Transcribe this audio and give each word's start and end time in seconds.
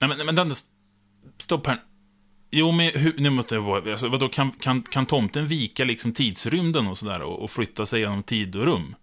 Nej, 0.00 0.08
men, 0.08 0.26
men 0.26 0.34
den... 0.34 0.52
Stopp 1.38 1.66
här. 1.66 1.82
Jo, 2.50 2.72
men 2.72 2.90
hur, 2.94 3.14
nu 3.18 3.30
måste 3.30 3.54
jag 3.54 3.62
vara... 3.62 3.90
Alltså, 3.90 4.08
vadå, 4.08 4.28
kan, 4.28 4.50
kan, 4.50 4.82
kan 4.82 5.06
tomten 5.06 5.46
vika 5.46 5.84
liksom 5.84 6.12
tidsrymden 6.12 6.86
och 6.86 6.98
sådär 6.98 7.22
och, 7.22 7.42
och 7.42 7.50
flytta 7.50 7.86
sig 7.86 8.00
genom 8.00 8.22
tid 8.22 8.56
och 8.56 8.64
rum? 8.64 8.94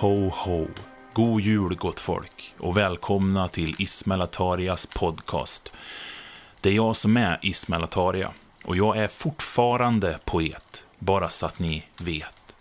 Ho, 0.00 0.28
ho. 0.28 0.66
God 1.12 1.40
jul, 1.40 1.74
gott 1.74 2.00
folk. 2.00 2.54
Och 2.58 2.76
välkomna 2.76 3.48
till 3.48 3.74
Ismail 3.78 4.20
Atarias 4.20 4.86
podcast. 4.86 5.72
Det 6.60 6.68
är 6.68 6.72
jag 6.72 6.96
som 6.96 7.16
är 7.16 7.38
Ismail 7.42 7.82
Ataria. 7.82 8.30
Och 8.64 8.76
jag 8.76 8.96
är 8.96 9.08
fortfarande 9.08 10.18
poet. 10.24 10.84
Bara 10.98 11.28
så 11.28 11.46
att 11.46 11.58
ni 11.58 11.84
vet. 12.02 12.54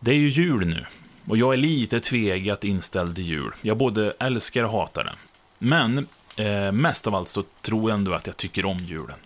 Det 0.00 0.10
är 0.10 0.14
ju 0.14 0.28
jul 0.28 0.68
nu. 0.68 0.86
Och 1.28 1.36
jag 1.36 1.52
är 1.52 1.56
lite 1.56 2.00
tvegat 2.00 2.64
inställd 2.64 3.14
till 3.14 3.26
jul. 3.26 3.52
Jag 3.62 3.76
både 3.76 4.12
älskar 4.18 4.64
och 4.64 4.70
hatar 4.70 5.04
den. 5.04 5.16
Men 5.58 6.06
eh, 6.36 6.72
mest 6.72 7.06
av 7.06 7.14
allt 7.14 7.28
så 7.28 7.42
tror 7.42 7.90
jag 7.90 7.98
ändå 7.98 8.12
att 8.12 8.26
jag 8.26 8.36
tycker 8.36 8.64
om 8.64 8.78
julen. 8.78 9.18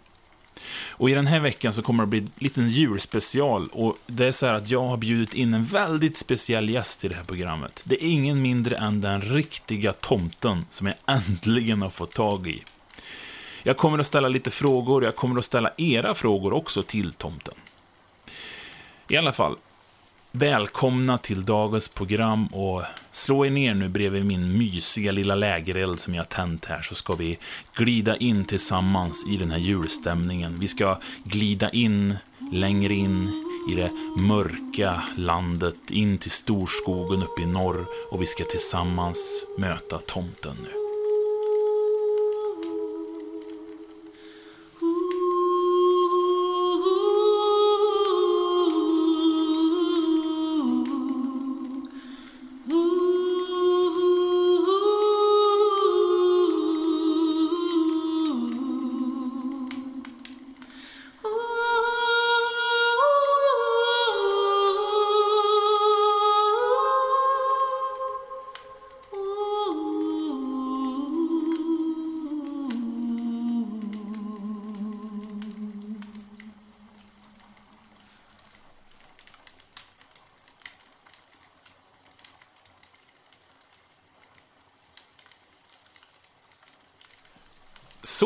Och 1.02 1.10
i 1.10 1.14
den 1.14 1.26
här 1.26 1.40
veckan 1.40 1.72
så 1.72 1.82
kommer 1.82 2.02
det 2.02 2.06
bli 2.06 2.18
en 2.18 2.30
liten 2.38 2.68
julspecial. 2.68 3.68
Och 3.72 3.96
det 4.06 4.26
är 4.26 4.32
så 4.32 4.46
här 4.46 4.54
att 4.54 4.70
jag 4.70 4.82
har 4.82 4.96
bjudit 4.96 5.34
in 5.34 5.54
en 5.54 5.64
väldigt 5.64 6.16
speciell 6.16 6.70
gäst 6.70 7.04
i 7.04 7.08
det 7.08 7.14
här 7.14 7.24
programmet. 7.24 7.82
Det 7.84 8.04
är 8.04 8.08
ingen 8.08 8.42
mindre 8.42 8.76
än 8.76 9.00
den 9.00 9.20
riktiga 9.20 9.92
tomten 9.92 10.64
som 10.68 10.86
jag 10.86 10.96
äntligen 11.06 11.82
har 11.82 11.90
fått 11.90 12.14
tag 12.14 12.46
i. 12.46 12.62
Jag 13.62 13.76
kommer 13.76 13.98
att 13.98 14.06
ställa 14.06 14.28
lite 14.28 14.50
frågor, 14.50 15.04
jag 15.04 15.16
kommer 15.16 15.38
att 15.38 15.44
ställa 15.44 15.70
era 15.76 16.14
frågor 16.14 16.52
också 16.52 16.82
till 16.82 17.12
tomten. 17.12 17.54
I 19.08 19.16
alla 19.16 19.32
fall, 19.32 19.56
Välkomna 20.34 21.18
till 21.18 21.44
dagens 21.44 21.88
program 21.88 22.46
och 22.46 22.82
slå 23.10 23.46
er 23.46 23.50
ner 23.50 23.74
nu 23.74 23.88
bredvid 23.88 24.26
min 24.26 24.58
mysiga 24.58 25.12
lilla 25.12 25.34
lägereld 25.34 26.00
som 26.00 26.14
jag 26.14 26.28
tänt 26.28 26.64
här 26.64 26.82
så 26.82 26.94
ska 26.94 27.14
vi 27.14 27.38
glida 27.74 28.16
in 28.16 28.44
tillsammans 28.44 29.26
i 29.28 29.36
den 29.36 29.50
här 29.50 29.58
julstämningen. 29.58 30.56
Vi 30.60 30.68
ska 30.68 30.98
glida 31.24 31.70
in 31.70 32.16
längre 32.52 32.94
in 32.94 33.28
i 33.72 33.74
det 33.74 33.90
mörka 34.22 35.02
landet, 35.16 35.90
in 35.90 36.18
till 36.18 36.30
storskogen 36.30 37.22
uppe 37.22 37.42
i 37.42 37.46
norr 37.46 37.86
och 38.10 38.22
vi 38.22 38.26
ska 38.26 38.44
tillsammans 38.44 39.44
möta 39.58 39.98
tomten 39.98 40.56
nu. 40.62 40.81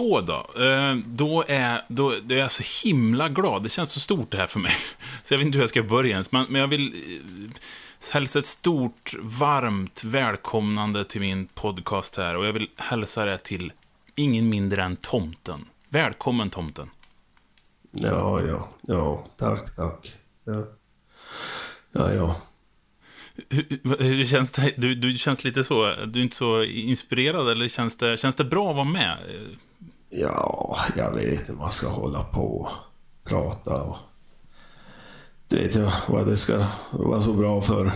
Så 0.06 0.20
då. 0.20 0.62
Eh, 0.64 0.96
Då 1.06 1.44
är, 1.48 1.82
då, 1.88 2.14
då 2.22 2.34
är 2.34 2.38
jag 2.38 2.52
så 2.52 2.88
himla 2.88 3.28
glad. 3.28 3.62
Det 3.62 3.68
känns 3.68 3.92
så 3.92 4.00
stort 4.00 4.30
det 4.30 4.38
här 4.38 4.46
för 4.46 4.60
mig. 4.60 4.76
Så 5.22 5.34
jag 5.34 5.38
vet 5.38 5.46
inte 5.46 5.58
hur 5.58 5.62
jag 5.62 5.68
ska 5.68 5.82
börja 5.82 6.10
ens. 6.10 6.32
Men 6.32 6.46
men 6.48 6.60
jag 6.60 6.68
vill 6.68 6.86
eh, 6.86 8.12
hälsa 8.12 8.38
ett 8.38 8.46
stort, 8.46 9.14
varmt 9.20 10.04
välkomnande 10.04 11.04
till 11.04 11.20
min 11.20 11.46
podcast 11.46 12.16
här. 12.16 12.36
Och 12.36 12.46
jag 12.46 12.52
vill 12.52 12.68
hälsa 12.76 13.24
det 13.24 13.38
till 13.38 13.72
ingen 14.14 14.48
mindre 14.48 14.82
än 14.82 14.96
Tomten. 14.96 15.64
Välkommen 15.88 16.50
Tomten. 16.50 16.90
Ja, 17.90 18.40
ja, 18.48 18.68
ja, 18.82 19.24
tack, 19.36 19.76
tack. 19.76 20.12
Ja, 20.44 20.64
ja. 21.92 22.12
ja. 22.12 22.36
Hur, 23.48 24.02
hur 24.02 24.24
känns 24.24 24.50
det? 24.50 24.74
Du, 24.76 24.94
du 24.94 25.12
känns 25.12 25.44
lite 25.44 25.64
så, 25.64 25.94
du 26.06 26.20
är 26.20 26.24
inte 26.24 26.36
så 26.36 26.62
inspirerad 26.62 27.48
eller 27.48 27.68
känns 27.68 27.96
det, 27.96 28.16
känns 28.16 28.36
det 28.36 28.44
bra 28.44 28.70
att 28.70 28.76
vara 28.76 28.84
med? 28.84 29.18
Ja, 30.20 30.76
jag 30.96 31.14
vet 31.14 31.40
inte 31.40 31.52
man 31.52 31.72
ska 31.72 31.88
hålla 31.88 32.22
på 32.22 32.60
och 32.60 32.68
prata 33.24 33.82
och... 33.82 33.96
Det 35.48 35.56
vet 35.56 35.74
jag 35.74 35.92
vad 36.08 36.26
det 36.26 36.36
ska 36.36 36.66
vara 36.90 37.22
så 37.22 37.32
bra 37.32 37.60
för. 37.60 37.90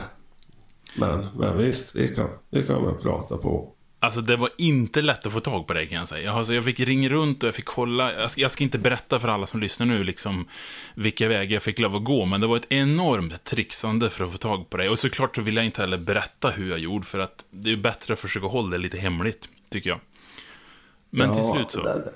Men, 0.94 1.26
men 1.36 1.58
visst, 1.58 1.94
det 1.94 2.08
kan, 2.08 2.28
det 2.50 2.62
kan 2.62 2.82
man 2.82 2.98
prata 3.02 3.36
på. 3.36 3.72
Alltså 4.02 4.20
det 4.20 4.36
var 4.36 4.50
inte 4.58 5.02
lätt 5.02 5.26
att 5.26 5.32
få 5.32 5.40
tag 5.40 5.66
på 5.66 5.72
dig 5.72 5.86
kan 5.86 5.98
jag 5.98 6.08
säga. 6.08 6.32
Alltså, 6.32 6.54
jag 6.54 6.64
fick 6.64 6.80
ringa 6.80 7.08
runt 7.08 7.42
och 7.42 7.46
jag 7.46 7.54
fick 7.54 7.64
kolla. 7.64 8.14
Jag 8.14 8.30
ska, 8.30 8.40
jag 8.40 8.50
ska 8.50 8.64
inte 8.64 8.78
berätta 8.78 9.20
för 9.20 9.28
alla 9.28 9.46
som 9.46 9.60
lyssnar 9.60 9.86
nu 9.86 10.04
liksom 10.04 10.48
vilka 10.94 11.28
vägar 11.28 11.52
jag 11.52 11.62
fick 11.62 11.78
lov 11.78 11.96
att 11.96 12.04
gå, 12.04 12.24
men 12.24 12.40
det 12.40 12.46
var 12.46 12.56
ett 12.56 12.72
enormt 12.72 13.44
trixande 13.44 14.10
för 14.10 14.24
att 14.24 14.32
få 14.32 14.38
tag 14.38 14.70
på 14.70 14.76
dig. 14.76 14.88
Och 14.88 14.98
såklart 14.98 15.36
så 15.36 15.42
vill 15.42 15.56
jag 15.56 15.64
inte 15.64 15.80
heller 15.80 15.98
berätta 15.98 16.50
hur 16.50 16.70
jag 16.70 16.78
gjorde, 16.78 17.06
för 17.06 17.18
att 17.18 17.44
det 17.50 17.72
är 17.72 17.76
bättre 17.76 18.12
att 18.12 18.20
försöka 18.20 18.46
hålla 18.46 18.70
det 18.70 18.78
lite 18.78 18.98
hemligt, 18.98 19.48
tycker 19.70 19.90
jag. 19.90 20.00
Men 21.10 21.34
till 21.34 21.44
slut 21.52 21.70
så. 21.70 21.82
Det, 21.82 22.12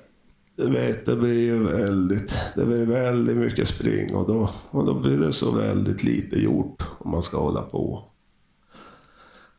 du 0.57 0.71
vet, 0.71 1.07
det 1.07 1.17
blir 1.17 1.41
ju 1.41 1.65
väldigt, 1.65 2.39
det 2.57 2.65
blir 2.65 2.87
väldigt 2.87 3.37
mycket 3.37 3.69
spring 3.69 4.15
och 4.15 4.29
då, 4.29 4.51
och 4.71 4.87
då 4.87 4.95
blir 4.95 5.17
det 5.19 5.33
så 5.33 5.51
väldigt 5.51 6.03
lite 6.03 6.41
gjort 6.41 6.83
om 6.99 7.11
man 7.11 7.23
ska 7.23 7.39
hålla 7.39 7.63
på 7.63 8.05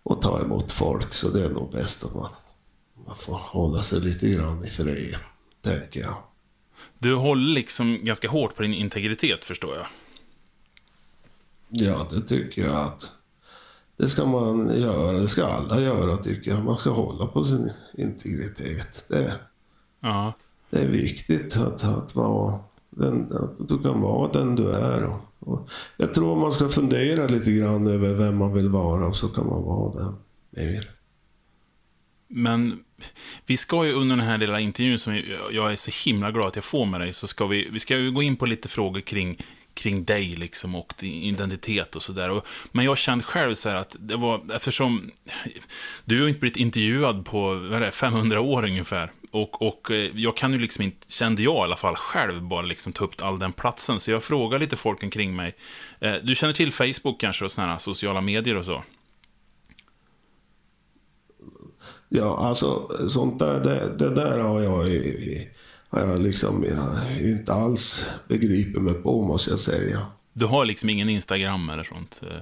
och 0.03 0.21
ta 0.21 0.41
emot 0.41 0.71
folk. 0.71 1.13
Så 1.13 1.29
det 1.29 1.45
är 1.45 1.49
nog 1.49 1.71
bäst 1.71 2.03
att 2.05 2.15
man, 2.15 2.29
man 3.05 3.15
får 3.15 3.35
hålla 3.35 3.81
sig 3.81 3.99
lite 3.99 4.29
grann 4.29 4.63
i 4.63 4.67
fred, 4.67 5.15
tänker 5.61 5.99
jag. 5.99 6.15
Du 6.99 7.15
håller 7.15 7.53
liksom 7.53 7.99
ganska 8.03 8.29
hårt 8.29 8.55
på 8.55 8.61
din 8.61 8.73
integritet, 8.73 9.45
förstår 9.45 9.75
jag. 9.75 9.85
Ja, 11.69 12.07
det 12.11 12.21
tycker 12.21 12.65
jag 12.65 12.75
att 12.75 13.11
det 13.97 14.09
ska 14.09 14.25
man 14.25 14.79
göra. 14.79 15.19
Det 15.19 15.27
ska 15.27 15.45
alla 15.45 15.81
göra, 15.81 16.17
tycker 16.17 16.51
jag. 16.51 16.63
Man 16.63 16.77
ska 16.77 16.89
hålla 16.89 17.27
på 17.27 17.43
sin 17.43 17.71
integritet. 17.97 19.05
Det, 19.09 19.35
Ja. 19.99 20.33
det 20.69 20.79
är 20.79 20.87
viktigt 20.87 21.57
att, 21.57 21.83
att, 21.83 22.15
vara 22.15 22.59
den, 22.89 23.33
att 23.33 23.67
du 23.67 23.77
kan 23.79 24.01
vara 24.01 24.31
den 24.31 24.55
du 24.55 24.71
är. 24.71 25.03
Och, 25.03 25.19
och 25.39 25.69
jag 25.97 26.13
tror 26.13 26.35
man 26.35 26.51
ska 26.51 26.69
fundera 26.69 27.27
lite 27.27 27.51
grann 27.51 27.87
över 27.87 28.13
vem 28.13 28.37
man 28.37 28.53
vill 28.53 28.69
vara 28.69 29.07
och 29.07 29.15
så 29.15 29.27
kan 29.27 29.47
man 29.47 29.63
vara 29.63 29.93
den 29.95 30.15
mer. 30.49 30.89
Men 32.27 32.79
vi 33.45 33.57
ska 33.57 33.85
ju 33.85 33.93
under 33.93 34.15
den 34.15 34.25
här 34.25 34.37
lilla 34.37 34.59
intervjun 34.59 34.99
som 34.99 35.21
jag 35.51 35.71
är 35.71 35.75
så 35.75 36.09
himla 36.09 36.31
glad 36.31 36.47
att 36.47 36.55
jag 36.55 36.65
får 36.65 36.85
med 36.85 37.01
dig, 37.01 37.13
så 37.13 37.27
ska 37.27 37.47
vi, 37.47 37.69
vi 37.69 37.79
ska 37.79 37.97
ju 37.97 38.11
gå 38.11 38.21
in 38.21 38.35
på 38.35 38.45
lite 38.45 38.67
frågor 38.67 38.99
kring, 38.99 39.37
kring 39.75 40.03
dig 40.03 40.35
liksom 40.35 40.75
och 40.75 40.93
din 40.99 41.13
identitet 41.13 41.95
och 41.95 42.03
sådär. 42.03 42.41
Men 42.71 42.85
jag 42.85 42.97
kände 42.97 43.23
själv 43.23 43.55
så 43.55 43.69
här 43.69 43.75
att 43.75 43.95
det 43.99 44.15
var, 44.15 44.41
eftersom 44.53 45.11
du 46.05 46.15
har 46.15 46.21
ju 46.23 46.27
inte 46.27 46.39
blivit 46.39 46.57
intervjuad 46.57 47.25
på 47.25 47.41
vad 47.55 47.73
är 47.73 47.79
det, 47.81 47.91
500 47.91 48.41
år 48.41 48.63
ungefär. 48.65 49.11
Och, 49.31 49.61
och 49.61 49.91
eh, 49.91 50.11
jag 50.15 50.37
kan 50.37 50.51
ju 50.53 50.59
liksom 50.59 50.83
inte, 50.83 51.11
kände 51.11 51.43
jag 51.43 51.55
i 51.55 51.59
alla 51.59 51.75
fall 51.75 51.95
själv, 51.95 52.41
bara 52.41 52.61
liksom 52.61 52.93
ta 52.93 53.03
upp 53.05 53.21
all 53.21 53.39
den 53.39 53.53
platsen. 53.53 53.99
Så 53.99 54.11
jag 54.11 54.23
frågade 54.23 54.63
lite 54.65 54.75
folk 54.75 55.03
omkring 55.03 55.35
mig. 55.35 55.55
Eh, 55.99 56.13
du 56.23 56.35
känner 56.35 56.53
till 56.53 56.71
Facebook 56.71 57.19
kanske 57.21 57.45
och 57.45 57.51
sådana 57.51 57.71
här 57.71 57.79
sociala 57.79 58.21
medier 58.21 58.55
och 58.57 58.65
så? 58.65 58.83
Ja, 62.09 62.37
alltså 62.37 62.89
sånt 63.07 63.39
där, 63.39 63.59
det, 63.63 63.95
det 63.97 64.15
där 64.15 64.39
har 64.39 64.61
jag, 64.61 64.89
i- 64.89 64.91
i- 64.93 65.49
har 65.95 66.07
jag 66.07 66.21
liksom 66.21 66.65
jag 66.67 67.29
inte 67.29 67.53
alls 67.53 68.05
begripit 68.27 68.81
mig 68.81 68.93
på, 68.93 69.21
måste 69.21 69.49
jag 69.49 69.59
säga. 69.59 69.99
Du 70.33 70.45
har 70.45 70.65
liksom 70.65 70.89
ingen 70.89 71.09
Instagram 71.09 71.69
eller 71.69 71.83
sånt? 71.83 72.21
eh? 72.31 72.37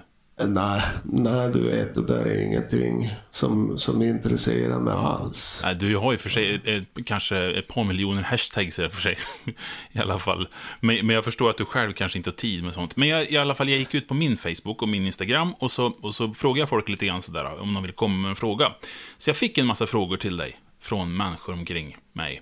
Nej, 0.47 0.81
nej, 1.03 1.51
du 1.53 1.63
vet, 1.63 1.95
det 1.95 2.07
där 2.07 2.25
är 2.25 2.45
ingenting 2.45 3.09
som, 3.29 3.77
som 3.77 4.01
intresserar 4.01 4.79
mig 4.79 4.93
alls. 4.93 5.61
Nej, 5.63 5.75
du 5.75 5.97
har 5.97 6.11
ju 6.11 6.17
för 6.17 6.29
sig 6.29 6.61
ett, 6.65 7.05
kanske 7.05 7.37
ett 7.37 7.67
par 7.67 7.83
miljoner 7.83 8.21
hashtags 8.21 8.75
för 8.75 9.01
sig. 9.01 9.17
I 9.91 9.99
alla 9.99 10.19
fall. 10.19 10.47
Men, 10.79 11.07
men 11.07 11.15
jag 11.15 11.23
förstår 11.23 11.49
att 11.49 11.57
du 11.57 11.65
själv 11.65 11.93
kanske 11.93 12.17
inte 12.17 12.29
har 12.29 12.35
tid 12.35 12.63
med 12.63 12.73
sånt. 12.73 12.95
Men 12.95 13.07
jag, 13.07 13.31
i 13.31 13.37
alla 13.37 13.55
fall, 13.55 13.69
jag 13.69 13.79
gick 13.79 13.93
ut 13.93 14.07
på 14.07 14.13
min 14.13 14.37
Facebook 14.37 14.81
och 14.81 14.89
min 14.89 15.05
Instagram 15.05 15.53
och 15.53 15.71
så, 15.71 15.93
och 16.01 16.15
så 16.15 16.33
frågade 16.33 16.59
jag 16.59 16.69
folk 16.69 16.89
lite 16.89 17.05
grann 17.05 17.21
sådär 17.21 17.61
om 17.61 17.73
de 17.73 17.83
vill 17.83 17.91
komma 17.91 18.17
med 18.17 18.29
en 18.29 18.35
fråga. 18.35 18.71
Så 19.17 19.29
jag 19.29 19.37
fick 19.37 19.57
en 19.57 19.65
massa 19.65 19.87
frågor 19.87 20.17
till 20.17 20.37
dig 20.37 20.59
från 20.81 21.17
människor 21.17 21.53
omkring 21.53 21.97
mig. 22.13 22.41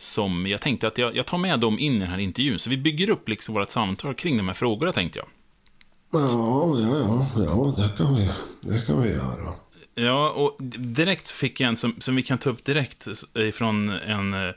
Som 0.00 0.46
jag 0.46 0.60
tänkte 0.60 0.86
att 0.86 0.98
jag, 0.98 1.16
jag 1.16 1.26
tar 1.26 1.38
med 1.38 1.60
dem 1.60 1.78
in 1.78 1.96
i 1.96 1.98
den 1.98 2.10
här 2.10 2.18
intervjun. 2.18 2.58
Så 2.58 2.70
vi 2.70 2.76
bygger 2.76 3.10
upp 3.10 3.28
liksom 3.28 3.54
vårt 3.54 3.70
samtal 3.70 4.14
kring 4.14 4.36
de 4.36 4.48
här 4.48 4.54
frågorna, 4.54 4.92
tänkte 4.92 5.18
jag. 5.18 5.28
Ja, 6.12 6.20
ja, 6.20 7.26
ja, 7.36 7.44
ja 7.44 7.74
det, 7.76 7.96
kan 7.96 8.14
vi, 8.14 8.30
det 8.60 8.86
kan 8.86 9.02
vi 9.02 9.08
göra. 9.08 9.52
Ja, 9.94 10.30
och 10.30 10.56
direkt 10.78 11.30
fick 11.30 11.60
jag 11.60 11.68
en 11.68 11.76
som, 11.76 11.94
som 11.98 12.16
vi 12.16 12.22
kan 12.22 12.38
ta 12.38 12.50
upp 12.50 12.64
direkt 12.64 13.08
ifrån 13.34 13.88
en 13.88 14.34
eh, 14.34 14.54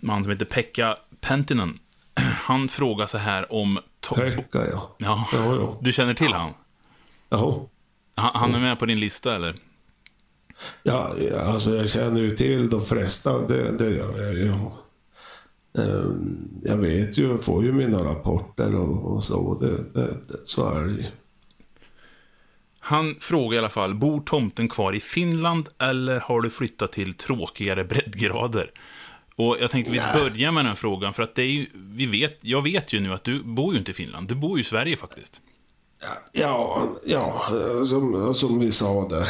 man 0.00 0.22
som 0.22 0.32
heter 0.32 0.44
Pekka 0.44 0.96
Pentinen. 1.20 1.78
Han 2.42 2.68
frågar 2.68 3.06
så 3.06 3.18
här 3.18 3.52
om... 3.52 3.78
Pekka, 4.14 4.66
ja. 4.72 4.96
Ja, 4.98 5.28
ja, 5.32 5.54
ja. 5.54 5.78
Du 5.80 5.92
känner 5.92 6.14
till 6.14 6.32
han? 6.32 6.50
Ja. 7.28 7.68
Han, 8.14 8.30
han 8.34 8.54
är 8.54 8.60
med 8.60 8.78
på 8.78 8.86
din 8.86 9.00
lista, 9.00 9.34
eller? 9.34 9.54
Ja, 10.82 11.14
alltså 11.42 11.76
jag 11.76 11.88
känner 11.88 12.20
ju 12.20 12.36
till 12.36 12.70
de 12.70 12.80
flesta, 12.80 13.46
det, 13.46 13.78
det 13.78 13.90
gör 13.90 14.22
jag 14.22 14.34
ju. 14.34 14.52
Ehm, 15.78 16.60
jag 16.62 16.76
vet 16.76 17.18
ju, 17.18 17.28
jag 17.28 17.44
får 17.44 17.64
ju 17.64 17.72
mina 17.72 17.98
rapporter 17.98 18.74
och, 18.74 19.16
och 19.16 19.24
så. 19.24 19.58
Det, 19.60 20.00
det, 20.00 20.06
det, 20.28 20.38
så 20.44 20.74
är 20.74 20.82
det 20.82 20.92
ju. 20.92 21.04
Han 22.78 23.16
frågar 23.20 23.56
i 23.56 23.58
alla 23.58 23.68
fall, 23.68 23.94
bor 23.94 24.20
tomten 24.20 24.68
kvar 24.68 24.92
i 24.92 25.00
Finland 25.00 25.68
eller 25.78 26.20
har 26.20 26.40
du 26.40 26.50
flyttat 26.50 26.92
till 26.92 27.14
tråkigare 27.14 27.84
breddgrader? 27.84 28.70
Och 29.36 29.56
jag 29.60 29.70
tänkte 29.70 29.92
vi 29.92 30.00
börjar 30.14 30.50
med 30.52 30.64
den 30.64 30.76
frågan, 30.76 31.14
för 31.14 31.22
att 31.22 31.34
det 31.34 31.42
är 31.42 31.50
ju, 31.50 31.66
vi 31.74 32.06
vet, 32.06 32.38
jag 32.40 32.62
vet 32.62 32.92
ju 32.92 33.00
nu 33.00 33.12
att 33.12 33.24
du 33.24 33.42
bor 33.42 33.72
ju 33.72 33.78
inte 33.78 33.90
i 33.90 33.94
Finland, 33.94 34.28
du 34.28 34.34
bor 34.34 34.58
ju 34.58 34.60
i 34.60 34.64
Sverige 34.64 34.96
faktiskt. 34.96 35.40
Ja, 36.32 36.88
ja 37.06 37.42
som, 37.86 38.34
som 38.34 38.60
vi 38.60 38.72
sa 38.72 39.08
där 39.08 39.28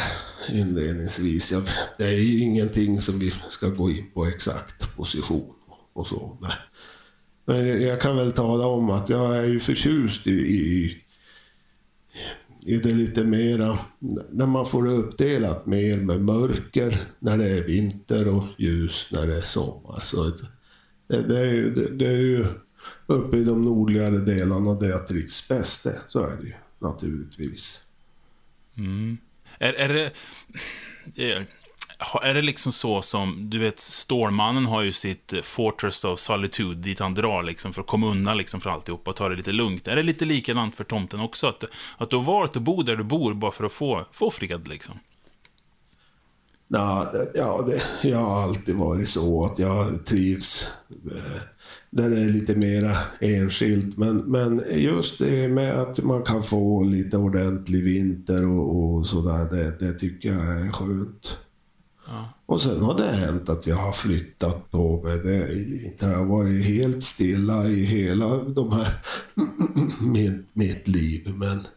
inledningsvis, 0.51 1.51
ja, 1.51 1.61
det 1.97 2.05
är 2.05 2.19
ju 2.19 2.39
ingenting 2.39 3.01
som 3.01 3.19
vi 3.19 3.33
ska 3.47 3.69
gå 3.69 3.89
in 3.89 4.11
på 4.13 4.25
exakt 4.25 4.95
position 4.95 5.53
och 5.93 6.07
så. 6.07 6.37
Nej. 6.41 6.51
Men 7.45 7.81
jag 7.81 8.01
kan 8.01 8.17
väl 8.17 8.31
tala 8.31 8.67
om 8.67 8.89
att 8.89 9.09
jag 9.09 9.37
är 9.37 9.43
ju 9.43 9.59
förtjust 9.59 10.27
i, 10.27 10.31
i, 10.31 10.97
i 12.65 12.77
det 12.77 12.91
lite 12.91 13.23
mera, 13.23 13.77
när 14.31 14.45
man 14.45 14.65
får 14.65 14.83
det 14.83 14.91
uppdelat 14.91 15.65
mer 15.65 15.97
med 15.97 16.21
mörker 16.21 17.01
när 17.19 17.37
det 17.37 17.49
är 17.49 17.63
vinter 17.63 18.27
och 18.27 18.43
ljus 18.57 19.09
när 19.11 19.27
det 19.27 19.37
är 19.37 19.41
sommar. 19.41 19.99
Så 20.03 20.23
det, 21.07 21.21
det, 21.21 21.39
är, 21.39 21.45
ju, 21.45 21.73
det, 21.73 21.89
det 21.89 22.07
är 22.07 22.17
ju 22.17 22.45
uppe 23.07 23.37
i 23.37 23.43
de 23.43 23.65
nordligare 23.65 24.17
delarna 24.17 24.73
där 24.73 24.89
jag 24.89 25.07
trivs 25.07 25.47
bäst. 25.47 25.87
Så 26.07 26.25
är 26.25 26.37
det 26.41 26.47
ju 26.47 26.53
naturligtvis. 26.79 27.81
Mm. 28.77 29.17
Är, 29.59 29.73
är 29.73 29.93
det... 29.93 30.11
Är 32.21 32.33
det 32.33 32.41
liksom 32.41 32.71
så 32.71 33.01
som, 33.01 33.49
du 33.49 33.59
vet, 33.59 33.79
Stålmannen 33.79 34.65
har 34.65 34.81
ju 34.81 34.91
sitt 34.91 35.33
eh, 35.33 35.41
Fortress 35.41 36.05
of 36.05 36.19
Solitude 36.19 36.81
dit 36.81 36.99
han 36.99 37.13
drar 37.13 37.43
liksom 37.43 37.73
för 37.73 37.81
att 37.81 37.87
komma 37.87 38.07
undan 38.07 38.37
liksom 38.37 38.61
för 38.61 38.69
alltihop 38.69 39.07
och 39.07 39.15
ta 39.15 39.29
det 39.29 39.35
lite 39.35 39.51
lugnt. 39.51 39.87
Är 39.87 39.95
det 39.95 40.03
lite 40.03 40.25
likadant 40.25 40.75
för 40.75 40.83
tomten 40.83 41.19
också? 41.19 41.47
Att, 41.47 41.63
att 41.97 42.09
du 42.09 42.15
har 42.15 42.23
valt 42.23 42.55
att 42.55 42.61
bo 42.61 42.81
där 42.81 42.95
du 42.95 43.03
bor 43.03 43.33
bara 43.33 43.51
för 43.51 43.63
att 43.63 43.73
få, 43.73 44.05
få 44.11 44.31
fred 44.31 44.67
liksom? 44.67 44.99
Ja, 46.67 47.13
ja 47.35 47.65
det, 47.67 48.09
jag 48.09 48.17
har 48.17 48.43
alltid 48.43 48.75
varit 48.75 49.09
så 49.09 49.45
att 49.45 49.59
jag 49.59 50.05
trivs 50.05 50.67
eh, 50.89 51.41
där 51.97 52.09
det 52.09 52.21
är 52.21 52.29
lite 52.29 52.55
mera 52.55 52.97
enskilt. 53.19 53.97
Men, 53.97 54.17
men 54.17 54.63
just 54.75 55.19
det 55.19 55.47
med 55.47 55.79
att 55.79 56.03
man 56.03 56.23
kan 56.23 56.43
få 56.43 56.83
lite 56.83 57.17
ordentlig 57.17 57.83
vinter 57.83 58.45
och, 58.45 58.95
och 58.95 59.05
sådär, 59.05 59.47
det, 59.51 59.79
det 59.79 59.93
tycker 59.93 60.29
jag 60.29 60.61
är 60.61 60.71
skönt. 60.71 61.37
Och 62.45 62.61
sen 62.61 62.81
har 62.81 62.97
det 62.97 63.11
hänt 63.11 63.49
att 63.49 63.67
jag 63.67 63.75
har 63.75 63.91
flyttat 63.91 64.71
på 64.71 65.03
mig. 65.03 65.17
Det, 65.17 65.49
det 65.99 66.15
har 66.15 66.25
varit 66.25 66.65
helt 66.65 67.03
stilla 67.03 67.67
i 67.67 67.83
hela 67.83 68.37
de 68.37 68.71
här, 68.71 68.93
mitt, 70.11 70.47
mitt 70.53 70.87
liv. 70.87 71.33
Men, 71.35 71.67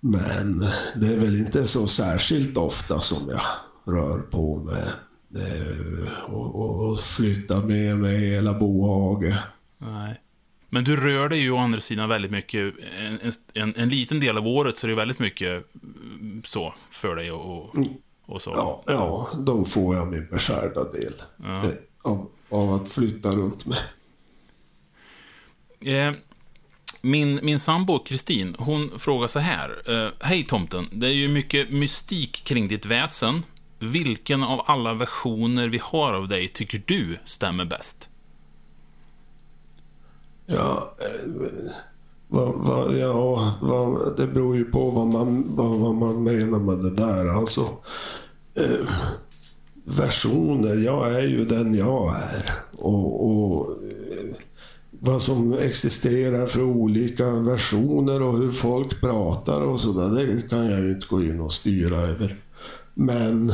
men 0.00 0.58
det 1.00 1.06
är 1.06 1.18
väl 1.18 1.36
inte 1.36 1.66
så 1.66 1.86
särskilt 1.86 2.56
ofta 2.56 3.00
som 3.00 3.28
jag 3.28 3.42
rör 3.94 4.18
på 4.18 4.56
mig 4.56 4.84
och, 6.28 6.54
och, 6.54 6.90
och 6.90 7.00
flyttar 7.00 7.62
med 7.62 7.96
mig 7.96 8.30
hela 8.30 8.54
bohaget. 8.54 9.36
Nej. 9.78 10.20
Men 10.70 10.84
du 10.84 10.96
rör 10.96 11.28
dig 11.28 11.38
ju 11.38 11.50
å 11.50 11.58
andra 11.58 11.80
sidan 11.80 12.08
väldigt 12.08 12.30
mycket, 12.30 12.74
en, 12.98 13.32
en, 13.54 13.74
en 13.76 13.88
liten 13.88 14.20
del 14.20 14.38
av 14.38 14.46
året 14.46 14.76
så 14.76 14.86
är 14.86 14.88
det 14.88 14.96
väldigt 14.96 15.18
mycket 15.18 15.64
så 16.44 16.74
för 16.90 17.16
dig 17.16 17.32
och, 17.32 17.74
mm 17.76 17.88
och 18.28 18.42
så. 18.42 18.50
Ja, 18.50 18.82
ja 18.86 19.28
då 19.38 19.64
får 19.64 19.96
jag 19.96 20.08
min 20.08 20.26
beskärda 20.30 20.84
del 20.92 21.14
ja. 21.36 21.62
av, 22.02 22.28
av 22.48 22.74
att 22.74 22.88
flytta 22.88 23.30
runt 23.30 23.66
med. 23.66 23.78
Eh, 25.80 26.14
min, 27.00 27.40
min 27.42 27.60
sambo 27.60 27.98
Kristin, 27.98 28.56
hon 28.58 28.98
frågar 28.98 29.28
så 29.28 29.38
här. 29.38 29.82
Eh, 29.86 30.12
Hej 30.20 30.44
tomten, 30.44 30.88
det 30.92 31.06
är 31.06 31.12
ju 31.12 31.28
mycket 31.28 31.70
mystik 31.70 32.44
kring 32.44 32.68
ditt 32.68 32.86
väsen. 32.86 33.42
Vilken 33.78 34.42
av 34.42 34.62
alla 34.66 34.94
versioner 34.94 35.68
vi 35.68 35.80
har 35.82 36.14
av 36.14 36.28
dig 36.28 36.48
tycker 36.48 36.82
du 36.86 37.18
stämmer 37.24 37.64
bäst? 37.64 38.08
Ja, 40.46 40.94
eh, 40.98 41.72
va, 42.28 42.92
ja 42.92 43.56
va, 43.60 43.98
det 44.16 44.26
beror 44.26 44.56
ju 44.56 44.64
på 44.64 44.90
vad 44.90 45.06
man, 45.06 45.56
vad 45.56 45.94
man 45.94 46.22
menar 46.22 46.58
med 46.58 46.78
det 46.78 46.90
där. 46.90 47.26
Alltså, 47.26 47.60
eh, 48.54 48.88
versioner, 49.84 50.74
jag 50.74 51.14
är 51.14 51.22
ju 51.22 51.44
den 51.44 51.74
jag 51.74 52.14
är. 52.14 52.50
Och, 52.78 53.30
och 53.30 53.70
eh, 53.70 54.36
vad 54.90 55.22
som 55.22 55.52
existerar 55.52 56.46
för 56.46 56.62
olika 56.62 57.30
versioner 57.30 58.22
och 58.22 58.38
hur 58.38 58.50
folk 58.50 59.00
pratar 59.00 59.60
och 59.60 59.80
sådär, 59.80 60.08
det 60.08 60.48
kan 60.48 60.70
jag 60.70 60.80
ju 60.80 60.90
inte 60.90 61.06
gå 61.06 61.22
in 61.22 61.40
och 61.40 61.52
styra 61.52 61.96
över. 61.96 62.36
Men 63.00 63.52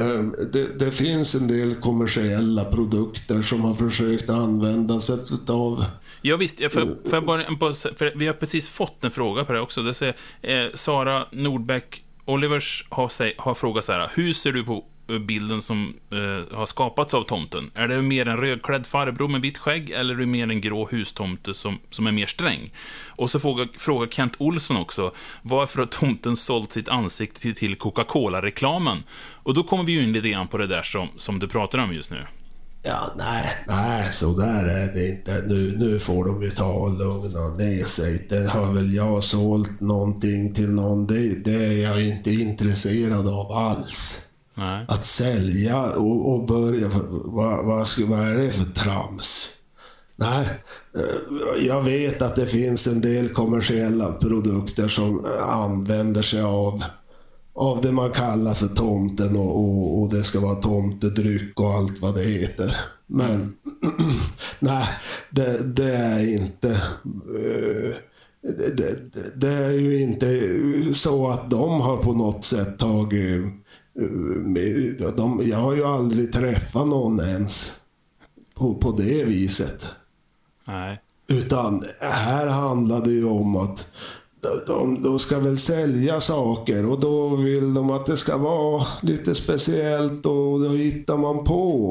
Ehm, 0.00 0.34
det, 0.52 0.78
det, 0.78 0.92
finns 0.92 1.34
en 1.34 1.48
del 1.48 1.74
kommersiella 1.74 2.64
produkter 2.64 3.42
som 3.42 3.60
har 3.60 3.74
försökt 3.74 4.30
använda 4.30 5.00
sig 5.00 5.16
av... 5.48 5.84
Ja, 6.22 6.36
visst, 6.36 6.56
för, 6.56 7.08
för, 7.08 7.16
jag 7.16 7.58
bara, 7.58 7.72
för 7.72 8.12
vi 8.16 8.26
har 8.26 8.34
precis 8.34 8.68
fått 8.68 9.04
en 9.04 9.10
fråga 9.10 9.44
på 9.44 9.52
det 9.52 9.60
också. 9.60 9.82
Det 9.82 9.94
säger, 9.94 10.14
eh, 10.42 10.66
Sara 10.74 11.26
Nordbäck 11.32 12.04
Olivers 12.24 12.86
har, 12.88 13.40
har 13.40 13.54
frågat 13.54 13.84
så 13.84 13.92
här, 13.92 14.10
hur 14.14 14.32
ser 14.32 14.52
du 14.52 14.64
på 14.64 14.84
bilden 15.18 15.62
som 15.62 15.94
eh, 16.10 16.56
har 16.56 16.66
skapats 16.66 17.14
av 17.14 17.22
tomten? 17.22 17.70
Är 17.74 17.88
det 17.88 18.02
mer 18.02 18.28
en 18.28 18.36
rödklädd 18.36 18.86
farbror 18.86 19.28
med 19.28 19.42
vitt 19.42 19.58
skägg, 19.58 19.90
eller 19.90 20.14
är 20.14 20.18
det 20.18 20.26
mer 20.26 20.50
en 20.50 20.60
grå 20.60 20.88
hustomte 20.90 21.54
som, 21.54 21.78
som 21.90 22.06
är 22.06 22.12
mer 22.12 22.26
sträng? 22.26 22.72
Och 23.08 23.30
så 23.30 23.40
frågar, 23.40 23.68
fråga 23.76 24.08
Kent 24.10 24.34
Olsson 24.38 24.76
också, 24.76 25.12
varför 25.42 25.78
har 25.78 25.86
tomten 25.86 26.36
sålt 26.36 26.72
sitt 26.72 26.88
ansikte 26.88 27.54
till 27.54 27.76
Coca-Cola-reklamen? 27.76 29.04
Och 29.42 29.54
då 29.54 29.62
kommer 29.62 29.84
vi 29.84 29.92
ju 29.92 30.02
in 30.02 30.12
lite 30.12 30.28
grann 30.28 30.48
på 30.48 30.58
det 30.58 30.66
där 30.66 30.82
som, 30.82 31.08
som 31.16 31.38
du 31.38 31.48
pratar 31.48 31.78
om 31.78 31.92
just 31.94 32.10
nu. 32.10 32.26
Ja, 32.82 33.12
nej, 33.16 33.44
nej, 33.68 34.12
så 34.12 34.32
där 34.32 34.64
är 34.64 34.94
det 34.94 35.08
inte. 35.08 35.42
Nu, 35.46 35.76
nu 35.76 35.98
får 35.98 36.24
de 36.24 36.42
ju 36.42 36.50
ta 36.50 36.72
och 36.72 36.98
lugna 36.98 37.48
ner 37.48 37.84
sig. 37.84 38.26
Det 38.28 38.50
har 38.50 38.72
väl 38.72 38.94
jag 38.94 39.24
sålt 39.24 39.80
någonting 39.80 40.54
till 40.54 40.70
någon. 40.70 41.06
Det, 41.06 41.44
det 41.44 41.64
är 41.64 41.82
jag 41.82 42.06
inte 42.06 42.30
intresserad 42.30 43.28
av 43.28 43.52
alls. 43.52 44.26
Nej. 44.54 44.84
Att 44.88 45.04
sälja 45.04 45.82
och, 45.82 46.32
och 46.32 46.46
börja... 46.46 46.88
Vad, 47.08 47.66
vad, 47.66 47.88
vad 47.98 48.28
är 48.28 48.34
det 48.34 48.50
för 48.50 48.64
trams? 48.64 49.56
Nej, 50.20 50.48
eh, 50.96 51.66
jag 51.66 51.82
vet 51.82 52.22
att 52.22 52.36
det 52.36 52.46
finns 52.46 52.86
en 52.86 53.00
del 53.00 53.28
kommersiella 53.28 54.12
produkter 54.12 54.88
som 54.88 55.24
använder 55.48 56.22
sig 56.22 56.42
av, 56.42 56.84
av 57.54 57.80
det 57.80 57.92
man 57.92 58.10
kallar 58.10 58.54
för 58.54 58.68
tomten 58.68 59.36
och, 59.36 59.58
och, 59.58 60.02
och 60.02 60.10
det 60.10 60.22
ska 60.22 60.40
vara 60.40 60.54
tomtedryck 60.54 61.60
och 61.60 61.70
allt 61.70 62.00
vad 62.00 62.14
det 62.14 62.24
heter. 62.24 62.76
Men 63.06 63.56
nej, 64.58 64.88
det, 65.30 65.58
det, 65.58 65.96
är 65.96 66.34
inte... 66.34 66.70
Eh, 66.70 67.94
det, 68.42 68.76
det, 68.76 68.96
det, 69.34 69.52
är 69.52 69.70
ju 69.70 70.02
inte 70.02 70.40
så 70.94 71.28
att 71.28 71.50
de 71.50 71.80
har 71.80 71.96
på 71.96 72.12
något 72.12 72.44
sätt 72.44 72.78
tagit 72.78 73.46
de, 75.16 75.42
jag 75.44 75.58
har 75.58 75.74
ju 75.74 75.84
aldrig 75.84 76.32
träffat 76.32 76.86
någon 76.86 77.20
ens 77.20 77.80
på, 78.54 78.74
på 78.74 78.90
det 78.90 79.24
viset. 79.24 79.86
Nej. 80.64 81.00
Utan 81.28 81.82
här 82.00 82.46
handlar 82.46 83.04
det 83.04 83.10
ju 83.10 83.24
om 83.24 83.56
att 83.56 83.88
de, 84.66 85.02
de 85.02 85.18
ska 85.18 85.38
väl 85.38 85.58
sälja 85.58 86.20
saker 86.20 86.90
och 86.90 87.00
då 87.00 87.36
vill 87.36 87.74
de 87.74 87.90
att 87.90 88.06
det 88.06 88.16
ska 88.16 88.36
vara 88.36 88.86
lite 89.02 89.34
speciellt 89.34 90.26
och 90.26 90.60
då 90.60 90.68
hittar 90.68 91.16
man 91.16 91.44
på 91.44 91.84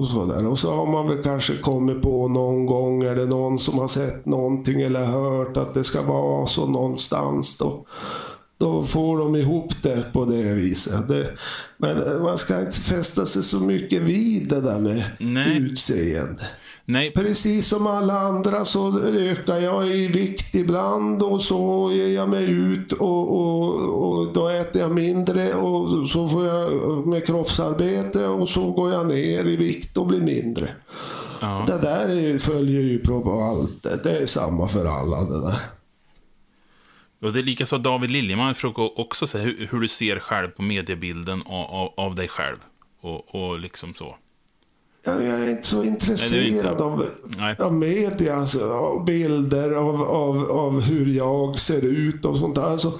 och 0.00 0.08
sådär. 0.08 0.46
Och 0.46 0.58
så 0.58 0.74
har 0.74 0.86
man 0.86 1.08
väl 1.08 1.22
kanske 1.22 1.56
kommit 1.56 2.02
på 2.02 2.28
någon 2.28 2.66
gång, 2.66 3.02
eller 3.02 3.26
någon 3.26 3.58
som 3.58 3.78
har 3.78 3.88
sett 3.88 4.26
någonting 4.26 4.80
eller 4.80 5.04
hört 5.04 5.56
att 5.56 5.74
det 5.74 5.84
ska 5.84 6.02
vara 6.02 6.46
så 6.46 6.66
någonstans. 6.66 7.58
Då, 7.58 7.84
då 8.60 8.82
får 8.82 9.18
de 9.18 9.36
ihop 9.36 9.72
det 9.82 10.12
på 10.12 10.24
det 10.24 10.42
viset. 10.54 11.08
Det, 11.08 11.30
men 11.76 12.22
man 12.22 12.38
ska 12.38 12.60
inte 12.60 12.80
fästa 12.80 13.26
sig 13.26 13.42
så 13.42 13.56
mycket 13.60 14.02
vid 14.02 14.48
det 14.48 14.60
där 14.60 14.78
med 14.78 15.04
Nej. 15.18 15.56
utseende. 15.58 16.42
Nej, 16.84 17.12
Precis 17.12 17.68
som 17.68 17.86
alla 17.86 18.20
andra 18.20 18.64
så 18.64 19.00
ökar 19.00 19.58
jag 19.58 19.88
i 19.88 20.06
vikt 20.06 20.54
ibland 20.54 21.22
och 21.22 21.42
så 21.42 21.90
ger 21.92 22.08
jag 22.08 22.28
mig 22.28 22.50
ut 22.50 22.92
och, 22.92 23.40
och, 23.40 23.74
och 24.18 24.32
då 24.32 24.48
äter 24.48 24.82
jag 24.82 24.90
mindre 24.94 25.54
och 25.54 26.08
så 26.08 26.28
får 26.28 26.46
jag 26.46 27.06
med 27.06 27.26
kroppsarbete 27.26 28.26
och 28.26 28.48
så 28.48 28.70
går 28.72 28.92
jag 28.92 29.06
ner 29.06 29.44
i 29.44 29.56
vikt 29.56 29.96
och 29.96 30.06
blir 30.06 30.20
mindre. 30.20 30.68
ja. 31.40 31.64
Det 31.66 31.78
där 31.78 32.08
är, 32.08 32.38
följer 32.38 32.80
ju 32.82 32.98
på 32.98 33.32
allt. 33.42 33.82
Det- 33.82 34.00
Det 34.10 34.18
är 34.18 34.26
samma 34.26 34.68
för 34.68 34.84
alla 34.84 35.24
det 35.24 35.40
där. 35.40 35.58
Och 37.22 37.32
det 37.32 37.38
är 37.38 37.42
lika 37.42 37.66
så 37.66 37.76
att 37.76 37.82
David 37.82 38.10
Liljeman 38.10 38.54
frågar 38.54 39.00
också 39.00 39.26
så 39.26 39.38
här, 39.38 39.44
hur, 39.44 39.68
hur 39.70 39.80
du 39.80 39.88
ser 39.88 40.18
själv 40.18 40.48
på 40.48 40.62
mediebilden 40.62 41.42
av, 41.46 41.64
av, 41.64 41.92
av 41.96 42.14
dig 42.14 42.28
själv. 42.28 42.56
Och, 43.00 43.34
och 43.34 43.60
liksom 43.60 43.94
så. 43.94 44.16
Jag 45.04 45.24
är 45.24 45.50
inte 45.50 45.66
så 45.66 45.84
intresserad 45.84 46.72
inte. 46.72 46.84
av, 46.84 47.06
Nej. 47.38 47.56
av 47.58 47.74
media, 47.74 48.34
alltså, 48.34 48.70
av 48.72 49.04
bilder 49.04 49.72
av, 49.72 50.02
av, 50.02 50.50
av 50.50 50.80
hur 50.80 51.06
jag 51.06 51.58
ser 51.58 51.84
ut 51.84 52.24
och 52.24 52.36
sånt 52.36 52.54
där. 52.54 52.62
Alltså, 52.62 52.92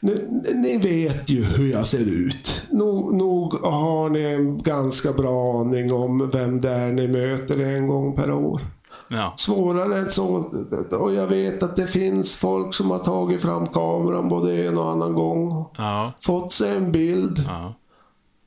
ni, 0.00 0.14
ni 0.54 0.78
vet 0.78 1.30
ju 1.30 1.44
hur 1.44 1.72
jag 1.72 1.86
ser 1.86 2.08
ut. 2.08 2.66
Nog, 2.70 3.14
nog 3.14 3.52
har 3.52 4.08
ni 4.08 4.22
en 4.22 4.62
ganska 4.62 5.12
bra 5.12 5.60
aning 5.60 5.92
om 5.92 6.30
vem 6.30 6.60
det 6.60 6.70
är 6.70 6.92
ni 6.92 7.08
möter 7.08 7.60
en 7.60 7.88
gång 7.88 8.16
per 8.16 8.30
år. 8.30 8.60
Ja. 9.08 9.34
Svårare 9.36 9.98
än 9.98 10.08
så. 10.08 10.26
Och 11.00 11.14
jag 11.14 11.26
vet 11.26 11.62
att 11.62 11.76
det 11.76 11.86
finns 11.86 12.36
folk 12.36 12.74
som 12.74 12.90
har 12.90 12.98
tagit 12.98 13.42
fram 13.42 13.66
kameran 13.66 14.28
både 14.28 14.66
en 14.66 14.78
och 14.78 14.90
annan 14.90 15.12
gång. 15.12 15.64
Ja. 15.76 16.12
Fått 16.20 16.52
sig 16.52 16.76
en 16.76 16.92
bild. 16.92 17.44
ja. 17.46 17.74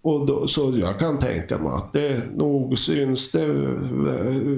Och 0.03 0.25
då, 0.25 0.48
så 0.48 0.77
jag 0.77 1.00
kan 1.00 1.20
tänka 1.20 1.58
mig 1.58 1.72
att 1.74 1.94
det 1.94 2.38
nog 2.38 2.80
syns 2.80 3.32
det. 3.32 3.48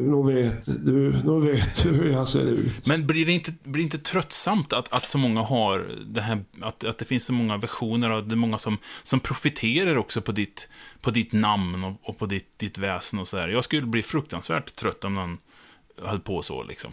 Nog 0.10 0.28
vet 0.28 0.86
du, 0.86 1.24
nog 1.24 1.44
vet 1.44 1.84
du 1.84 1.90
hur 1.90 2.12
jag 2.12 2.28
ser 2.28 2.46
ut. 2.46 2.88
Men 2.88 3.08
blir 3.08 3.26
det 3.26 3.32
inte, 3.32 3.54
blir 3.64 3.74
det 3.74 3.84
inte 3.84 3.98
tröttsamt 3.98 4.74
att, 4.74 4.94
att 4.94 5.10
så 5.10 5.18
många 5.18 5.42
har 5.42 5.90
det 6.06 6.22
här, 6.22 6.44
att, 6.62 6.84
att 6.84 6.98
det 6.98 7.06
finns 7.06 7.26
så 7.26 7.34
många 7.34 7.58
versioner 7.58 8.10
och 8.10 8.24
det 8.24 8.34
är 8.34 8.38
många 8.38 8.58
som, 8.58 8.78
som 9.04 9.20
profiterar 9.20 9.98
också 9.98 10.22
på 10.22 10.32
ditt, 10.32 10.70
på 11.02 11.12
ditt 11.12 11.34
namn 11.34 11.84
och, 11.84 12.10
och 12.10 12.18
på 12.18 12.26
ditt, 12.26 12.60
ditt 12.60 12.78
väsen 12.78 13.20
och 13.20 13.28
så 13.28 13.38
här. 13.38 13.48
Jag 13.48 13.64
skulle 13.64 13.88
bli 13.88 14.04
fruktansvärt 14.04 14.76
trött 14.76 15.04
om 15.04 15.16
någon 15.16 15.38
höll 16.02 16.20
på 16.20 16.42
så 16.42 16.64
liksom. 16.64 16.92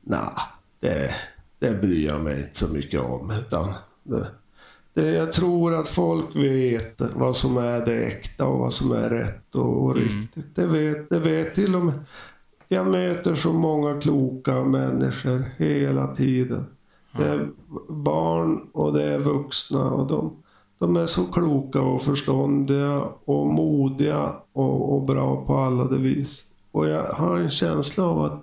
Nej, 0.00 0.30
det, 0.80 1.10
det 1.58 1.74
bryr 1.74 2.06
jag 2.06 2.24
mig 2.24 2.36
inte 2.36 2.56
så 2.56 2.68
mycket 2.68 3.00
om. 3.00 3.30
Utan 3.40 3.64
det, 4.02 4.26
det, 4.94 5.10
jag 5.10 5.32
tror 5.32 5.74
att 5.74 5.88
folk 5.88 6.36
vet 6.36 7.00
vad 7.16 7.36
som 7.36 7.56
är 7.56 7.84
det 7.86 8.06
äkta 8.06 8.46
och 8.46 8.58
vad 8.58 8.72
som 8.72 8.92
är 8.92 9.10
rätt 9.10 9.54
och, 9.54 9.84
och 9.84 9.94
riktigt. 9.94 10.56
Det 10.56 10.66
vet, 10.66 11.10
det 11.10 11.18
vet 11.18 11.54
till 11.54 11.74
och 11.74 11.84
med. 11.84 11.94
Jag 12.68 12.86
möter 12.86 13.34
så 13.34 13.52
många 13.52 14.00
kloka 14.00 14.64
människor 14.64 15.44
hela 15.56 16.14
tiden. 16.14 16.66
Det 17.18 17.24
är 17.24 17.48
barn 17.88 18.70
och 18.72 18.92
det 18.92 19.04
är 19.04 19.18
vuxna 19.18 19.90
och 19.90 20.06
de, 20.06 20.42
de 20.78 20.96
är 20.96 21.06
så 21.06 21.24
kloka 21.24 21.80
och 21.80 22.02
förståndiga 22.02 23.00
och 23.24 23.46
modiga 23.46 24.32
och, 24.52 24.94
och 24.94 25.06
bra 25.06 25.44
på 25.46 25.56
alla 25.56 25.84
de 25.84 26.02
vis. 26.02 26.44
Och 26.76 26.88
jag 26.88 27.04
har 27.04 27.38
en 27.38 27.50
känsla 27.50 28.04
av 28.04 28.22
att 28.22 28.42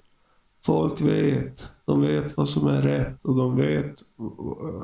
folk 0.65 1.01
vet. 1.01 1.71
De 1.85 2.01
vet 2.01 2.37
vad 2.37 2.49
som 2.49 2.67
är 2.67 2.81
rätt 2.81 3.25
och 3.25 3.35
de 3.35 3.55
vet 3.55 4.01
uh, 4.19 4.83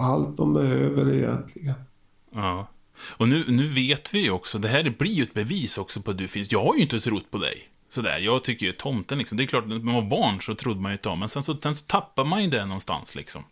allt 0.00 0.36
de 0.36 0.54
behöver 0.54 1.14
egentligen. 1.14 1.74
Ja. 2.34 2.68
Och 3.16 3.28
nu, 3.28 3.44
nu 3.48 3.66
vet 3.66 4.14
vi 4.14 4.18
ju 4.18 4.30
också, 4.30 4.58
det 4.58 4.68
här 4.68 4.94
blir 4.98 5.12
ju 5.12 5.22
ett 5.22 5.34
bevis 5.34 5.78
också 5.78 6.02
på 6.02 6.10
att 6.10 6.18
du 6.18 6.28
finns. 6.28 6.52
Jag 6.52 6.64
har 6.64 6.74
ju 6.74 6.82
inte 6.82 7.00
trott 7.00 7.30
på 7.30 7.38
dig. 7.38 7.68
Sådär, 7.90 8.18
jag 8.18 8.44
tycker 8.44 8.66
ju 8.66 8.72
tomten 8.72 9.18
liksom, 9.18 9.38
det 9.38 9.44
är 9.44 9.46
klart, 9.46 9.66
när 9.66 9.78
man 9.78 9.94
var 9.94 10.02
barn 10.02 10.40
så 10.40 10.54
trodde 10.54 10.80
man 10.80 10.92
ju 10.92 10.96
inte 10.96 11.16
men 11.16 11.28
sen 11.28 11.42
så, 11.42 11.56
sen 11.62 11.74
så 11.74 11.84
tappar 11.84 12.24
man 12.24 12.44
ju 12.44 12.50
det 12.50 12.66
någonstans 12.66 13.14
liksom. 13.14 13.44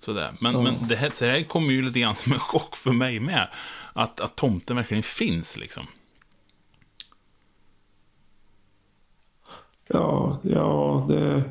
Sådär. 0.00 0.34
Men, 0.40 0.62
men 0.62 0.74
det 0.88 0.96
här, 0.96 1.10
så 1.12 1.24
det 1.24 1.30
här 1.30 1.42
kommer 1.42 1.72
ju 1.72 1.82
lite 1.82 2.00
grann 2.00 2.14
som 2.14 2.32
en 2.32 2.38
chock 2.38 2.76
för 2.76 2.92
mig 2.92 3.20
med. 3.20 3.48
Att, 3.92 4.20
att 4.20 4.36
tomten 4.36 4.76
verkligen 4.76 5.02
finns 5.02 5.56
liksom. 5.56 5.86
Ja, 9.92 10.38
ja, 10.42 11.06
det... 11.08 11.42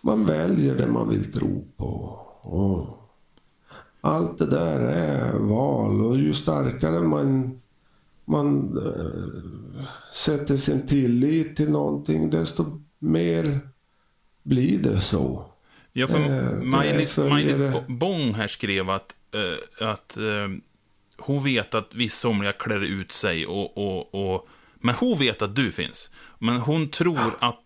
Man 0.00 0.26
väljer 0.26 0.74
det 0.74 0.86
man 0.86 1.08
vill 1.08 1.32
tro 1.32 1.66
på. 1.76 2.18
Och 2.42 2.86
allt 4.00 4.38
det 4.38 4.46
där 4.46 4.80
är 4.80 5.32
val 5.38 6.00
och 6.00 6.18
ju 6.18 6.32
starkare 6.34 7.00
man, 7.00 7.60
man 8.24 8.78
eh, 8.78 9.84
sätter 10.12 10.56
sin 10.56 10.86
tillit 10.86 11.56
till 11.56 11.70
någonting, 11.70 12.30
desto 12.30 12.64
mer 12.98 13.58
blir 14.42 14.78
det 14.78 15.00
så. 15.00 15.44
Ja, 15.92 16.06
för 16.06 16.18
Eh, 16.18 16.62
Maj-Lis 16.62 17.16
det 17.16 17.22
är 17.22 17.30
Maj-Lis 17.30 17.56
följare. 17.56 17.82
Bo- 17.86 17.94
Bång 17.94 18.34
här 18.34 18.46
skrev 18.48 18.90
att, 18.90 19.14
eh, 19.80 19.88
att 19.88 20.18
hon 21.18 21.44
vet 21.44 21.74
att 21.74 21.88
vissa 21.94 22.16
somliga 22.16 22.52
klär 22.52 22.80
ut 22.84 23.12
sig, 23.12 23.46
och, 23.46 23.78
och, 23.78 24.14
och, 24.34 24.48
men 24.80 24.94
hon 24.94 25.18
vet 25.18 25.42
att 25.42 25.56
du 25.56 25.72
finns. 25.72 26.10
Men 26.44 26.60
hon 26.60 26.88
tror 26.88 27.36
att... 27.40 27.62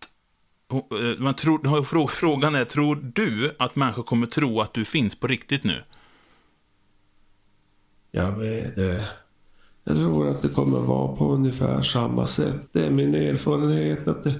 hon- 0.69 1.11
eh, 1.11 1.19
Man 1.19 1.33
tror, 1.33 1.57
frå- 1.83 2.07
frågan 2.07 2.55
är, 2.55 2.65
tror 2.65 3.11
du 3.15 3.55
att 3.59 3.75
människor 3.75 4.03
kommer 4.03 4.27
tro 4.27 4.61
att 4.61 4.73
du 4.73 4.85
finns 4.85 5.19
på 5.19 5.27
riktigt 5.27 5.63
nu? 5.63 5.83
Jag 8.11 8.31
vet 8.37 8.75
det. 8.75 9.09
Jag 9.83 9.95
tror 9.97 10.27
att 10.27 10.41
det 10.41 10.49
kommer 10.49 10.79
vara 10.79 11.15
på 11.15 11.31
ungefär 11.31 11.81
samma 11.81 12.25
sätt. 12.25 12.61
Det 12.71 12.85
är 12.85 12.91
min 12.91 13.15
erfarenhet 13.15 14.07
att 14.07 14.23
det... 14.23 14.33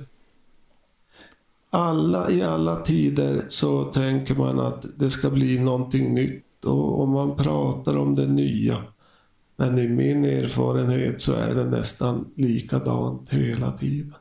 Alla, 1.72 2.32
i 2.32 2.42
alla 2.42 2.76
tider 2.76 3.44
så 3.50 3.84
tänker 3.84 4.36
man 4.36 4.60
att 4.60 4.86
det 5.00 5.10
ska 5.12 5.30
bli 5.30 5.60
någonting 5.60 6.14
nytt 6.14 6.66
och, 6.66 7.02
och 7.02 7.08
man 7.08 7.36
pratar 7.36 7.98
om 7.98 8.16
det 8.16 8.28
nya. 8.28 8.78
Men 9.56 9.78
i 9.80 9.88
min 9.88 10.26
erfarenhet 10.26 11.22
så 11.22 11.34
är 11.34 11.56
det 11.56 11.64
nästan 11.66 12.32
likadant 12.36 13.34
hela 13.34 13.72
tiden. 13.72 14.14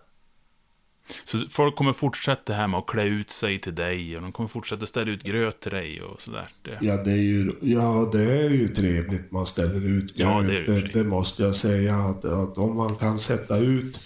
Så 1.24 1.38
folk 1.50 1.76
kommer 1.76 1.92
fortsätta 1.92 2.42
det 2.44 2.54
här 2.54 2.66
med 2.66 2.78
att 2.78 2.86
klä 2.86 3.04
ut 3.04 3.30
sig 3.30 3.58
till 3.60 3.74
dig, 3.74 4.16
och 4.16 4.22
de 4.22 4.32
kommer 4.32 4.48
fortsätta 4.48 4.86
ställa 4.86 5.10
ut 5.10 5.22
gröt 5.22 5.60
till 5.60 5.70
dig 5.72 6.02
och 6.02 6.20
sådär. 6.20 6.46
Det. 6.62 6.78
Ja, 6.80 6.96
det 6.96 7.10
är 7.12 7.16
ju, 7.16 7.52
ja, 7.60 8.08
det 8.12 8.22
är 8.22 8.50
ju 8.50 8.68
trevligt 8.68 9.30
man 9.32 9.46
ställer 9.46 9.86
ut 9.86 10.12
Ja, 10.14 10.40
gröt. 10.40 10.48
det 10.48 10.54
ju 10.54 10.60
det, 10.60 10.66
trevligt. 10.72 10.94
det 10.94 11.04
måste 11.04 11.42
jag 11.42 11.54
säga. 11.54 11.96
Att, 11.96 12.24
att 12.24 12.58
om 12.58 12.76
man 12.76 12.96
kan 12.96 13.18
sätta 13.18 13.58
ut 13.58 13.98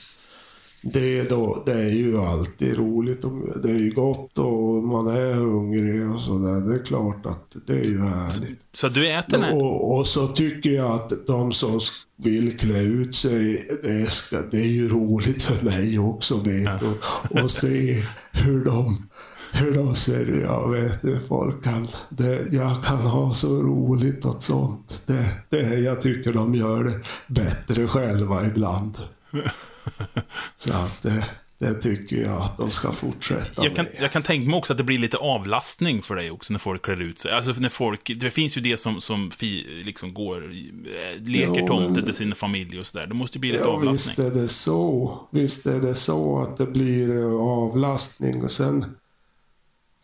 det 0.83 1.23
då, 1.29 1.63
det 1.67 1.73
är 1.73 1.89
ju 1.95 2.19
alltid 2.19 2.77
roligt. 2.77 3.25
Om- 3.25 3.53
Det 3.63 3.71
är 3.71 3.79
ju 3.79 3.91
gott 3.91 4.39
och 4.39 4.85
man 4.85 5.07
är 5.07 5.33
hungrig 5.35 6.11
och 6.11 6.21
sådär. 6.21 6.61
Det 6.69 6.75
är 6.75 6.85
klart 6.85 7.27
att 7.27 7.57
det 7.67 7.73
är 7.73 7.85
ju 7.85 8.01
härligt. 8.01 8.61
Så 8.75 8.89
du 8.89 9.11
äter 9.13 9.31
den 9.33 9.43
här... 9.43 9.55
Och, 9.57 9.99
och 9.99 10.07
så 10.07 10.27
tycker 10.27 10.71
jag 10.71 10.91
att 10.91 11.13
de 11.27 11.53
som 11.53 11.81
vill 12.17 12.59
klä 12.59 12.81
ut 12.81 13.17
sig, 13.17 13.69
det, 13.83 14.11
ska, 14.11 14.41
det 14.51 14.59
är 14.61 14.67
ju 14.73 14.89
roligt 14.89 15.43
för 15.43 15.65
mig 15.65 15.99
också 15.99 16.37
vet 16.37 16.81
du. 16.81 17.43
Och 17.43 17.51
se 17.51 18.03
hur 18.33 18.65
de, 18.65 19.07
hur 19.53 19.73
de 19.75 19.95
ser. 19.95 20.41
Jag 20.43 20.71
vet 20.71 21.03
du, 21.03 21.17
folk 21.17 21.65
kan, 21.65 21.87
det, 22.09 22.53
jag 22.53 22.85
kan 22.85 22.99
ha 22.99 23.35
så 23.35 23.63
roligt 23.63 24.27
åt 24.27 24.43
sånt. 24.43 25.03
Det, 25.07 25.27
det, 25.51 25.79
jag 25.79 26.03
tycker 26.03 26.33
de 26.33 26.55
gör 26.55 26.85
det 26.85 27.01
bättre 27.27 27.87
själva 27.87 28.47
ibland. 28.47 28.97
Så 30.57 30.73
att 30.73 31.03
det, 31.03 31.25
det 31.59 31.75
tycker 31.75 32.17
jag 32.17 32.43
att 32.43 32.59
de 32.59 32.71
ska 32.71 32.93
fortsätta 32.93 33.65
Jag 33.65 33.77
kan, 33.77 33.85
med. 33.85 33.95
jag 34.01 34.13
kan 34.13 34.23
tänka 34.23 34.49
mig 34.51 34.59
också 34.59 34.73
att 34.73 34.77
det 34.77 34.85
blir 34.85 34.99
lite 34.99 35.17
avlastning 35.17 36.03
för 36.03 36.17
dig 36.17 36.31
också 36.31 36.53
när 36.53 36.59
folk 36.59 36.83
klär 36.85 37.01
ut 37.03 37.19
sig. 37.19 37.33
Alltså 37.33 37.53
när 37.53 37.69
folk, 37.69 38.11
det 38.21 38.31
finns 38.31 38.57
ju 38.57 38.61
det 38.61 38.77
som, 38.77 39.01
som 39.01 39.31
fi, 39.31 39.83
liksom 39.85 40.15
går, 40.15 40.43
eh, 40.45 41.23
leker 41.23 41.61
Jo, 41.61 41.67
tomte 41.67 41.93
men- 41.93 42.05
till 42.05 42.15
sin 42.15 42.35
familj 42.35 42.79
och 42.81 42.87
sådär. 42.87 43.07
Det 43.07 43.15
måste 43.15 43.39
ju 43.39 43.41
bli 43.41 43.53
lite 43.53 43.65
Ja, 43.65 43.77
visst 43.77 43.89
avlastning. 44.19 44.27
är 44.27 44.31
det 44.31 44.49
så. 44.49 45.19
Visst 45.31 45.67
är 45.67 45.81
det 45.81 45.95
så 45.95 46.39
att 46.39 46.57
det 46.57 46.67
blir 46.67 47.17
eh, 47.19 47.33
avlastning. 47.41 48.45
Och 48.45 48.51
sen, 48.51 48.85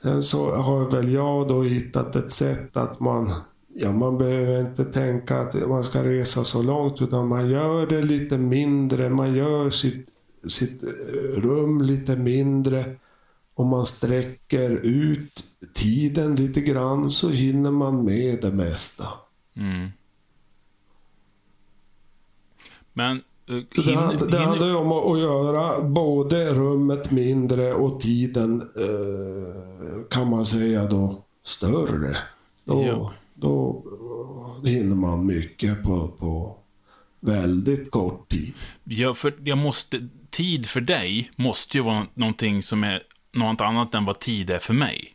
sen 0.03 0.23
så 0.23 0.51
har 0.57 0.91
väl 0.91 1.13
jag 1.13 1.49
då 1.49 1.63
hittat 1.63 2.17
ett 2.17 2.33
sätt 2.33 2.77
att 2.77 3.01
man, 3.01 3.35
ja 3.81 3.93
man 3.93 4.19
behöver 4.19 4.61
inte 4.61 4.85
tänka 4.85 5.39
att 5.39 5.69
man 5.69 5.85
ska 5.85 6.05
resa 6.05 6.45
så 6.45 6.63
långt 6.63 7.03
utan 7.03 7.29
man 7.29 7.51
gör 7.51 7.87
det 7.87 8.03
lite 8.03 8.39
mindre. 8.39 9.09
Man 9.09 9.35
gör 9.35 9.71
sitt, 9.71 10.09
sitt 10.49 10.83
eh, 10.83 11.41
rum 11.41 11.83
lite 11.83 12.17
mindre. 12.17 12.85
om 13.55 13.69
man 13.69 13.87
sträcker 13.87 14.71
ut 14.71 15.45
tiden 15.75 16.37
lite 16.37 16.61
grann 16.61 17.11
så 17.11 17.29
hinner 17.29 17.71
man 17.71 18.05
med 18.05 18.39
det 18.43 18.53
mesta. 18.53 19.09
Mm. 19.57 19.89
Men... 22.93 23.23
Uh, 23.51 23.65
så 23.75 23.83
det, 23.83 23.91
hinner, 23.91 24.31
det 24.31 24.39
handlar 24.39 24.67
ju 24.67 24.75
om 24.75 24.93
att, 24.93 25.19
göra 25.19 25.83
både 25.83 26.55
rummet 26.55 27.11
mindre 27.11 27.75
och 27.75 28.01
tiden, 28.01 28.63
uh, 28.63 30.05
kan 30.11 30.31
man 30.31 30.47
säga 30.47 30.85
då, 30.85 31.25
större. 31.43 32.17
Då, 32.65 32.85
ja. 32.87 33.13
Då 33.41 33.85
hinner 34.65 34.97
man 34.97 35.27
mycket 35.27 35.83
på, 35.83 36.09
på 36.09 36.57
väldigt 37.21 37.91
kort 37.91 38.29
tid. 38.29 38.55
Ja, 38.85 39.15
för 39.15 39.35
jag 39.45 39.59
måste, 39.59 40.09
tid 40.31 40.67
för 40.67 40.81
dig 40.81 41.31
måste 41.37 41.77
ju 41.77 41.83
vara 41.83 42.07
någonting 42.15 42.63
som 42.63 42.85
är 42.85 43.03
något 43.33 43.61
annat 43.61 43.95
än 43.95 44.05
vad 44.05 44.19
tid 44.19 44.51
är 44.51 44.59
för 44.59 44.75
mig. 44.75 45.15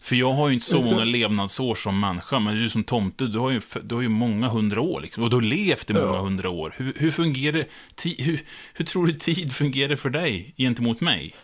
För 0.00 0.16
jag 0.16 0.32
har 0.32 0.48
ju 0.48 0.54
inte 0.54 0.66
så 0.66 0.82
många 0.82 1.04
levnadsår 1.04 1.74
som 1.74 2.00
människa, 2.00 2.38
men 2.38 2.56
du 2.56 2.70
som 2.70 2.84
tomte, 2.84 3.26
du 3.26 3.38
har 3.38 3.50
ju, 3.50 3.60
du 3.82 3.94
har 3.94 4.02
ju 4.02 4.08
många 4.08 4.48
hundra 4.48 4.80
år, 4.80 5.00
liksom, 5.00 5.22
och 5.24 5.30
du 5.30 5.36
har 5.36 5.42
levt 5.42 5.90
i 5.90 5.92
många 5.92 6.06
ja. 6.06 6.20
hundra 6.20 6.50
år. 6.50 6.74
Hur, 6.76 6.94
hur 6.96 7.10
fungerar 7.10 7.64
hur, 8.04 8.40
hur 8.74 8.84
tror 8.84 9.06
du 9.06 9.12
tid 9.12 9.52
fungerar 9.52 9.96
för 9.96 10.10
dig 10.10 10.54
gentemot 10.56 11.00
mig? 11.00 11.34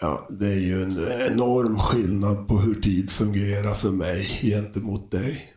Ja, 0.00 0.26
det 0.30 0.46
är 0.46 0.60
ju 0.60 0.82
en 0.82 0.98
enorm 1.32 1.78
skillnad 1.78 2.48
på 2.48 2.56
hur 2.56 2.74
tid 2.74 3.10
fungerar 3.10 3.74
för 3.74 3.90
mig 3.90 4.24
gentemot 4.42 5.10
dig. 5.10 5.52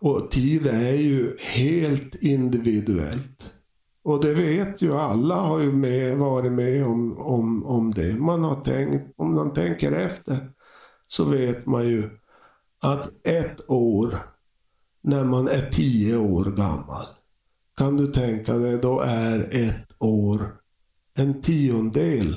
Och 0.00 0.30
tid 0.30 0.66
är 0.66 0.92
ju 0.92 1.36
helt 1.56 2.14
individuellt. 2.14 3.52
Och 4.04 4.24
det 4.24 4.34
vet 4.34 4.82
ju 4.82 4.92
alla, 4.92 5.34
har 5.34 5.60
ju 5.60 5.72
med, 5.72 6.16
varit 6.16 6.52
med 6.52 6.86
om, 6.86 7.18
om, 7.18 7.66
om 7.66 7.94
det. 7.94 8.14
Man 8.14 8.44
har 8.44 8.60
tänkt, 8.60 9.14
om 9.16 9.34
man 9.34 9.54
tänker 9.54 9.92
efter, 9.92 10.36
så 11.06 11.24
vet 11.24 11.66
man 11.66 11.88
ju 11.88 12.10
att 12.82 13.26
ett 13.26 13.70
år, 13.70 14.14
när 15.02 15.24
man 15.24 15.48
är 15.48 15.70
tio 15.70 16.16
år 16.16 16.44
gammal, 16.44 17.06
kan 17.76 17.96
du 17.96 18.06
tänka 18.06 18.54
dig, 18.54 18.78
då 18.78 19.00
är 19.00 19.54
ett 19.54 19.96
år 19.98 20.40
en 21.18 21.42
tiondel 21.42 22.34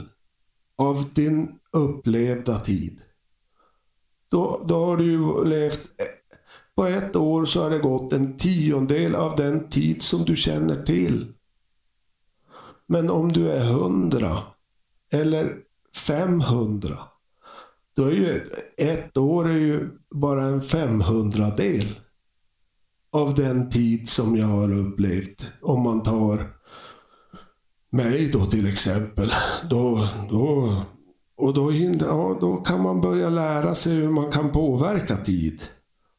av 0.79 1.13
din 1.13 1.59
upplevda 1.71 2.59
tid. 2.59 3.01
Då, 4.31 4.61
då 4.65 4.85
har 4.85 4.97
du 4.97 5.03
ju 5.03 5.45
levt 5.45 5.79
eh, 5.97 6.05
på 6.75 6.85
ett 6.85 7.15
år 7.15 7.45
så 7.45 7.63
har 7.63 7.69
det 7.69 7.79
gått 7.79 8.13
en 8.13 8.37
tiondel 8.37 9.15
av 9.15 9.35
den 9.35 9.69
tid 9.69 10.01
som 10.01 10.25
du 10.25 10.35
känner 10.35 10.83
till. 10.83 11.33
Men 12.87 13.09
om 13.09 13.31
du 13.31 13.51
är 13.51 13.65
hundra 13.65 14.37
eller 15.11 15.57
500, 16.07 16.97
då 17.95 18.05
är 18.05 18.11
ju 18.11 18.47
ett 18.77 19.17
år 19.17 19.47
är 19.47 19.57
ju 19.57 19.89
bara 20.15 20.45
en 20.45 20.61
femhundradel 20.61 21.99
av 23.11 23.35
den 23.35 23.69
tid 23.69 24.09
som 24.09 24.37
jag 24.37 24.47
har 24.47 24.73
upplevt. 24.73 25.53
Om 25.61 25.81
man 25.81 26.03
tar 26.03 26.58
mig 27.91 28.29
då 28.33 28.45
till 28.45 28.69
exempel. 28.69 29.31
Då, 29.69 29.99
då, 30.29 30.69
och 31.37 31.53
då, 31.53 31.71
ja, 31.99 32.37
då 32.41 32.57
kan 32.57 32.83
man 32.83 33.01
börja 33.01 33.29
lära 33.29 33.75
sig 33.75 33.93
hur 33.93 34.09
man 34.09 34.31
kan 34.31 34.51
påverka 34.51 35.15
tid 35.15 35.61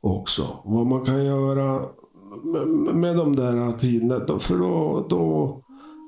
också. 0.03 0.47
Vad 0.65 0.87
man 0.87 1.05
kan 1.05 1.25
göra 1.25 1.81
med, 2.45 2.95
med 2.95 3.17
de 3.17 3.37
där 3.37 3.79
tiderna. 3.79 4.39
För 4.39 4.59
då, 4.59 5.07
då, 5.09 5.57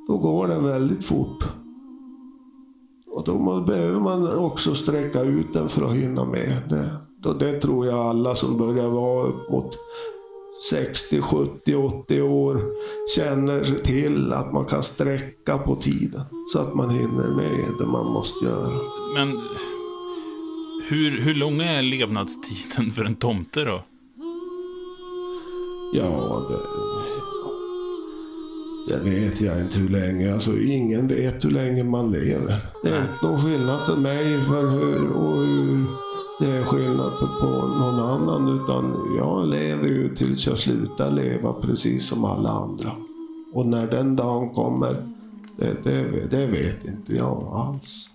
då 0.09 0.19
går 0.19 0.49
den 0.49 0.64
väldigt 0.64 1.04
fort. 1.04 1.45
Och 3.14 3.25
då 3.25 3.61
behöver 3.66 4.00
man 4.00 4.38
också 4.38 4.75
sträcka 4.75 5.23
ut 5.23 5.54
den 5.54 5.69
för 5.69 5.85
att 5.85 5.95
hinna 5.95 6.25
med. 6.25 6.62
Det, 6.69 7.35
det 7.38 7.61
tror 7.61 7.87
jag 7.87 7.99
alla 7.99 8.35
som 8.35 8.59
börjar 8.59 8.88
vara 8.88 9.26
upp 9.26 9.50
mot 9.50 9.78
60, 10.71 11.21
70, 11.21 11.75
80 11.75 12.23
år 12.23 12.61
känner 13.16 13.64
till 13.64 14.33
att 14.33 14.52
man 14.52 14.64
kan 14.64 14.83
sträcka 14.83 15.59
på 15.59 15.76
tiden 15.76 16.21
så 16.52 16.59
att 16.59 16.75
man 16.75 16.90
hinner 16.90 17.37
med 17.37 17.75
det 17.79 17.87
man 17.87 18.07
måste 18.07 18.44
göra. 18.44 18.81
Men 19.14 19.40
hur, 20.88 21.20
hur 21.20 21.35
lång 21.35 21.61
är 21.61 21.83
levnadstiden 21.83 22.90
för 22.90 23.05
en 23.05 23.14
tomte 23.14 23.64
då? 23.64 23.85
Ja, 25.94 26.42
det, 26.48 26.59
det 28.94 29.11
vet 29.11 29.40
jag 29.40 29.61
inte 29.61 29.79
hur 29.79 29.88
länge. 29.88 30.35
Alltså, 30.35 30.59
ingen 30.59 31.09
vet 31.09 31.44
hur 31.44 31.51
länge 31.51 31.85
man 31.85 32.11
lever. 32.11 32.57
Det 32.83 32.88
är 32.88 33.03
inte 33.03 33.27
någon 33.27 33.42
skillnad 33.42 33.87
för 33.87 33.96
mig 33.96 34.40
för 34.40 34.70
hur, 34.70 35.11
och 35.11 35.37
hur 35.37 35.87
det 36.42 36.50
är 36.57 36.64
skillnad 36.64 37.12
på, 37.40 37.46
någon 37.46 38.00
annan. 38.00 38.57
Utan 38.57 38.94
jag 39.18 39.48
lever 39.48 39.88
ju 39.88 40.14
tills 40.14 40.46
jag 40.46 40.59
slutar 40.59 41.11
leva 41.11 41.52
precis 41.52 42.07
som 42.07 42.24
alla 42.24 42.48
andra. 42.48 42.90
Och 43.52 43.66
när 43.66 43.87
den 43.87 44.16
dagen 44.16 44.50
kommer, 44.50 44.96
det, 45.57 45.85
det, 45.85 46.31
det 46.31 46.46
vet 46.46 46.85
inte 46.85 47.14
jag 47.14 47.52
alls. 47.55 48.12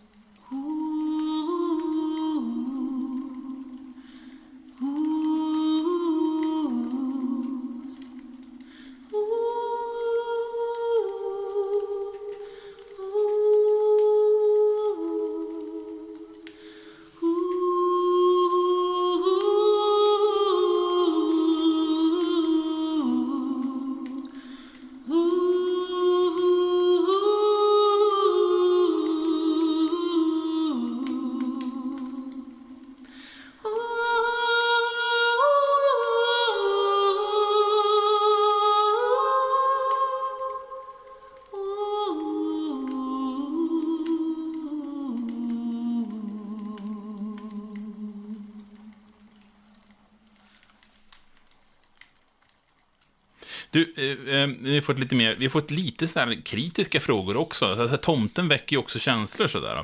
Du, 53.78 53.94
eh, 53.98 54.36
eh, 54.42 54.48
vi 54.60 54.74
har 54.76 54.82
fått 54.82 55.00
lite 55.00 55.16
mer, 55.16 55.36
vi 55.36 55.46
har 55.46 55.50
fått 55.50 55.72
lite 55.72 56.08
så 56.08 56.34
kritiska 56.46 57.00
frågor 57.00 57.38
också. 57.38 57.66
Alltså, 57.66 57.98
tomten 57.98 58.48
väcker 58.48 58.76
ju 58.76 58.80
också 58.80 59.00
känslor 59.00 59.48
sådär. 59.48 59.84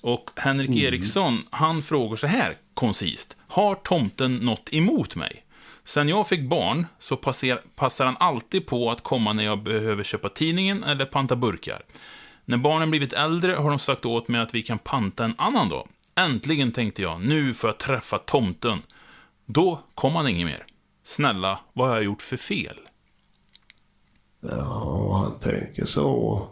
Och 0.00 0.30
Henrik 0.36 0.68
mm. 0.68 0.80
Eriksson, 0.80 1.42
han 1.50 1.82
frågar 1.82 2.16
så 2.16 2.26
här 2.26 2.56
koncist. 2.74 3.36
Har 3.48 3.74
tomten 3.74 4.36
något 4.36 4.68
emot 4.72 5.16
mig? 5.16 5.44
Sen 5.84 6.08
jag 6.08 6.28
fick 6.28 6.42
barn 6.48 6.86
så 6.98 7.16
passer, 7.16 7.60
passar 7.74 8.04
han 8.04 8.16
alltid 8.20 8.66
på 8.66 8.90
att 8.90 9.02
komma 9.02 9.32
när 9.32 9.44
jag 9.44 9.62
behöver 9.62 10.04
köpa 10.04 10.28
tidningen 10.28 10.84
eller 10.84 11.04
panta 11.04 11.36
burkar. 11.36 11.82
När 12.44 12.56
barnen 12.56 12.90
blivit 12.90 13.12
äldre 13.12 13.52
har 13.52 13.70
de 13.70 13.78
sagt 13.78 14.06
åt 14.06 14.28
mig 14.28 14.40
att 14.40 14.54
vi 14.54 14.62
kan 14.62 14.78
panta 14.78 15.24
en 15.24 15.34
annan 15.38 15.68
dag. 15.68 15.88
Äntligen 16.14 16.72
tänkte 16.72 17.02
jag, 17.02 17.20
nu 17.20 17.54
får 17.54 17.68
jag 17.68 17.78
träffa 17.78 18.18
tomten. 18.18 18.82
Då 19.46 19.80
kom 19.94 20.16
han 20.16 20.28
inget 20.28 20.46
mer. 20.46 20.64
Snälla, 21.02 21.60
vad 21.72 21.88
har 21.88 21.94
jag 21.94 22.04
gjort 22.04 22.22
för 22.22 22.36
fel? 22.36 22.78
Ja, 24.48 25.16
han 25.22 25.52
tänker 25.52 25.84
så. 25.84 26.42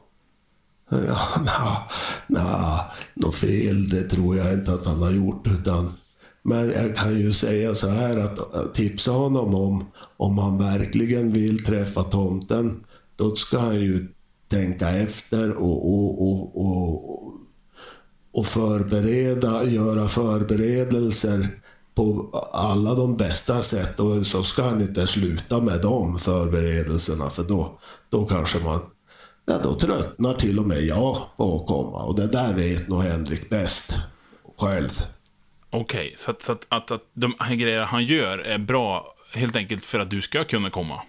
Ja, 0.91 1.19
na, 1.45 1.83
na, 2.27 2.81
något 3.15 3.35
fel, 3.35 3.89
det 3.89 4.03
tror 4.03 4.37
jag 4.37 4.53
inte 4.53 4.73
att 4.73 4.87
han 4.87 5.03
har 5.03 5.11
gjort. 5.11 5.47
Utan, 5.47 5.93
men 6.43 6.71
jag 6.71 6.97
kan 6.97 7.19
ju 7.19 7.33
säga 7.33 7.75
så 7.75 7.89
här 7.89 8.17
att 8.17 8.75
tipsa 8.75 9.11
honom 9.11 9.55
om, 9.55 9.85
om 10.17 10.39
han 10.39 10.59
verkligen 10.59 11.33
vill 11.33 11.65
träffa 11.65 12.03
tomten, 12.03 12.85
då 13.17 13.35
ska 13.37 13.59
han 13.59 13.81
ju 13.81 14.07
tänka 14.49 14.89
efter 14.89 15.53
och, 15.53 15.93
och, 15.93 16.23
och, 16.23 16.67
och, 16.67 17.33
och 18.33 18.47
förbereda, 18.47 19.65
göra 19.65 20.09
förberedelser 20.09 21.62
på 21.95 22.31
alla 22.53 22.95
de 22.95 23.17
bästa 23.17 23.63
sätt 23.63 24.01
och 24.01 24.27
så 24.27 24.43
ska 24.43 24.63
han 24.63 24.81
inte 24.81 25.07
sluta 25.07 25.61
med 25.61 25.81
de 25.83 26.19
förberedelserna 26.19 27.31
för 27.31 27.43
då, 27.43 27.79
då 28.11 28.25
kanske 28.25 28.59
man 28.59 28.81
Ja, 29.45 29.59
då 29.63 29.75
tröttnar 29.75 30.35
till 30.35 30.59
och 30.59 30.67
med 30.67 30.83
jag 30.83 31.17
på 31.37 31.61
att 31.61 31.67
komma 31.67 32.03
och 32.03 32.17
det 32.17 32.27
där 32.27 32.53
vet 32.53 32.89
nog 32.89 33.03
Henrik 33.03 33.51
bäst 33.51 33.95
själv. 34.59 34.89
Okej, 35.71 36.07
okay, 36.07 36.17
så, 36.17 36.31
att, 36.31 36.43
så 36.43 36.53
att, 36.53 36.67
att, 36.69 36.91
att 36.91 37.03
de 37.15 37.35
här 37.39 37.55
grejerna 37.55 37.85
han 37.85 38.05
gör 38.05 38.39
är 38.39 38.59
bra 38.59 39.15
helt 39.33 39.57
enkelt 39.57 39.87
för 39.87 39.99
att 39.99 40.11
du 40.11 40.21
ska 40.21 40.45
kunna 40.45 40.71
komma? 40.71 41.03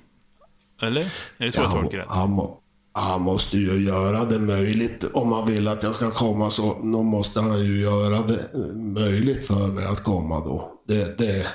Eller? 0.82 1.02
Är 1.38 1.46
det 1.46 1.52
så 1.52 1.60
ja, 1.60 1.64
jag 1.64 1.72
tolkar 1.72 1.98
det? 1.98 2.06
Han, 2.08 2.48
han 2.94 3.22
måste 3.22 3.58
ju 3.58 3.86
göra 3.86 4.26
det 4.26 4.40
möjligt. 4.40 5.04
Om 5.14 5.32
han 5.32 5.48
vill 5.48 5.68
att 5.68 5.84
jag 5.84 5.96
ska 5.96 6.12
komma 6.12 6.50
så 6.50 6.74
då 6.84 7.04
måste 7.04 7.42
han 7.42 7.66
ju 7.66 7.82
göra 7.82 8.22
det 8.22 8.50
möjligt 8.76 9.46
för 9.48 9.68
mig 9.68 9.86
att 9.86 10.04
komma 10.04 10.40
då. 10.40 10.72
Det, 10.88 11.18
det. 11.18 11.46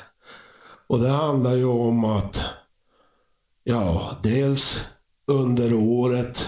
Och 0.86 0.98
det 0.98 1.08
handlar 1.08 1.56
ju 1.56 1.64
om 1.64 2.04
att, 2.04 2.40
ja, 3.64 4.10
dels 4.22 4.84
under 5.26 5.74
året 5.74 6.46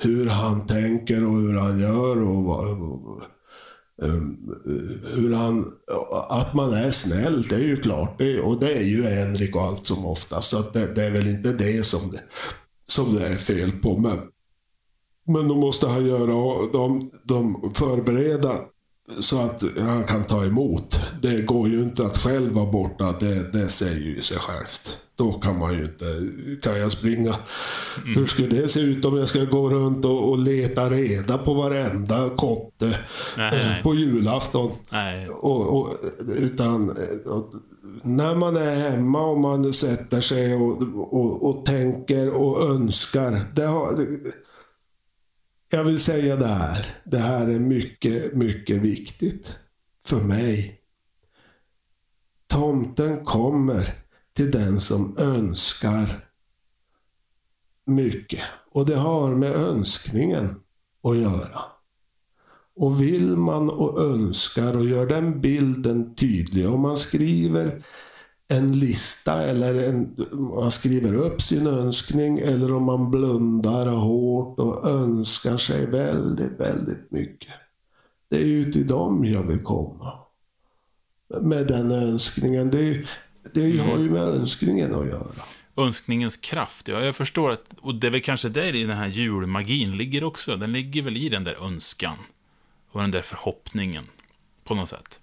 hur 0.00 0.26
han 0.26 0.66
tänker 0.66 1.24
och 1.24 1.32
hur 1.32 1.58
han 1.58 1.80
gör 1.80 2.22
och 2.22 2.48
och 2.48 3.22
um, 4.02 4.54
hur 5.14 5.34
han, 5.34 5.64
att 6.28 6.54
man 6.54 6.72
är 6.72 6.90
snäll, 6.90 7.42
det 7.42 7.54
är 7.54 7.60
ju 7.60 7.76
klart. 7.76 8.18
Det, 8.18 8.40
och 8.40 8.60
det 8.60 8.72
är 8.72 8.82
ju 8.82 9.02
Henrik 9.02 9.56
och 9.56 9.62
allt 9.62 9.86
som 9.86 10.06
oftast. 10.06 10.48
Så 10.48 10.60
det, 10.72 10.94
det, 10.94 11.04
är 11.04 11.10
väl 11.10 11.28
inte 11.28 11.52
det 11.52 11.82
som 11.82 12.10
det, 12.10 12.20
som 12.86 13.14
det 13.14 13.26
är 13.26 13.36
fel 13.36 13.72
på. 13.72 13.96
Men, 13.96 14.18
men 15.26 15.48
då 15.48 15.54
måste 15.54 15.86
han 15.86 16.06
göra 16.06 16.66
de, 16.72 17.10
de 17.24 17.72
förbereda 17.74 18.58
så 19.20 19.40
att 19.40 19.62
han 19.78 20.04
kan 20.04 20.24
ta 20.24 20.44
emot. 20.44 21.00
Det 21.22 21.42
går 21.42 21.68
ju 21.68 21.80
inte 21.80 22.06
att 22.06 22.18
själv 22.18 22.52
vara 22.52 22.72
borta, 22.72 23.14
det, 23.20 23.52
det 23.52 23.68
säger 23.68 24.06
ju 24.06 24.22
sig 24.22 24.38
självt. 24.38 24.98
Då 25.16 25.32
kan 25.32 25.58
man 25.58 25.72
ju 25.72 25.84
inte, 25.84 26.28
kan 26.62 26.78
jag 26.78 26.92
springa? 26.92 27.36
Mm. 28.02 28.18
Hur 28.18 28.26
skulle 28.26 28.48
det 28.48 28.68
se 28.68 28.80
ut 28.80 29.04
om 29.04 29.18
jag 29.18 29.28
ska 29.28 29.44
gå 29.44 29.70
runt 29.70 30.04
och, 30.04 30.30
och 30.30 30.38
leta 30.38 30.90
reda 30.90 31.38
på 31.38 31.54
varenda 31.54 32.30
kotte 32.36 32.98
nej, 33.36 33.60
eh, 33.60 33.66
nej. 33.66 33.82
på 33.82 33.94
julafton? 33.94 34.70
Nej. 34.90 35.28
Och, 35.28 35.76
och, 35.76 35.88
utan, 36.38 36.90
och, 37.26 37.54
när 38.02 38.34
man 38.34 38.56
är 38.56 38.90
hemma 38.90 39.26
och 39.26 39.40
man 39.40 39.72
sätter 39.72 40.20
sig 40.20 40.54
och, 40.54 40.82
och, 41.12 41.48
och 41.48 41.66
tänker 41.66 42.30
och 42.30 42.70
önskar. 42.70 43.44
Det 43.54 43.64
har, 43.64 44.06
jag 45.70 45.84
vill 45.84 46.00
säga 46.00 46.36
det 46.36 46.46
här. 46.46 46.86
Det 47.04 47.18
här 47.18 47.48
är 47.48 47.58
mycket, 47.58 48.34
mycket 48.34 48.76
viktigt 48.76 49.56
för 50.06 50.20
mig. 50.20 50.80
Tomten 52.46 53.24
kommer 53.24 53.94
till 54.32 54.50
den 54.50 54.80
som 54.80 55.16
önskar 55.18 56.28
mycket. 57.86 58.42
Och 58.72 58.86
det 58.86 58.96
har 58.96 59.34
med 59.34 59.52
önskningen 59.52 60.60
att 61.02 61.16
göra. 61.16 61.71
Och 62.76 63.00
vill 63.00 63.36
man 63.36 63.70
och 63.70 64.00
önskar 64.00 64.76
och 64.76 64.86
gör 64.86 65.06
den 65.06 65.40
bilden 65.40 66.14
tydlig. 66.14 66.68
Om 66.68 66.80
man 66.80 66.96
skriver 66.96 67.82
en 68.48 68.78
lista 68.78 69.42
eller 69.42 69.88
en, 69.88 70.16
man 70.54 70.70
skriver 70.70 71.14
upp 71.14 71.42
sin 71.42 71.66
önskning 71.66 72.38
eller 72.38 72.72
om 72.72 72.84
man 72.84 73.10
blundar 73.10 73.86
hårt 73.86 74.58
och 74.58 74.88
önskar 74.88 75.56
sig 75.56 75.86
väldigt, 75.86 76.60
väldigt 76.60 77.10
mycket. 77.10 77.52
Det 78.30 78.36
är 78.36 78.46
ju 78.46 78.72
till 78.72 78.86
dem 78.86 79.24
jag 79.24 79.42
vill 79.42 79.62
komma. 79.62 80.12
Med 81.40 81.66
den 81.66 81.90
önskningen. 81.90 82.70
Det, 82.70 83.06
det 83.54 83.64
mm. 83.64 83.88
har 83.88 83.98
ju 83.98 84.10
med 84.10 84.22
önskningen 84.22 84.94
att 84.94 85.06
göra. 85.06 85.42
Önskningens 85.76 86.36
kraft, 86.36 86.88
ja, 86.88 87.00
jag 87.00 87.16
förstår 87.16 87.50
att, 87.50 87.64
och 87.80 87.94
det 87.94 88.06
är 88.06 88.10
väl 88.10 88.22
kanske 88.22 88.48
där 88.48 88.74
i 88.74 88.84
den 88.84 88.96
här 88.96 89.08
julmagin 89.08 89.96
ligger 89.96 90.24
också. 90.24 90.56
Den 90.56 90.72
ligger 90.72 91.02
väl 91.02 91.16
i 91.16 91.28
den 91.28 91.44
där 91.44 91.64
önskan. 91.64 92.16
Och 92.92 93.00
den 93.00 93.10
där 93.10 93.22
förhoppningen. 93.22 94.04
På 94.64 94.74
något 94.74 94.88
sätt. 94.88 95.20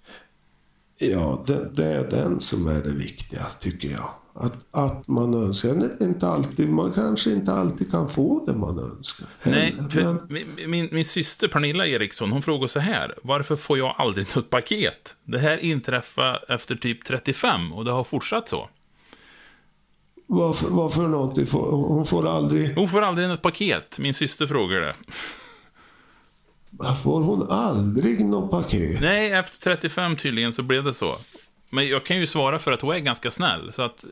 Ja, 0.98 1.44
det, 1.46 1.70
det, 1.74 1.86
är 1.86 2.10
den 2.10 2.40
som 2.40 2.68
är 2.68 2.82
det 2.82 2.92
viktiga, 2.92 3.44
tycker 3.60 3.88
jag. 3.88 4.10
Att, 4.34 4.54
att 4.70 5.08
man 5.08 5.34
önskar. 5.34 6.02
Inte 6.02 6.28
alltid, 6.28 6.70
man 6.70 6.92
kanske 6.92 7.32
inte 7.32 7.52
alltid 7.52 7.90
kan 7.90 8.08
få 8.08 8.44
det 8.46 8.52
man 8.52 8.78
önskar. 8.78 9.28
Nej, 9.42 9.74
men... 9.94 10.20
min, 10.28 10.70
min, 10.70 10.88
min, 10.92 11.04
syster 11.04 11.48
Pernilla 11.48 11.86
Eriksson, 11.86 12.30
hon 12.30 12.42
frågar 12.42 12.66
så 12.66 12.80
här. 12.80 13.14
Varför 13.22 13.56
får 13.56 13.78
jag 13.78 13.94
aldrig 13.98 14.36
något 14.36 14.50
paket? 14.50 15.16
Det 15.24 15.38
här 15.38 15.58
inträffade 15.58 16.40
efter 16.48 16.74
typ 16.74 17.04
35 17.04 17.72
och 17.72 17.84
det 17.84 17.90
har 17.90 18.04
fortsatt 18.04 18.48
så. 18.48 18.68
Varför, 20.26 20.70
varför 20.70 21.08
någonting? 21.08 21.46
Hon 21.52 22.06
får 22.06 22.28
aldrig... 22.28 22.74
Hon 22.74 22.88
får 22.88 23.02
aldrig 23.02 23.28
något 23.28 23.42
paket. 23.42 23.98
Min 23.98 24.14
syster 24.14 24.46
frågar 24.46 24.80
det. 24.80 24.94
Får 27.02 27.22
hon 27.22 27.50
aldrig 27.50 28.24
något 28.24 28.50
paket? 28.50 29.00
Nej, 29.00 29.32
efter 29.32 29.58
35 29.58 30.16
tydligen 30.16 30.52
så 30.52 30.62
blev 30.62 30.84
det 30.84 30.94
så. 30.94 31.16
Men 31.70 31.88
jag 31.88 32.04
kan 32.04 32.16
ju 32.16 32.26
svara 32.26 32.58
för 32.58 32.72
att 32.72 32.80
hon 32.80 32.94
är 32.94 32.98
ganska 32.98 33.30
snäll, 33.30 33.72
så 33.72 33.82
att... 33.82 34.04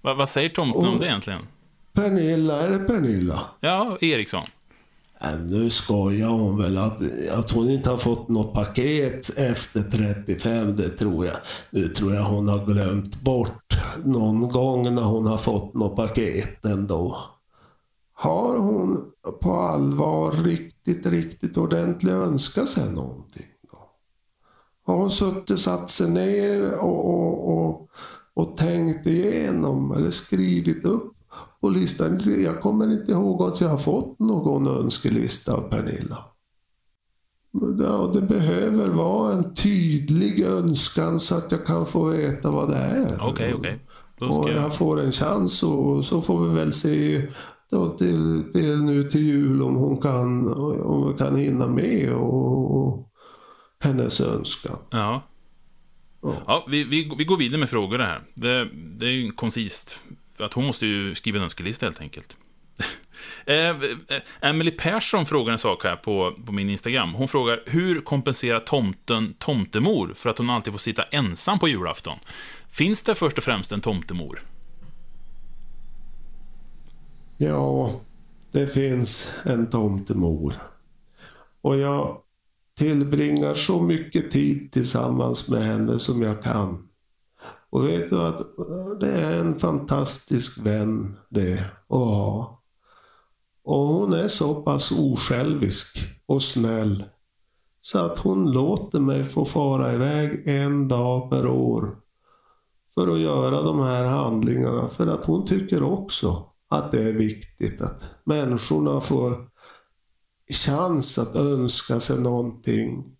Vad, 0.00 0.16
vad 0.16 0.28
säger 0.28 0.48
tomten 0.48 0.86
om 0.86 0.98
det 0.98 1.06
egentligen? 1.06 1.46
Pernilla, 1.92 2.62
är 2.62 2.70
det 2.70 2.78
Pernilla? 2.78 3.40
Ja, 3.60 3.98
Eriksson. 4.00 4.46
Äh, 5.20 5.40
nu 5.50 5.70
skojar 5.70 6.28
hon 6.28 6.58
väl 6.58 6.78
att, 6.78 6.98
att 7.34 7.50
hon 7.50 7.70
inte 7.70 7.90
har 7.90 7.98
fått 7.98 8.28
något 8.28 8.54
paket 8.54 9.30
efter 9.38 9.80
35, 9.80 10.76
det 10.76 10.88
tror 10.88 11.26
jag. 11.26 11.36
Nu 11.70 11.88
tror 11.88 12.14
jag 12.14 12.22
hon 12.22 12.48
har 12.48 12.66
glömt 12.66 13.20
bort 13.20 13.76
någon 14.04 14.48
gång 14.48 14.94
när 14.94 15.02
hon 15.02 15.26
har 15.26 15.38
fått 15.38 15.74
något 15.74 15.96
paket 15.96 16.64
ändå. 16.64 17.18
Har 18.22 18.58
hon 18.58 19.04
på 19.40 19.52
allvar 19.52 20.32
riktigt, 20.32 21.06
riktigt 21.06 21.56
ordentligt 21.56 22.12
önskat 22.12 22.68
sig 22.68 22.92
någonting? 22.92 23.46
Då? 23.70 23.78
Har 24.92 24.98
hon 24.98 25.10
suttit, 25.10 25.60
satt 25.60 25.90
sig 25.90 26.10
ner 26.10 26.72
och, 26.72 27.08
och, 27.08 27.58
och, 27.58 27.88
och 28.34 28.56
tänkt 28.56 29.06
igenom 29.06 29.92
eller 29.92 30.10
skrivit 30.10 30.84
upp 30.84 31.12
på 31.60 31.68
listan? 31.68 32.18
Jag 32.44 32.60
kommer 32.60 32.92
inte 32.92 33.12
ihåg 33.12 33.42
att 33.42 33.60
jag 33.60 33.68
har 33.68 33.78
fått 33.78 34.18
någon 34.18 34.66
önskelista 34.66 35.54
av 35.54 35.68
Pernilla. 35.68 36.24
Ja, 37.80 38.10
det 38.14 38.20
behöver 38.20 38.88
vara 38.88 39.32
en 39.32 39.54
tydlig 39.54 40.40
önskan 40.40 41.20
så 41.20 41.34
att 41.34 41.52
jag 41.52 41.66
kan 41.66 41.86
få 41.86 42.04
veta 42.04 42.50
vad 42.50 42.70
det 42.70 42.76
är. 42.76 43.14
Okej, 43.14 43.32
okay, 43.32 43.54
okej. 43.54 43.84
Okay. 44.16 44.28
Och 44.28 44.50
jag 44.50 44.74
får 44.74 45.00
en 45.00 45.12
chans 45.12 45.62
och 45.62 46.04
så 46.04 46.22
får 46.22 46.48
vi 46.48 46.54
väl 46.54 46.72
se 46.72 47.28
då 47.72 47.98
till, 47.98 48.44
till 48.52 48.82
nu 48.82 49.10
till 49.10 49.20
jul 49.20 49.62
om 49.62 49.76
hon 49.76 50.00
kan, 50.00 50.52
om 50.54 51.02
hon 51.02 51.16
kan 51.16 51.36
hinna 51.36 51.66
med 51.66 52.12
och, 52.12 52.76
och 52.76 53.08
hennes 53.80 54.20
önskan. 54.20 54.76
Ja. 54.90 55.22
Ja, 56.22 56.34
ja 56.46 56.66
vi, 56.68 56.84
vi, 56.84 57.10
vi 57.18 57.24
går 57.24 57.36
vidare 57.36 57.60
med 57.60 57.70
frågor 57.70 57.98
här. 57.98 58.20
Det, 58.34 58.68
det 58.98 59.06
är 59.06 59.10
ju 59.10 59.32
koncist. 59.32 60.00
Att 60.38 60.52
hon 60.52 60.64
måste 60.64 60.86
ju 60.86 61.14
skriva 61.14 61.38
en 61.38 61.44
önskelista 61.44 61.86
helt 61.86 62.00
enkelt. 62.00 62.36
eh, 63.46 63.76
Emily 64.40 64.70
Persson 64.70 65.26
frågar 65.26 65.52
en 65.52 65.58
sak 65.58 65.84
här 65.84 65.96
på, 65.96 66.36
på 66.46 66.52
min 66.52 66.70
Instagram. 66.70 67.14
Hon 67.14 67.28
frågar, 67.28 67.62
hur 67.66 68.00
kompenserar 68.00 68.60
tomten 68.60 69.34
tomtemor 69.38 70.12
för 70.14 70.30
att 70.30 70.38
hon 70.38 70.50
alltid 70.50 70.72
får 70.72 70.78
sitta 70.78 71.02
ensam 71.02 71.58
på 71.58 71.68
julafton? 71.68 72.18
Finns 72.70 73.02
det 73.02 73.14
först 73.14 73.38
och 73.38 73.44
främst 73.44 73.72
en 73.72 73.80
tomtemor? 73.80 74.42
Ja, 77.42 77.90
det 78.50 78.66
finns 78.66 79.32
en 79.44 79.70
tomtemor. 79.70 80.54
Och 81.62 81.76
jag 81.76 82.16
tillbringar 82.78 83.54
så 83.54 83.80
mycket 83.80 84.30
tid 84.30 84.72
tillsammans 84.72 85.48
med 85.48 85.62
henne 85.62 85.98
som 85.98 86.22
jag 86.22 86.42
kan. 86.42 86.88
Och 87.70 87.88
vet 87.88 88.10
du 88.10 88.22
att 88.22 88.40
det 89.00 89.12
är 89.12 89.38
en 89.38 89.58
fantastisk 89.58 90.66
vän 90.66 91.16
det 91.28 91.60
att 91.88 91.98
ha. 91.98 92.62
Och 93.64 93.78
hon 93.78 94.12
är 94.12 94.28
så 94.28 94.54
pass 94.54 94.92
osjälvisk 94.92 95.98
och 96.26 96.42
snäll 96.42 97.04
så 97.80 97.98
att 97.98 98.18
hon 98.18 98.52
låter 98.52 99.00
mig 99.00 99.24
få 99.24 99.44
fara 99.44 99.92
iväg 99.92 100.42
en 100.48 100.88
dag 100.88 101.30
per 101.30 101.46
år 101.46 101.96
för 102.94 103.14
att 103.14 103.20
göra 103.20 103.62
de 103.62 103.80
här 103.80 104.04
handlingarna. 104.04 104.88
För 104.88 105.06
att 105.06 105.24
hon 105.24 105.46
tycker 105.46 105.82
också 105.82 106.51
att 106.72 106.92
det 106.92 107.08
är 107.08 107.12
viktigt 107.12 107.80
att 107.80 108.02
människorna 108.24 109.00
får 109.00 109.48
chans 110.52 111.18
att 111.18 111.36
önska 111.36 112.00
sig 112.00 112.20
någonting 112.20 113.16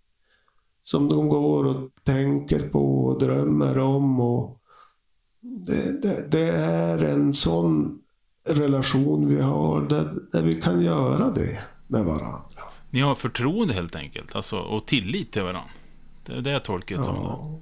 som 0.82 1.08
de 1.08 1.28
går 1.28 1.64
och 1.64 1.90
tänker 2.04 2.68
på 2.68 3.04
och 3.04 3.20
drömmer 3.20 3.78
om. 3.78 4.20
Och 4.20 4.60
det, 5.66 6.02
det, 6.02 6.30
det 6.30 6.52
är 6.56 7.04
en 7.04 7.34
sån 7.34 7.98
relation 8.48 9.28
vi 9.28 9.40
har 9.40 9.80
där, 9.80 10.14
där, 10.32 10.42
vi 10.42 10.60
kan 10.60 10.82
göra 10.82 11.30
det 11.30 11.60
med 11.86 12.04
varandra. 12.04 12.62
Ni 12.90 13.00
har 13.00 13.14
förtroende 13.14 13.74
helt 13.74 13.96
enkelt, 13.96 14.36
alltså, 14.36 14.58
och 14.58 14.86
tillit 14.86 15.32
till 15.32 15.42
varandra. 15.42 15.70
Det 16.26 16.32
är 16.32 16.40
det 16.40 16.50
jag 16.50 16.64
tolkar 16.64 16.96
det 16.96 17.02
ja. 17.02 17.06
som. 17.06 17.60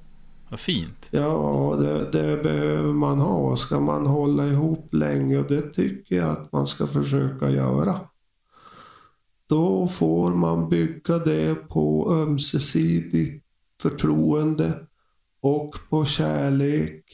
Vad 0.50 0.60
fint. 0.60 1.08
Ja, 1.10 1.76
det, 1.78 2.10
det, 2.12 2.42
behöver 2.42 2.92
man 2.92 3.18
ha. 3.18 3.56
Ska 3.56 3.80
man 3.80 4.06
hålla 4.06 4.46
ihop 4.46 4.94
länge, 4.94 5.38
och 5.38 5.48
det 5.48 5.62
tycker 5.62 6.16
jag 6.16 6.30
att 6.30 6.52
man 6.52 6.66
ska 6.66 6.86
försöka 6.86 7.50
göra. 7.50 8.00
Då 9.46 9.88
får 9.88 10.30
man 10.30 10.68
bygga 10.68 11.18
det 11.18 11.54
på 11.54 12.12
ömsesidigt 12.12 13.44
förtroende 13.82 14.72
och 15.40 15.74
på 15.90 16.04
kärlek 16.04 17.04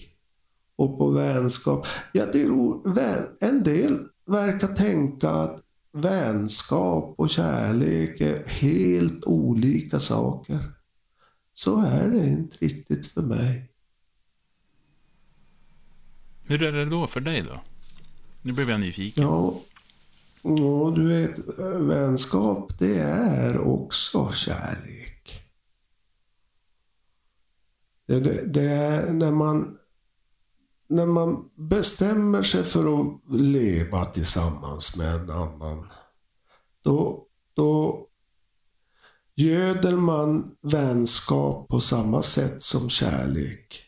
och 0.77 0.99
på 0.99 1.11
vänskap. 1.11 1.87
Jag 2.13 2.33
tror 2.33 2.99
en 3.41 3.63
del 3.63 3.99
verkar 4.27 4.69
tänka 4.69 5.31
att 5.31 5.61
vänskap 5.93 7.15
och 7.19 7.31
kärlek 7.31 8.21
är 8.21 8.45
helt 8.47 9.25
olika 9.25 9.99
saker. 9.99 10.76
Så 11.59 11.81
är 11.81 12.09
det 12.09 12.27
inte 12.27 12.57
riktigt 12.57 13.07
för 13.07 13.23
mig. 13.23 13.71
Hur 16.43 16.63
är 16.63 16.73
det 16.73 16.85
då 16.85 17.07
för 17.07 17.21
dig 17.21 17.43
då? 17.43 17.61
Nu 18.43 18.53
blev 18.53 18.71
jag 18.71 18.81
nyfiken. 18.81 19.25
Ja, 19.25 19.61
ja 20.43 20.93
du 20.95 21.09
vet, 21.09 21.59
vänskap 21.77 22.79
det 22.79 22.99
är 23.01 23.59
också 23.61 24.31
kärlek. 24.33 25.43
Det, 28.07 28.21
det, 28.21 28.47
det 28.47 28.71
är 28.71 29.13
när 29.13 29.31
man 29.31 29.79
när 30.89 31.07
man 31.07 31.51
bestämmer 31.55 32.43
sig 32.43 32.65
för 32.65 33.01
att 33.01 33.21
leva 33.41 34.05
tillsammans 34.05 34.97
med 34.97 35.15
en 35.15 35.31
annan, 35.31 35.87
då, 36.83 37.27
då 37.55 38.07
göder 39.37 39.97
man 39.97 40.57
vänskap 40.63 41.69
på 41.69 41.81
samma 41.81 42.23
sätt 42.23 42.63
som 42.63 42.91
kärlek. 42.91 43.83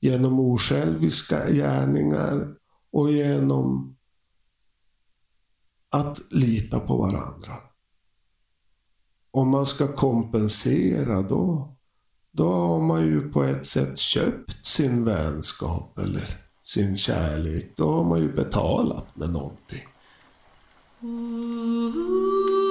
Genom 0.00 0.40
osjälviska 0.40 1.50
gärningar 1.50 2.54
och 2.92 3.12
genom 3.12 3.96
att 5.90 6.20
lita 6.30 6.80
på 6.80 6.96
varandra. 6.96 7.52
Om 9.30 9.48
man 9.48 9.66
ska 9.66 9.96
kompensera 9.96 11.22
då 11.22 11.72
då 12.32 12.52
har 12.52 12.80
man 12.80 13.02
ju 13.02 13.30
på 13.30 13.44
ett 13.44 13.66
sätt 13.66 13.98
köpt 13.98 14.66
sin 14.66 15.04
vänskap 15.04 15.98
eller 15.98 16.28
sin 16.64 16.96
kärlek. 16.96 17.72
Då 17.76 17.92
har 17.92 18.04
man 18.04 18.20
ju 18.20 18.32
betalat 18.32 19.16
med 19.16 19.30
någonting. 19.30 19.82
Mm. 21.02 22.61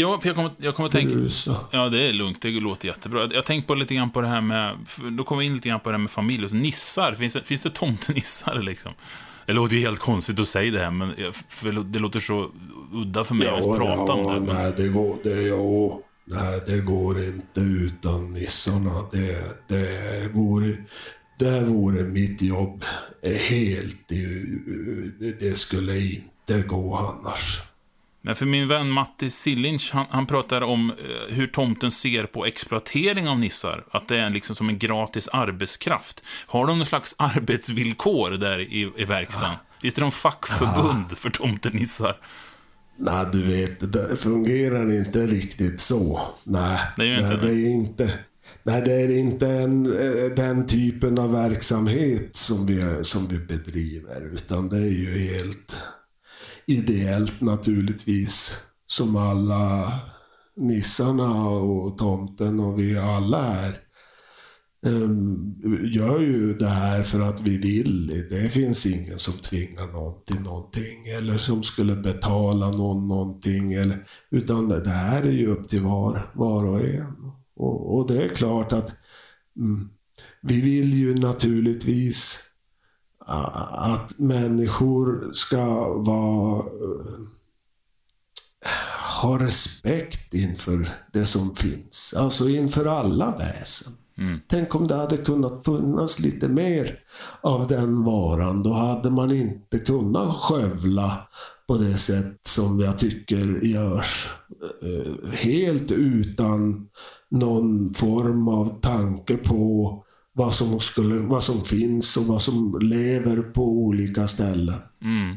Ja, 0.00 0.20
för 0.20 0.28
jag 0.28 0.36
kommer, 0.36 0.52
jag 0.58 0.74
kommer 0.74 0.86
att 0.86 0.92
tänka... 0.92 1.14
brusa. 1.14 1.56
Ja, 1.70 1.88
det 1.88 2.08
är 2.08 2.12
lugnt. 2.12 2.42
Det 2.42 2.50
låter 2.50 2.88
jättebra. 2.88 3.28
Jag 3.34 3.44
tänkte 3.44 3.66
på 3.66 3.74
lite 3.74 3.94
grann 3.94 4.10
på 4.10 4.20
det 4.20 4.28
här 4.28 4.40
med... 4.40 4.78
Då 5.12 5.24
kommer 5.24 5.40
vi 5.40 5.46
in 5.46 5.54
lite 5.54 5.68
grann 5.68 5.80
på 5.80 5.90
det 5.90 5.94
här 5.94 6.02
med 6.02 6.10
familj 6.10 6.44
och 6.44 6.50
så 6.50 6.56
nissar. 6.56 7.12
Finns 7.12 7.32
det, 7.32 7.44
finns 7.44 7.62
det 7.62 7.70
tomtenissar 7.70 8.62
liksom? 8.62 8.92
Det 9.46 9.52
låter 9.52 9.76
ju 9.76 9.82
helt 9.82 9.98
konstigt 9.98 10.40
att 10.40 10.48
säga 10.48 10.72
det 10.72 10.78
här, 10.78 10.90
men 10.90 11.14
det 11.92 11.98
låter 11.98 12.20
så 12.20 12.50
udda 12.92 13.24
för 13.24 13.34
mig 13.34 13.48
att 13.48 13.64
ens 13.64 13.78
prata 13.78 14.12
om 14.12 14.46
det. 14.46 14.52
Nej, 14.52 14.74
det 14.76 14.88
går, 14.88 15.16
det, 15.22 15.42
ja, 15.42 16.00
nej, 16.24 16.60
det 16.66 16.80
går 16.80 17.18
inte 17.18 17.60
utan 17.60 18.32
nissarna. 18.32 18.90
Det, 19.12 19.36
det, 19.68 20.30
vore, 20.32 20.76
det 21.38 21.60
vore 21.60 22.02
mitt 22.02 22.42
jobb 22.42 22.84
helt 23.48 24.08
det, 24.08 25.40
det 25.40 25.58
skulle 25.58 25.98
inte 25.98 26.66
gå 26.66 26.96
annars. 26.96 27.69
Men 28.22 28.36
för 28.36 28.46
min 28.46 28.68
vän 28.68 28.90
Matti 28.90 29.30
Sillinch, 29.30 29.90
han, 29.92 30.06
han 30.10 30.26
pratar 30.26 30.60
om 30.62 30.90
eh, 30.90 31.34
hur 31.34 31.46
tomten 31.46 31.90
ser 31.90 32.24
på 32.24 32.46
exploatering 32.46 33.28
av 33.28 33.38
nissar. 33.38 33.84
Att 33.90 34.08
det 34.08 34.18
är 34.18 34.30
liksom 34.30 34.56
som 34.56 34.68
en 34.68 34.78
gratis 34.78 35.28
arbetskraft. 35.28 36.24
Har 36.46 36.66
de 36.66 36.78
någon 36.78 36.86
slags 36.86 37.14
arbetsvillkor 37.18 38.30
där 38.30 38.58
i, 38.58 38.92
i 38.96 39.04
verkstaden? 39.04 39.56
Visst 39.82 39.96
är 39.96 40.00
de 40.02 40.12
fackförbund 40.12 41.18
för 41.18 41.30
tomtenissar? 41.30 42.16
Nej, 42.96 43.26
du 43.32 43.42
vet, 43.42 43.92
det 43.92 44.16
fungerar 44.16 44.92
inte 44.98 45.26
riktigt 45.26 45.80
så. 45.80 46.20
Nej, 46.44 46.78
Det 46.96 47.06
gör 47.06 47.14
inte 47.14 47.28
nej, 47.28 47.36
det. 47.36 47.46
det 47.48 47.52
är 47.52 47.70
inte. 47.70 48.12
Nej, 48.62 48.82
det 48.82 48.92
är 48.92 49.18
inte 49.18 49.48
en, 49.48 49.86
eh, 49.86 50.30
den 50.36 50.66
typen 50.66 51.18
av 51.18 51.32
verksamhet 51.32 52.36
som 52.36 52.66
vi, 52.66 53.04
som 53.04 53.28
vi 53.28 53.38
bedriver, 53.38 54.34
utan 54.34 54.68
det 54.68 54.76
är 54.76 54.90
ju 55.00 55.18
helt 55.18 55.76
ideellt 56.66 57.40
naturligtvis. 57.40 58.62
Som 58.86 59.16
alla 59.16 59.92
nissarna 60.56 61.48
och 61.48 61.98
tomten 61.98 62.60
och 62.60 62.80
vi 62.80 62.98
alla 62.98 63.42
här 63.42 63.72
ehm, 64.86 65.54
gör 65.84 66.20
ju 66.20 66.54
det 66.54 66.68
här 66.68 67.02
för 67.02 67.20
att 67.20 67.40
vi 67.40 67.56
vill. 67.56 68.06
Det 68.30 68.48
finns 68.48 68.86
ingen 68.86 69.18
som 69.18 69.34
tvingar 69.34 69.86
någon 69.86 70.24
till 70.24 70.40
någonting 70.40 71.06
eller 71.18 71.38
som 71.38 71.62
skulle 71.62 71.96
betala 71.96 72.70
någon 72.70 73.08
någonting. 73.08 73.72
Eller, 73.72 74.06
utan 74.30 74.68
det, 74.68 74.88
här 74.88 75.22
är 75.22 75.32
ju 75.32 75.46
upp 75.46 75.68
till 75.68 75.82
var, 75.82 76.30
var 76.34 76.64
och 76.64 76.80
en. 76.80 77.32
Och, 77.56 77.96
och 77.96 78.08
det 78.08 78.22
är 78.22 78.28
klart 78.28 78.72
att 78.72 78.92
mm, 79.60 79.88
vi 80.42 80.60
vill 80.60 80.94
ju 80.94 81.14
naturligtvis 81.14 82.49
att 83.70 84.18
människor 84.18 85.30
ska 85.32 85.92
vara 85.94 86.58
eh, 86.58 86.64
ha 89.22 89.38
respekt 89.44 90.34
inför 90.34 90.88
det 91.12 91.26
som 91.26 91.54
finns. 91.54 92.14
Alltså 92.16 92.48
inför 92.48 92.86
alla 92.86 93.36
väsen. 93.38 93.92
Tänk 94.48 94.74
om 94.74 94.86
det 94.86 94.94
hade 94.94 95.16
kunnat 95.16 95.64
finnas 95.64 96.18
lite 96.18 96.48
mer 96.48 96.98
av 97.40 97.66
den 97.66 98.04
varan. 98.04 98.62
Då 98.62 98.72
hade 98.72 99.10
man 99.10 99.30
inte 99.32 99.78
kunnat 99.78 100.36
skövla 100.36 101.28
på 101.68 101.76
det 101.76 101.94
sätt 101.94 102.40
som 102.46 102.80
jag 102.80 102.98
tycker 102.98 103.64
görs. 103.64 104.28
eh, 104.82 105.30
Helt 105.32 105.90
utan 105.92 106.88
någon 107.30 107.94
form 107.94 108.48
av 108.48 108.80
tanke 108.80 109.36
på 109.36 109.94
vad 110.32 110.54
som, 110.54 110.80
skulle, 110.80 111.14
vad 111.14 111.44
som 111.44 111.60
finns 111.60 112.16
och 112.16 112.24
vad 112.24 112.42
som 112.42 112.78
lever 112.82 113.36
på 113.42 113.62
olika 113.62 114.28
ställen. 114.28 114.74
Mm. 115.02 115.36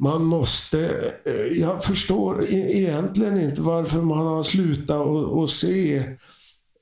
Man 0.00 0.24
måste... 0.24 0.84
eh, 1.24 1.58
Jag 1.60 1.84
förstår 1.84 2.44
e- 2.44 2.78
egentligen 2.78 3.40
inte 3.40 3.60
varför 3.60 4.02
man 4.02 4.26
har 4.26 4.42
slutat 4.42 5.06
att 5.06 5.50
se 5.50 5.96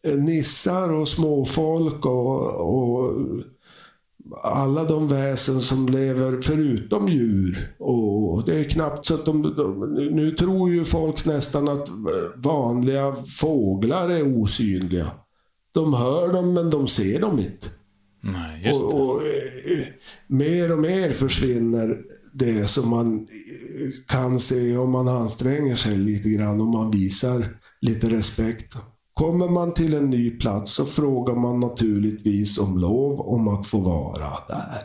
eh, 0.05 0.15
nissar 0.19 0.93
och 0.93 1.09
småfolk 1.09 2.07
och, 2.07 2.61
och 2.61 3.13
alla 4.43 4.85
de 4.85 5.09
väsen 5.09 5.61
som 5.61 5.89
lever 5.89 6.41
förutom 6.41 7.09
djur. 7.09 7.75
Och 7.79 8.45
det 8.47 8.61
är 8.61 8.65
knappt 8.65 9.07
så 9.07 9.15
att 9.15 9.27
de, 9.27 9.43
de... 9.43 9.81
Nu 10.11 10.31
tror 10.31 10.71
ju 10.71 10.85
folk 10.85 11.25
nästan 11.27 11.69
att 11.69 11.89
vanliga 12.37 13.15
fåglar 13.41 14.09
är 14.11 14.39
osynliga. 14.43 15.07
De 15.77 15.95
hör 15.95 16.33
dem 16.33 16.55
men 16.55 16.71
de 16.71 16.89
ser 16.89 17.21
dem 17.21 17.39
inte. 17.39 17.67
Nej. 18.21 18.73
Och, 18.73 19.01
och 19.01 19.17
eh, 19.17 19.87
mer 20.27 20.73
och 20.73 20.79
mer 20.79 21.13
försvinner 21.13 21.99
det 22.33 22.67
som 22.67 22.91
man 22.91 23.15
eh, 23.15 23.91
kan 24.07 24.41
se 24.41 24.77
om 24.77 24.91
man 24.91 25.09
anstränger 25.09 25.77
sig 25.77 25.97
lite 25.97 26.29
grann, 26.29 26.61
om 26.61 26.71
man 26.71 26.91
visar 26.91 27.45
lite 27.81 28.11
respekt. 28.11 28.77
Kommer 29.15 29.49
man 29.49 29.75
till 29.75 29.95
en 29.95 30.11
ny 30.11 30.31
plats 30.31 30.73
så 30.73 30.85
frågar 30.85 31.35
man 31.35 31.61
naturligtvis 31.61 32.59
om 32.59 32.79
lov 32.79 33.21
om 33.21 33.49
att 33.49 33.67
få 33.67 33.79
vara 33.79 34.33
där. 34.49 34.83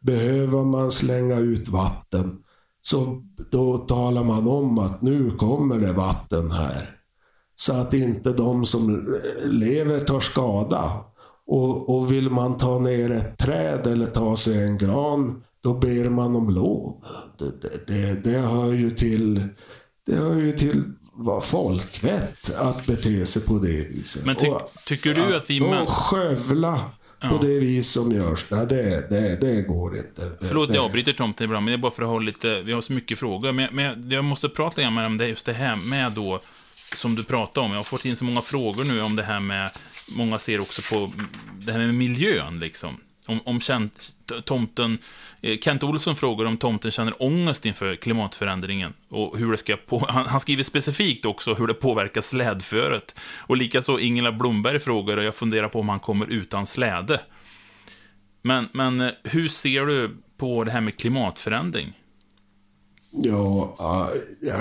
Behöver 0.00 0.62
man 0.64 0.92
slänga 0.92 1.38
ut 1.38 1.68
vatten 1.68 2.38
så 2.82 3.22
då 3.50 3.78
talar 3.78 4.24
man 4.24 4.48
om 4.48 4.78
att 4.78 5.02
nu 5.02 5.30
kommer 5.30 5.78
det 5.78 5.92
vatten 5.92 6.50
här. 6.50 7.01
Så 7.56 7.72
att 7.72 7.94
inte 7.94 8.32
de 8.32 8.66
som 8.66 9.16
lever 9.44 10.00
tar 10.00 10.20
skada. 10.20 10.92
Och, 11.46 11.96
och 11.96 12.12
vill 12.12 12.30
man 12.30 12.58
ta 12.58 12.78
ner 12.78 13.10
ett 13.10 13.38
träd 13.38 13.86
eller 13.86 14.06
ta 14.06 14.36
sig 14.36 14.64
en 14.64 14.78
gran 14.78 15.42
då 15.62 15.74
ber 15.74 16.10
man 16.10 16.36
om 16.36 16.50
lov. 16.50 17.04
Det, 17.38 17.86
det, 17.86 18.24
det, 18.24 18.38
hör 18.38 18.72
ju 18.72 18.90
till, 18.90 19.40
det 20.06 20.14
hör 20.14 20.36
ju 20.36 20.52
till 20.52 20.82
vad 21.12 21.44
folkvett 21.44 22.56
att 22.56 22.86
bete 22.86 23.26
sig 23.26 23.42
på 23.42 23.58
det 23.58 23.88
viset. 23.88 24.26
Men 24.26 24.36
ty, 24.36 24.46
tycker 24.86 25.14
du 25.14 25.36
att 25.36 25.50
vi 25.50 25.60
män... 25.60 25.86
skövla 25.86 26.80
på 27.30 27.38
det 27.40 27.58
vis 27.58 27.90
som 27.90 28.12
görs, 28.12 28.50
nej, 28.50 28.66
det, 28.66 29.10
det, 29.10 29.36
det 29.40 29.62
går 29.62 29.96
inte. 29.96 30.22
Det, 30.40 30.46
Förlåt, 30.46 30.68
det... 30.68 30.74
jag 30.74 30.84
avbryter 30.84 31.12
tomten 31.12 31.44
ibland, 31.44 31.64
men 31.64 31.72
det 31.72 31.76
är 31.76 31.82
bara 31.82 31.92
för 31.92 32.02
att 32.02 32.08
ha 32.08 32.18
lite, 32.18 32.62
vi 32.62 32.72
har 32.72 32.80
så 32.80 32.92
mycket 32.92 33.18
frågor. 33.18 33.52
Men, 33.52 33.74
men 33.74 34.10
jag 34.10 34.24
måste 34.24 34.48
prata 34.48 34.80
lite 34.80 34.90
med 34.90 35.06
om 35.06 35.18
det, 35.18 35.28
just 35.28 35.46
det 35.46 35.52
här 35.52 35.76
med 35.76 36.12
då, 36.12 36.40
som 36.94 37.14
du 37.14 37.24
pratade 37.24 37.66
om. 37.66 37.72
Jag 37.72 37.78
har 37.78 37.84
fått 37.84 38.04
in 38.04 38.16
så 38.16 38.24
många 38.24 38.42
frågor 38.42 38.84
nu 38.84 39.02
om 39.02 39.16
det 39.16 39.22
här 39.22 39.40
med, 39.40 39.70
många 40.16 40.38
ser 40.38 40.60
också 40.60 40.82
på 40.82 41.12
det 41.58 41.72
här 41.72 41.78
med 41.78 41.94
miljön 41.94 42.58
liksom. 42.58 43.00
Om, 43.26 43.40
om 43.44 43.60
känt, 43.60 44.16
tomten, 44.44 44.98
eh, 45.40 45.58
Kent 45.58 45.82
Olsson 45.82 46.16
frågar 46.16 46.44
om 46.44 46.56
tomten 46.56 46.90
känner 46.90 47.22
ångest 47.22 47.66
inför 47.66 47.96
klimatförändringen 47.96 48.92
och 49.08 49.38
hur 49.38 49.50
det 49.50 49.58
ska 49.58 49.76
på, 49.76 50.06
han, 50.08 50.26
han 50.26 50.40
skriver 50.40 50.62
specifikt 50.62 51.24
också 51.24 51.54
hur 51.54 51.66
det 51.66 51.74
påverkar 51.74 52.20
slädföret. 52.20 53.18
Och 53.40 53.56
likaså 53.56 53.98
Ingela 53.98 54.32
Blomberg 54.32 54.80
frågar, 54.80 55.16
och 55.16 55.24
jag 55.24 55.34
funderar 55.34 55.68
på 55.68 55.80
om 55.80 55.88
han 55.88 56.00
kommer 56.00 56.26
utan 56.26 56.66
släde. 56.66 57.20
Men, 58.42 58.68
men 58.72 59.00
eh, 59.00 59.10
hur 59.24 59.48
ser 59.48 59.86
du 59.86 60.16
på 60.36 60.64
det 60.64 60.70
här 60.70 60.80
med 60.80 60.96
klimatförändring? 60.96 61.92
Ja, 63.14 64.10
jag 64.40 64.60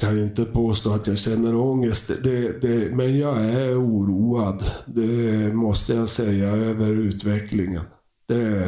kan 0.00 0.22
inte 0.22 0.44
påstå 0.44 0.92
att 0.92 1.06
jag 1.06 1.18
känner 1.18 1.56
ångest. 1.56 2.10
Det, 2.22 2.60
det, 2.60 2.94
men 2.94 3.18
jag 3.18 3.44
är 3.44 3.80
oroad. 3.80 4.64
Det 4.86 5.54
måste 5.54 5.94
jag 5.94 6.08
säga 6.08 6.48
över 6.48 6.88
utvecklingen. 6.88 7.82
Det, 8.26 8.64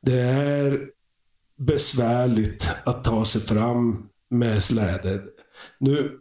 det 0.00 0.20
är 0.20 0.80
besvärligt 1.58 2.68
att 2.84 3.04
ta 3.04 3.24
sig 3.24 3.40
fram 3.40 4.08
med 4.30 4.62
släde. 4.62 5.20
Nu, 5.78 6.18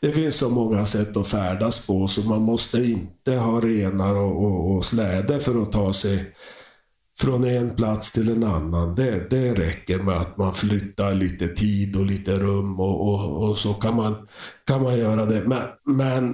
det 0.00 0.12
finns 0.12 0.36
så 0.36 0.50
många 0.50 0.86
sätt 0.86 1.16
att 1.16 1.28
färdas 1.28 1.86
på 1.86 2.08
så 2.08 2.28
man 2.28 2.42
måste 2.42 2.78
inte 2.78 3.34
ha 3.36 3.60
renar 3.60 4.16
och, 4.16 4.44
och, 4.44 4.76
och 4.76 4.84
släde 4.84 5.40
för 5.40 5.62
att 5.62 5.72
ta 5.72 5.92
sig 5.92 6.34
från 7.20 7.44
en 7.44 7.76
plats 7.76 8.12
till 8.12 8.28
en 8.28 8.44
annan. 8.44 8.94
Det, 8.94 9.30
det 9.30 9.54
räcker 9.54 9.98
med 9.98 10.16
att 10.16 10.36
man 10.36 10.54
flyttar 10.54 11.14
lite 11.14 11.48
tid 11.48 11.96
och 11.96 12.06
lite 12.06 12.38
rum 12.38 12.80
och, 12.80 13.08
och, 13.08 13.48
och 13.48 13.58
så 13.58 13.74
kan 13.74 13.96
man, 13.96 14.28
kan 14.66 14.82
man 14.82 14.98
göra 14.98 15.26
det. 15.26 15.42
Men, 15.46 15.62
men 15.86 16.28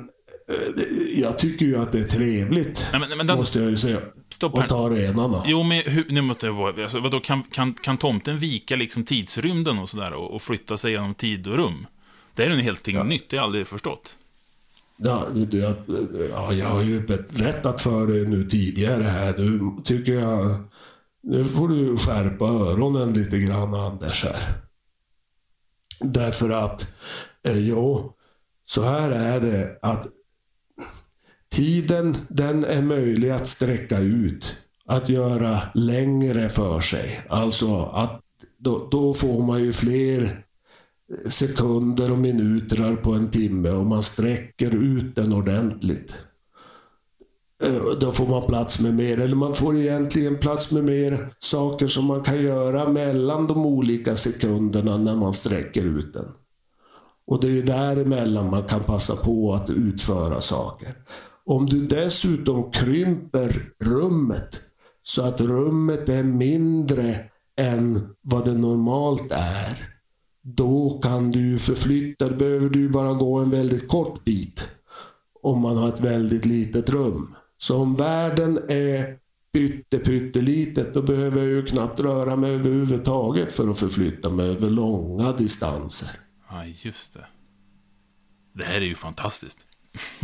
eh, 0.48 1.20
jag 1.20 1.38
tycker 1.38 1.66
ju 1.66 1.76
att 1.76 1.92
det 1.92 1.98
är 1.98 2.04
trevligt, 2.04 2.88
nej, 2.92 3.00
men, 3.00 3.18
men 3.18 3.26
den, 3.26 3.36
måste 3.36 3.58
jag 3.60 3.70
ju 3.70 3.76
säga. 3.76 3.98
Stopp. 4.30 4.58
Att 4.58 4.68
ta 4.68 4.90
renarna. 4.90 5.42
Jo, 5.46 5.62
men 5.62 5.82
hur, 5.82 6.06
nu 6.08 6.20
måste 6.20 6.46
jag 6.46 6.52
vara... 6.52 6.82
Alltså, 6.82 7.00
vadå, 7.00 7.20
kan, 7.20 7.42
kan, 7.42 7.74
kan 7.74 7.96
tomten 7.96 8.38
vika 8.38 8.76
liksom 8.76 9.04
tidsrymden 9.04 9.78
och 9.78 9.88
sådär 9.88 10.12
och, 10.12 10.34
och 10.34 10.42
flytta 10.42 10.78
sig 10.78 10.92
genom 10.92 11.14
tid 11.14 11.46
och 11.46 11.56
rum? 11.56 11.86
Det 12.34 12.44
är 12.44 12.50
ju 12.50 12.62
helt 12.62 12.88
ja. 12.88 13.04
nytt, 13.04 13.28
det 13.28 13.36
har 13.36 13.42
jag 13.42 13.44
aldrig 13.44 13.66
förstått. 13.66 14.16
Ja, 14.96 15.26
jag, 15.50 15.74
ja, 16.30 16.52
jag 16.52 16.66
har 16.66 16.82
ju 16.82 17.00
berättat 17.00 17.80
för 17.80 18.06
dig 18.06 18.28
nu 18.28 18.44
tidigare 18.44 19.02
här. 19.02 19.34
Nu 19.38 19.82
tycker 19.84 20.12
jag... 20.12 20.50
Nu 21.28 21.44
får 21.44 21.68
du 21.68 21.98
skärpa 21.98 22.44
öronen 22.44 23.12
lite 23.12 23.38
grann, 23.38 23.74
Anders. 23.74 24.24
här. 24.24 24.54
Därför 26.00 26.50
att, 26.50 26.94
eh, 27.46 27.58
jo, 27.58 28.12
så 28.64 28.82
här 28.82 29.10
är 29.10 29.40
det 29.40 29.78
att 29.82 30.06
tiden, 31.48 32.16
den 32.28 32.64
är 32.64 32.82
möjlig 32.82 33.30
att 33.30 33.48
sträcka 33.48 33.98
ut. 33.98 34.56
Att 34.88 35.08
göra 35.08 35.60
längre 35.74 36.48
för 36.48 36.80
sig. 36.80 37.24
Alltså 37.28 37.82
att 37.82 38.22
då, 38.58 38.88
då 38.90 39.14
får 39.14 39.46
man 39.46 39.62
ju 39.62 39.72
fler 39.72 40.44
sekunder 41.28 42.12
och 42.12 42.18
minuter 42.18 42.96
på 42.96 43.12
en 43.12 43.30
timme 43.30 43.70
och 43.70 43.86
man 43.86 44.02
sträcker 44.02 44.74
ut 44.74 45.16
den 45.16 45.32
ordentligt. 45.32 46.16
Eh, 47.62 47.98
då 48.00 48.12
får 48.12 48.26
man 48.26 48.42
plats 48.42 48.80
med 48.80 48.94
mer, 48.94 49.20
eller 49.20 49.36
man 49.36 49.54
får 49.54 49.76
egentligen 49.76 50.38
plats 50.38 50.72
med 50.72 50.84
mer 50.84 51.34
saker 51.38 51.88
som 51.88 52.04
man 52.04 52.22
kan 52.22 52.42
göra 52.42 52.88
mellan 52.88 53.46
de 53.46 53.66
olika 53.66 54.16
sekunderna 54.16 54.96
när 54.96 55.14
man 55.14 55.34
sträcker 55.34 55.84
ut 55.84 56.12
den. 56.12 56.26
Och 57.26 57.40
det 57.40 57.58
är 57.58 57.62
däremellan 57.62 58.50
man 58.50 58.62
kan 58.62 58.80
passa 58.80 59.16
på 59.16 59.54
att 59.54 59.70
utföra 59.70 60.40
saker. 60.40 60.94
Om 61.46 61.66
du 61.66 61.86
dessutom 61.86 62.70
krymper 62.70 63.72
rummet 63.84 64.60
så 65.02 65.22
att 65.22 65.40
rummet 65.40 66.08
är 66.08 66.22
mindre 66.22 67.18
än 67.60 68.08
vad 68.22 68.44
det 68.44 68.54
normalt 68.54 69.32
är 69.32 69.96
då 70.54 71.00
kan 71.02 71.30
du 71.30 71.58
förflytta, 71.58 72.28
då 72.28 72.34
behöver 72.34 72.68
du 72.68 72.88
bara 72.88 73.12
gå 73.12 73.38
en 73.38 73.50
väldigt 73.50 73.88
kort 73.88 74.24
bit. 74.24 74.68
Om 75.42 75.60
man 75.60 75.76
har 75.76 75.88
ett 75.88 76.00
väldigt 76.00 76.44
litet 76.44 76.90
rum. 76.90 77.34
Så 77.66 77.76
om 77.76 77.96
världen 77.96 78.58
är 78.68 79.16
pyttelitet, 80.04 80.94
då 80.94 81.02
behöver 81.02 81.38
jag 81.38 81.48
ju 81.48 81.66
knappt 81.66 82.00
röra 82.00 82.36
mig 82.36 82.50
överhuvudtaget 82.50 83.52
för 83.52 83.70
att 83.70 83.78
förflytta 83.78 84.30
mig 84.30 84.50
över 84.50 84.70
långa 84.70 85.32
distanser. 85.32 86.10
Ja, 86.50 86.64
just 86.64 87.14
det. 87.14 87.26
Det 88.54 88.64
här 88.64 88.74
är 88.74 88.84
ju 88.84 88.94
fantastiskt. 88.94 89.66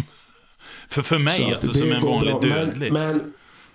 för, 0.88 1.02
för 1.02 1.18
mig, 1.18 1.38
Så 1.38 1.44
alltså, 1.52 1.72
som 1.72 1.92
en 1.92 2.02
vanlig 2.02 2.35
bra. 2.35 2.40
dödlig. 2.40 2.92
Men, 2.92 3.16
men 3.16 3.33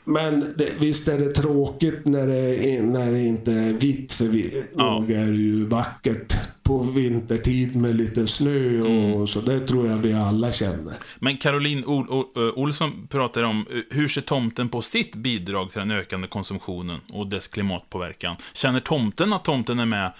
men 0.09 0.53
det, 0.57 0.73
visst 0.79 1.07
är 1.07 1.19
det 1.19 1.31
tråkigt 1.31 2.05
när 2.05 2.27
det, 2.27 2.81
när 2.81 3.11
det 3.11 3.23
inte 3.23 3.51
är 3.51 3.73
vitt, 3.73 4.13
för 4.13 4.25
vi, 4.25 4.63
ja. 4.77 4.99
nog 4.99 5.11
är 5.11 5.25
det 5.25 5.37
ju 5.37 5.65
vackert 5.65 6.35
på 6.67 6.83
vintertid 6.83 7.75
med 7.75 7.95
lite 7.95 8.27
snö 8.27 8.81
och 8.81 8.87
mm. 8.87 9.27
så. 9.27 9.41
Det 9.41 9.59
tror 9.59 9.87
jag 9.87 9.97
vi 9.97 10.13
alla 10.13 10.51
känner. 10.51 10.93
Men 11.19 11.37
Caroline 11.37 11.85
Ol 11.85 12.09
Ol 12.09 12.51
Olsson 12.55 13.07
pratar 13.09 13.43
om 13.43 13.65
hur 13.89 14.07
ser 14.07 14.21
tomten 14.21 14.69
på 14.69 14.81
sitt 14.81 15.15
bidrag 15.15 15.69
till 15.69 15.79
den 15.79 15.91
ökande 15.91 16.27
konsumtionen 16.27 16.99
och 17.13 17.27
dess 17.27 17.47
klimatpåverkan? 17.47 18.35
Känner 18.53 18.79
tomten 18.79 19.33
att 19.33 19.45
tomten 19.45 19.79
är 19.79 19.85
med 19.85 20.13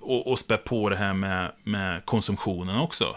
och, 0.00 0.26
och 0.26 0.38
spär 0.38 0.56
på 0.56 0.88
det 0.88 0.96
här 0.96 1.14
med, 1.14 1.52
med 1.64 2.06
konsumtionen 2.06 2.78
också? 2.78 3.16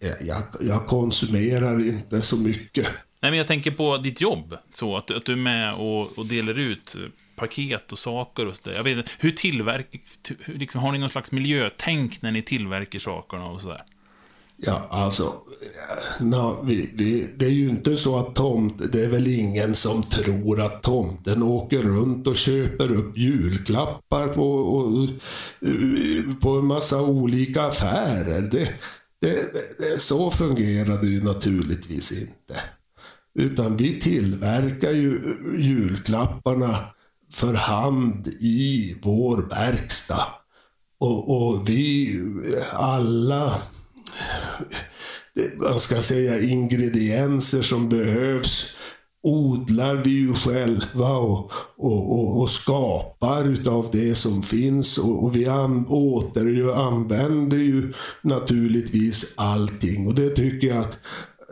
Jag, 0.00 0.42
jag 0.60 0.86
konsumerar 0.86 1.88
inte 1.88 2.20
så 2.20 2.36
mycket. 2.36 2.86
Nej, 3.20 3.30
men 3.30 3.38
jag 3.38 3.46
tänker 3.46 3.70
på 3.70 3.96
ditt 3.96 4.20
jobb, 4.20 4.56
så 4.72 4.96
att, 4.96 5.10
att 5.10 5.24
du 5.24 5.32
är 5.32 5.36
med 5.36 5.74
och, 5.74 6.18
och 6.18 6.26
delar 6.26 6.58
ut 6.58 6.96
paket 7.36 7.92
och 7.92 7.98
saker 7.98 8.46
och 8.46 8.56
sådär. 8.56 8.76
Jag 8.76 8.84
vet 8.84 8.96
inte, 8.96 9.10
hur 9.18 9.30
tillverkar... 9.30 10.00
Liksom, 10.46 10.80
har 10.80 10.92
ni 10.92 10.98
någon 10.98 11.08
slags 11.08 11.32
miljötänk 11.32 12.22
när 12.22 12.32
ni 12.32 12.42
tillverkar 12.42 12.98
sakerna 12.98 13.46
och 13.46 13.62
sådär? 13.62 13.80
Ja, 14.56 14.86
alltså, 14.90 15.22
eh, 15.24 16.26
na, 16.26 16.56
vi, 16.62 16.90
vi, 16.94 17.32
det 17.36 17.44
är 17.44 17.50
ju 17.50 17.68
inte 17.68 17.96
så 17.96 18.18
att 18.18 18.34
tomt, 18.34 18.92
det 18.92 19.04
är 19.04 19.08
väl 19.08 19.26
ingen 19.26 19.74
som 19.74 20.02
tror 20.02 20.60
att 20.60 20.82
tomten 20.82 21.42
åker 21.42 21.78
runt 21.78 22.26
och 22.26 22.36
köper 22.36 22.92
upp 22.92 23.18
julklappar 23.18 24.28
på, 24.28 24.54
och, 24.54 25.08
eh, 25.68 26.34
på 26.40 26.50
en 26.50 26.66
massa 26.66 27.02
olika 27.02 27.62
affärer. 27.62 28.42
Det, 28.42 28.68
det, 29.20 29.52
det, 29.78 30.00
så 30.00 30.30
fungerar 30.30 31.00
det 31.00 31.06
ju 31.06 31.24
naturligtvis 31.24 32.12
inte. 32.12 32.60
Utan 33.38 33.76
vi 33.76 34.00
tillverkar 34.00 34.90
ju 34.90 35.20
julklapparna 35.58 36.78
för 37.34 37.54
hand 37.54 38.26
i 38.40 38.96
vår 39.02 39.36
verkstad. 39.36 40.26
Och, 41.00 41.36
och 41.36 41.68
vi 41.68 42.20
alla, 42.72 43.54
vad 45.56 45.82
ska 45.82 45.94
jag 45.94 46.04
säga 46.04 46.40
ingredienser 46.40 47.62
som 47.62 47.88
behövs 47.88 48.76
odlar 49.22 49.94
vi 49.94 50.10
ju 50.10 50.34
själva 50.34 51.08
och, 51.08 51.52
och, 51.76 52.18
och, 52.18 52.40
och 52.40 52.50
skapar 52.50 53.44
utav 53.44 53.88
det 53.92 54.14
som 54.14 54.42
finns. 54.42 54.98
Och, 54.98 55.24
och 55.24 55.36
vi 55.36 55.46
an, 55.46 55.86
återanvänder 55.88 57.56
ju 57.56 57.92
naturligtvis 58.22 59.34
allting. 59.36 60.06
Och 60.06 60.14
det 60.14 60.30
tycker 60.30 60.66
jag 60.66 60.78
att 60.78 60.98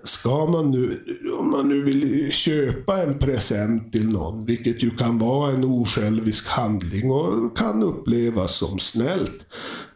ska 0.04 0.46
man 0.46 0.70
nu, 0.70 0.98
om 1.42 1.50
man 1.50 1.68
nu 1.68 1.82
vill 1.82 2.32
köpa 2.32 3.02
en 3.02 3.18
present 3.18 3.92
till 3.92 4.08
någon, 4.08 4.46
vilket 4.46 4.82
ju 4.82 4.90
kan 4.90 5.18
vara 5.18 5.52
en 5.52 5.64
osjälvisk 5.64 6.48
handling 6.48 7.10
och 7.10 7.58
kan 7.58 7.82
upplevas 7.82 8.56
som 8.56 8.78
snällt 8.78 9.46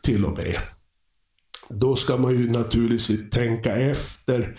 till 0.02 0.24
och 0.24 0.36
med. 0.36 0.56
Då 1.68 1.96
ska 1.96 2.16
man 2.16 2.32
ju 2.32 2.50
naturligtvis 2.50 3.30
tänka 3.30 3.76
efter, 3.76 4.58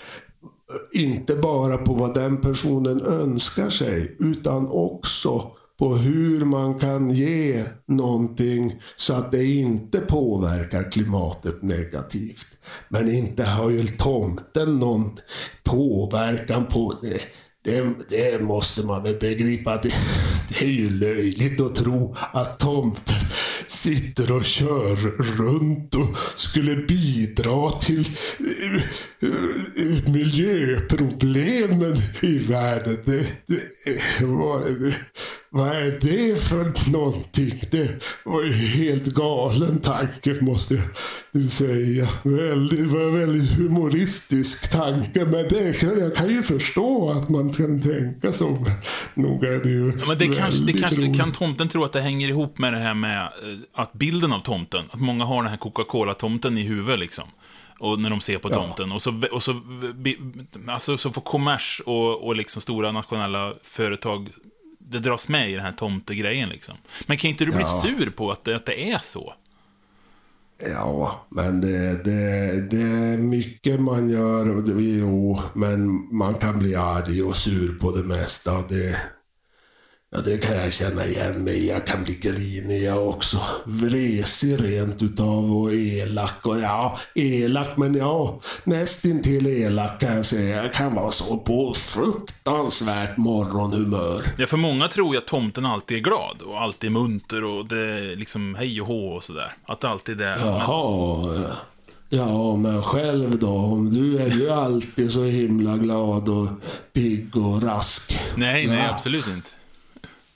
inte 0.94 1.36
bara 1.36 1.78
på 1.78 1.94
vad 1.94 2.14
den 2.14 2.42
personen 2.42 3.02
önskar 3.02 3.70
sig, 3.70 4.18
utan 4.20 4.68
också 4.70 5.52
på 5.80 5.96
hur 5.96 6.46
man 6.46 6.80
kan 6.80 7.12
ge 7.12 7.64
någonting 7.86 8.82
så 8.96 9.14
att 9.14 9.32
det 9.32 9.46
inte 9.46 10.00
påverkar 10.00 10.92
klimatet 10.92 11.62
negativt. 11.62 12.48
Men 12.90 13.16
inte 13.16 13.44
har 13.44 13.70
ju 13.70 13.88
tomten 13.88 14.80
någon 14.80 15.18
påverkan 15.64 16.66
på 16.66 16.94
det. 17.02 17.22
Det, 17.64 17.88
det 18.10 18.42
måste 18.42 18.86
man 18.86 19.04
väl 19.04 19.16
begripa. 19.20 19.82
Det, 19.82 19.94
det 20.50 20.66
är 20.66 20.70
ju 20.70 20.90
löjligt 20.90 21.62
att 21.62 21.76
tro 21.76 22.16
att 22.32 22.60
tomten 22.60 23.16
sitter 23.68 24.32
och 24.32 24.46
kör 24.46 24.96
runt 25.38 25.96
och 25.96 26.18
skulle 26.36 26.76
bidra 26.76 27.72
till 27.72 28.10
miljöproblemen 30.14 31.96
i 32.22 32.38
världen. 32.38 32.98
Det, 33.06 33.28
det, 33.48 34.26
vad, 34.26 34.62
vad 35.50 35.68
är 35.68 35.92
det 36.02 36.42
för 36.42 36.92
någonting? 36.92 37.62
Det 37.72 38.04
var 38.24 38.44
ju 38.44 38.52
helt 38.52 39.06
galen 39.06 39.80
tanke 39.80 40.36
måste 40.42 40.76
jag 41.32 41.44
säga. 41.44 42.10
Väldigt, 42.24 42.80
det 42.80 42.86
var 42.86 43.02
en 43.02 43.20
väldigt 43.20 43.52
humoristisk 43.52 44.72
tanke. 44.72 45.26
Men 45.26 45.48
det, 45.50 45.84
jag 45.84 46.16
kan 46.16 46.30
ju 46.30 46.44
förstå 46.44 47.10
att 47.10 47.30
man 47.30 47.54
kan 47.54 47.82
tänka 47.82 48.32
så. 48.32 48.66
Nog 49.14 49.44
är 49.44 49.64
det 49.64 49.70
ju 49.70 49.94
Ja, 50.00 50.08
men 50.08 50.18
det 50.18 50.28
kanske, 50.28 50.66
det 50.66 50.74
kanske, 50.74 51.02
roligt. 51.02 51.18
kan 51.18 51.32
tomten 51.32 51.70
tro 51.70 51.84
att 51.84 51.94
det 51.94 52.02
hänger 52.02 52.28
ihop 52.30 52.58
med 52.58 52.74
det 52.74 52.80
här 52.80 52.94
med 52.94 53.18
eh, 53.18 53.28
att 53.74 53.94
bilden 53.94 54.34
av 54.34 54.40
tomten, 54.40 54.86
att 54.90 55.00
många 55.00 55.26
har 55.26 55.44
den 55.44 55.50
här 55.50 55.58
Coca-Cola-tomten 55.58 56.58
i 56.58 56.64
huvudet 56.64 57.00
liksom. 57.00 57.26
Och 57.80 58.00
när 58.00 58.10
de 58.10 58.22
ser 58.22 58.38
på 58.38 58.50
Ja. 58.52 58.56
tomten. 58.56 58.92
Och 58.92 59.02
så, 59.02 59.22
och 59.32 59.44
så, 59.44 59.62
alltså, 60.68 60.98
så 60.98 61.10
får 61.10 61.22
kommers 61.22 61.82
och, 61.86 62.28
och 62.28 62.36
liksom 62.36 62.62
stora 62.62 62.92
nationella 62.92 63.54
företag, 63.64 64.30
det 64.80 65.00
dras 65.00 65.28
med 65.28 65.52
i 65.52 65.54
den 65.54 65.64
här 65.64 65.72
tomtegrejen 65.72 66.50
liksom. 66.50 66.76
Men 67.06 67.18
kan 67.18 67.30
inte 67.30 67.46
du 67.46 67.52
bli 67.52 67.62
Ja. 67.62 67.82
sur 67.86 68.10
på 68.10 68.32
att 68.32 68.44
det, 68.44 68.56
att 68.56 68.66
det 68.66 68.92
är 68.92 68.98
så? 69.00 69.34
Ja, 70.74 71.26
men 71.30 71.62
det, 71.62 72.04
det, 72.04 72.62
det 72.72 72.82
är 72.82 73.18
mycket 73.18 73.80
man 73.82 74.10
gör. 74.10 74.50
Och 74.56 74.64
det, 74.64 74.82
jo, 74.84 75.42
men 75.54 76.08
man 76.18 76.34
kan 76.34 76.60
bli 76.60 76.76
arg 76.76 77.24
och 77.24 77.36
sur 77.36 77.80
på 77.80 77.92
det 77.92 78.04
mesta. 78.04 78.52
Det, 78.70 78.98
ja, 80.12 80.22
det 80.26 80.38
kan 80.38 80.56
jag 80.58 80.74
känna 80.74 81.06
igen 81.06 81.44
mig. 81.44 81.68
Jag 81.68 81.86
kan 81.88 82.04
bli 82.04 82.16
grinig 82.16 82.84
jag 82.84 83.08
också. 83.10 83.38
Vresig 83.66 84.64
rent 84.64 85.02
utav 85.02 85.56
och 85.58 85.74
elak. 85.74 86.46
Och 86.46 86.60
ja, 86.60 87.00
elak, 87.16 87.78
men 87.78 87.96
ja, 87.96 88.40
nästintill 88.64 89.48
elak 89.48 90.00
kan 90.00 90.16
jag 90.16 90.26
säga. 90.26 90.64
Jag 90.64 90.74
kan 90.74 90.96
vara 90.96 91.12
så 91.12 91.38
på 91.38 91.74
fruktansvärt 91.74 93.18
morgonhumör. 93.18 94.22
Ja, 94.38 94.48
för 94.48 94.58
många 94.58 94.88
tror 94.88 95.14
ju 95.14 95.18
att 95.18 95.28
tomten 95.28 95.66
alltid 95.66 95.98
är 95.98 96.02
glad 96.02 96.42
och 96.42 96.62
alltid 96.62 96.92
munter 96.92 97.44
och 97.44 97.66
det 97.68 98.16
liksom 98.16 98.56
hej 98.56 98.82
och 98.82 98.88
hå 98.88 99.08
och 99.08 99.24
sådär. 99.24 99.54
Att 99.66 99.82
det 99.82 99.90
alltid 99.90 100.22
är... 100.22 100.38
Jaha. 100.38 101.56
Ja, 102.10 102.56
men 102.56 102.84
själv 102.84 103.40
då? 103.40 103.48
Om 103.50 103.94
Du 103.94 104.20
är 104.20 104.30
ju 104.32 104.50
alltid 104.50 105.12
så 105.12 105.24
himla 105.24 105.78
glad 105.78 106.30
och 106.30 106.48
pigg 106.94 107.38
och 107.38 107.64
rask. 107.64 108.20
Nej, 108.36 108.68
nej, 108.68 108.78
Ja. 108.78 108.94
absolut 108.96 109.28
inte. 109.28 109.50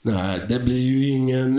Nej, 0.04 0.40
det 0.48 0.58
blir 0.58 0.80
ju 0.80 1.08
ingen... 1.08 1.56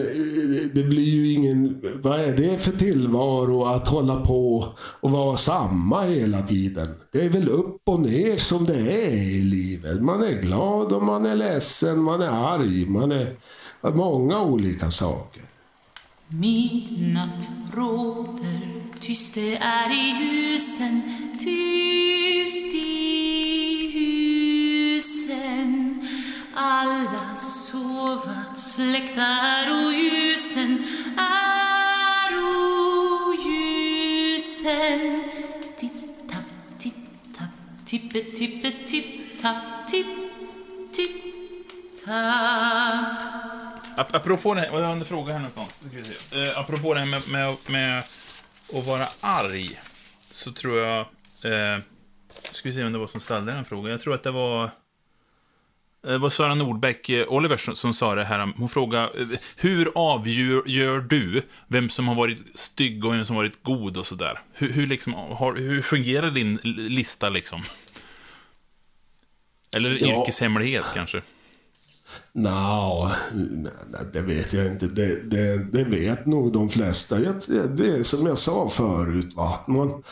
Det 0.74 0.84
blir 0.84 1.04
ju 1.04 1.34
ingen... 1.34 1.82
Vad 2.02 2.20
är 2.20 2.38
det 2.38 2.58
för 2.58 2.72
tillvaro 2.72 3.64
att 3.66 3.88
hålla 3.88 4.26
på 4.26 4.66
och 4.78 5.12
vara 5.12 5.38
samma 5.38 6.04
hela 6.04 6.42
tiden? 6.42 6.88
Det 7.12 7.26
är 7.26 7.30
väl 7.30 7.50
upp 7.50 7.82
och 7.86 8.00
ner 8.00 8.38
som 8.38 8.66
det 8.66 9.06
är 9.06 9.14
i 9.14 9.42
livet. 9.42 10.02
Man 10.02 10.24
är 10.24 10.42
glad 10.42 10.92
och 10.92 11.04
man 11.04 11.26
är 11.26 11.36
ledsen, 11.36 12.00
man 12.02 12.22
är 12.22 12.54
arg, 12.54 12.86
man 12.86 13.12
är... 13.12 13.28
Många 13.96 14.42
olika 14.42 14.92
saker. 14.92 15.44
Midnatt 16.28 17.50
råder, 17.74 18.60
tyst 19.00 19.36
det 19.36 19.56
är 19.56 19.92
i 19.92 20.12
husen, 20.12 21.02
tyst 21.40 22.74
i 22.74 23.92
husen. 24.94 25.83
Alla 26.56 27.36
sova, 27.36 28.56
släktar 28.58 29.70
och 29.72 29.94
ljusen, 29.94 30.88
är 31.18 32.32
ljusen. 33.46 35.24
Tipp-tapp, 35.78 36.80
tipp-tapp, 36.80 37.50
tippe-tippe, 37.86 38.72
tipp-tapp, 38.88 39.88
tipp, 39.88 40.08
tipp-tapp. 40.94 42.16
Apropå 44.16 44.54
det 44.54 44.62
här, 44.62 44.70
har 44.70 44.80
jag 44.80 44.92
en 44.92 45.06
fråga 45.06 45.34
här 45.34 45.40
någonstans? 45.40 45.74
Ska 45.74 45.90
vi 45.98 46.04
se. 46.04 46.44
Eh, 46.44 46.60
apropå 46.60 46.94
det 46.94 47.00
här 47.00 47.08
med, 47.08 47.30
med, 47.30 47.58
med 47.68 48.04
att 48.74 48.86
vara 48.86 49.08
arg, 49.20 49.80
så 50.30 50.52
tror 50.52 50.80
jag... 50.80 51.00
Eh, 51.00 51.80
ska 52.52 52.70
vi 52.70 52.74
se 52.74 52.84
vem 52.84 52.94
det 52.94 53.00
var 53.00 53.08
som 53.08 53.22
ställde 53.22 53.52
den 53.52 53.66
frågan. 53.66 53.92
Jag 53.92 54.02
tror 54.02 54.14
att 54.14 54.24
det 54.24 54.32
var 54.32 54.72
eh, 56.04 56.12
Det 56.12 56.18
var 56.18 56.30
Sara 56.30 56.56
Nordbäck, 56.56 57.10
eh, 57.10 57.28
Oliver, 57.28 57.58
som, 57.76 57.94
sa 57.94 58.16
det 58.16 58.24
här. 58.24 58.54
Hon 58.58 58.70
frågade, 58.70 59.06
eh, 59.22 59.28
hur 59.56 59.92
avgör 59.96 60.64
gör 60.68 61.00
du 61.00 61.42
vem 61.68 61.90
som 61.90 62.08
har 62.08 62.16
varit 62.16 62.38
stygg 62.54 63.06
och 63.06 63.14
vem 63.14 63.26
som 63.26 63.36
har 63.36 63.44
varit 63.44 63.64
god 63.64 63.98
och 63.98 64.06
sådär? 64.06 64.40
Hur, 64.54 64.70
hur, 64.70 64.88
liksom, 64.88 65.14
har, 65.14 65.56
hur 65.56 65.82
fungerar 65.82 66.32
din 66.32 66.60
lista 66.64 67.30
liksom? 67.30 67.62
Eller 69.76 69.90
Ja. 69.90 70.22
yrkeshemlighet 70.22 70.86
kanske? 70.94 71.22
Nej, 72.32 73.16
det 74.14 74.22
vet 74.22 74.54
jag 74.54 74.66
inte. 74.68 74.88
Det, 74.88 75.30
det, 75.30 75.64
det 75.72 75.84
vet 75.84 76.26
nog 76.26 76.54
de 76.54 76.70
flesta. 76.70 77.16
Det 77.18 77.88
är 77.88 78.04
som 78.04 78.28
jag 78.28 78.38
sa 78.38 78.70
förut. 78.70 79.34
Va? 79.36 79.60
Man, 79.68 80.04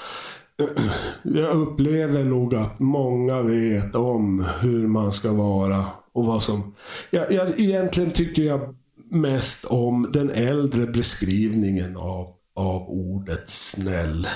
jag 1.23 1.49
upplever 1.49 2.23
nog 2.23 2.55
att 2.55 2.79
många 2.79 3.41
vet 3.41 3.95
om 3.95 4.45
hur 4.61 4.87
man 4.87 5.11
ska 5.11 5.33
vara 5.33 5.85
och 6.13 6.25
vad 6.25 6.43
som... 6.43 6.75
Jag, 7.09 7.31
jag, 7.31 7.59
egentligen 7.59 8.11
tycker 8.11 8.43
jag 8.43 8.75
mest 9.09 9.65
om 9.65 10.09
den 10.13 10.29
äldre 10.29 10.85
beskrivningen 10.85 11.97
av, 11.97 12.29
av 12.55 12.89
ordet 12.89 13.49
snäll. 13.49 14.27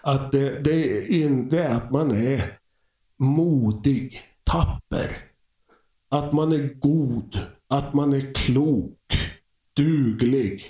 Att 0.00 0.32
det, 0.32 0.64
det, 0.64 1.08
är 1.08 1.54
är 1.54 1.70
att 1.70 1.90
man 1.90 2.10
är 2.10 2.42
modig, 3.18 4.20
tapper. 4.44 5.16
Att 6.10 6.32
man 6.32 6.52
är 6.52 6.80
god, 6.80 7.38
att 7.68 7.94
man 7.94 8.12
är 8.12 8.34
klok, 8.34 8.98
duglig. 9.76 10.64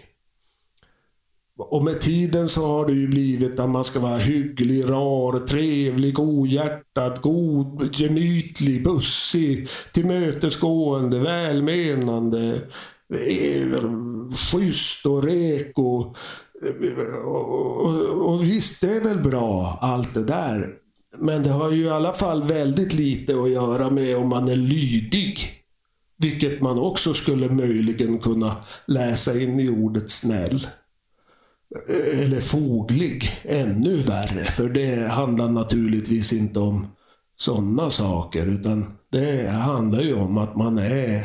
Och 1.58 1.84
med 1.84 2.00
tiden 2.00 2.48
så 2.48 2.66
har 2.66 2.86
det 2.86 2.92
ju 2.92 3.08
blivit 3.08 3.58
att 3.58 3.70
man 3.70 3.84
ska 3.84 4.00
vara 4.00 4.18
hygglig, 4.18 4.84
rar, 4.88 5.38
trevlig, 5.38 6.14
godhjärtad, 6.14 7.20
god, 7.20 7.96
gemytlig, 7.96 8.84
bussig, 8.84 9.68
tillmötesgående, 9.92 11.18
välmenande, 11.18 12.60
eh, 13.28 13.78
schysst 14.36 15.06
och 15.06 15.24
reko. 15.24 16.14
Och, 17.24 17.84
och, 17.84 18.34
och 18.34 18.42
visst, 18.42 18.80
det 18.80 18.96
är 18.96 19.00
väl 19.00 19.18
bra 19.18 19.78
allt 19.80 20.14
det 20.14 20.24
där. 20.24 20.66
Men 21.18 21.42
det 21.42 21.50
har 21.50 21.70
ju 21.70 21.84
i 21.84 21.90
alla 21.90 22.12
fall 22.12 22.42
väldigt 22.42 22.94
lite 22.94 23.40
att 23.42 23.50
göra 23.50 23.90
med 23.90 24.16
om 24.16 24.28
man 24.28 24.48
är 24.48 24.56
lydig. 24.56 25.38
Vilket 26.18 26.62
man 26.62 26.78
också 26.78 27.14
skulle 27.14 27.48
möjligen 27.48 28.18
kunna 28.18 28.56
läsa 28.86 29.40
in 29.40 29.60
i 29.60 29.68
ordet 29.68 30.10
snäll. 30.10 30.66
Eller 32.12 32.40
foglig, 32.40 33.30
ännu 33.44 34.02
värre. 34.02 34.44
För 34.44 34.68
det 34.68 35.08
handlar 35.08 35.48
naturligtvis 35.48 36.32
inte 36.32 36.60
om 36.60 36.86
sådana 37.36 37.90
saker. 37.90 38.46
Utan 38.46 38.84
det 39.10 39.48
handlar 39.48 40.00
ju 40.00 40.14
om 40.14 40.38
att 40.38 40.56
man 40.56 40.78
är 40.78 41.24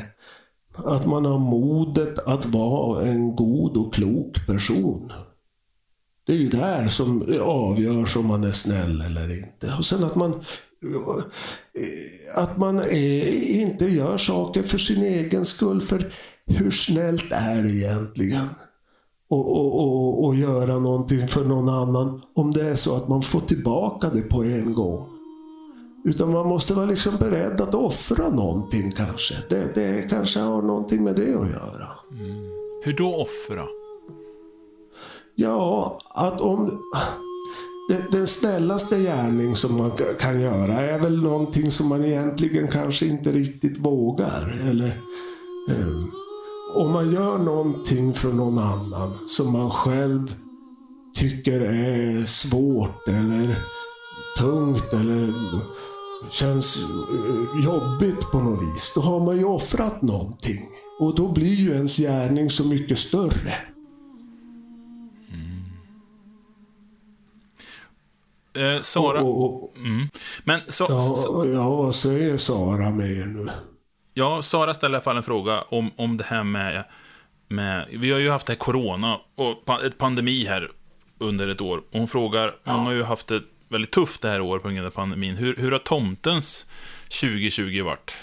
att 0.86 1.06
man 1.06 1.26
har 1.26 1.40
modet 1.40 2.20
att 2.20 2.46
vara 2.46 3.06
en 3.06 3.36
god 3.36 3.78
och 3.78 3.94
klok 3.94 4.48
person. 4.48 5.12
Det 6.28 6.34
är 6.34 6.38
ju 6.38 6.50
där 6.50 6.88
som 6.88 7.40
avgörs 7.42 8.18
om 8.18 8.26
man 8.26 8.44
är 8.44 8.52
snäll 8.52 9.02
eller 9.02 9.38
inte. 9.38 9.74
Och 9.78 9.86
sen 9.86 10.04
att 10.04 10.16
man 10.16 10.44
att 12.36 12.58
man 12.58 12.80
är, 12.80 13.28
inte 13.46 13.86
gör 13.86 14.18
saker 14.18 14.64
för 14.64 14.78
sin 14.78 15.04
egen 15.04 15.46
skull. 15.46 15.82
För 15.82 16.12
hur 16.48 16.72
snällt 16.72 17.32
är 17.32 17.64
det 17.64 17.72
egentligen? 17.72 18.48
Och, 19.30 19.52
och, 19.58 19.80
och, 19.80 20.26
och 20.26 20.36
göra 20.36 20.80
någonting 20.80 21.28
för 21.28 21.44
någon 21.44 21.70
annan 21.70 22.22
om 22.34 22.52
det 22.52 22.70
är 22.70 22.76
så 22.76 22.96
att 22.96 23.08
man 23.08 23.22
får 23.22 23.40
tillbaka 23.40 24.10
det 24.10 24.22
på 24.22 24.44
en 24.44 24.74
gång. 24.74 25.00
Utan 26.06 26.32
man 26.32 26.48
måste 26.48 26.74
vara 26.74 26.86
liksom 26.86 27.14
beredd 27.20 27.62
att 27.62 27.76
offra 27.76 28.30
någonting 28.30 28.92
kanske. 28.92 29.34
Det, 29.50 29.76
det 29.76 30.10
kanske 30.10 30.40
har 30.40 30.62
någonting 30.62 31.04
med 31.04 31.16
det 31.16 31.22
att 31.36 31.50
göra. 31.50 31.90
Hur 32.84 32.94
då 32.94 33.16
offra? 33.16 33.64
Ja, 35.36 36.00
att 36.10 36.42
om... 36.42 36.82
Den, 38.12 38.28
snällaste 38.28 39.00
gärning 39.00 39.56
som 39.56 39.78
man 39.78 39.92
ka- 39.92 40.16
kan 40.20 40.42
göra 40.42 40.82
är 40.82 41.00
väl 41.00 41.24
någonting 41.24 41.72
som 41.72 41.88
man 41.88 42.06
egentligen 42.06 42.68
kanske 42.68 43.06
inte 43.06 43.32
riktigt 43.32 43.78
vågar. 43.78 44.70
Eller, 44.70 44.88
ehm, 45.70 46.12
om 46.76 46.92
man 46.92 47.12
gör 47.12 47.38
någonting 47.38 48.14
för 48.14 48.34
någon 48.34 48.58
annan 48.60 49.28
som 49.28 49.54
man 49.54 49.72
själv 49.72 50.34
tycker 51.14 51.62
är 51.62 52.26
svårt 52.26 53.08
eller 53.08 53.58
tungt 54.38 54.94
eller 54.94 55.34
känns 56.32 56.78
eh, 56.78 57.66
jobbigt 57.66 58.32
på 58.32 58.40
något 58.40 58.62
vis, 58.62 58.92
då 58.96 59.02
har 59.02 59.20
man 59.20 59.38
ju 59.38 59.44
offrat 59.44 60.02
någonting. 60.02 60.62
Och 61.00 61.16
då 61.16 61.32
blir 61.32 61.56
ju 61.56 61.72
ens 61.72 61.98
gärning 61.98 62.50
så 62.50 62.64
mycket 62.64 63.00
större. 63.00 63.54
Eh, 68.58 68.82
Sara, 68.82 69.22
Och, 69.22 69.64
och, 69.64 69.78
mm. 69.78 70.10
men 70.44 70.62
så, 70.68 70.88
så, 70.88 71.46
ja, 71.46 71.46
ja, 71.46 71.76
vad 71.76 71.96
säger 71.96 72.38
Sara 72.38 72.90
mer 72.90 73.26
nu? 73.26 73.50
Ja, 74.18 74.42
Sara 74.42 74.74
ställer 74.74 74.94
i 74.94 74.96
alla 74.96 75.04
fall 75.04 75.18
en 75.18 75.24
fråga 75.24 75.62
om, 75.62 75.92
om 75.98 76.18
det 76.18 76.24
här 76.24 76.44
med, 76.44 76.84
med... 77.48 77.88
Vi 77.94 78.12
har 78.12 78.20
ju 78.20 78.30
haft 78.30 78.48
det 78.48 78.54
här 78.54 78.58
corona 78.58 79.18
och 79.36 79.84
ett 79.86 79.98
pandemi 79.98 80.46
här 80.46 80.72
under 81.20 81.48
ett 81.48 81.62
år. 81.62 81.78
Och 81.78 82.00
hon 82.00 82.08
frågar, 82.08 82.56
hon 82.66 82.86
har 82.86 82.92
ju 82.92 83.04
haft 83.04 83.28
det 83.28 83.42
väldigt 83.70 83.92
tufft 83.92 84.22
det 84.22 84.30
här 84.30 84.42
året 84.42 84.64
på 84.64 84.70
grund 84.70 84.86
av 84.88 84.92
pandemin. 84.92 85.36
Hur, 85.36 85.56
hur 85.56 85.72
har 85.72 85.80
tomtens 85.80 86.70
2020 87.22 87.84
varit? 87.84 88.16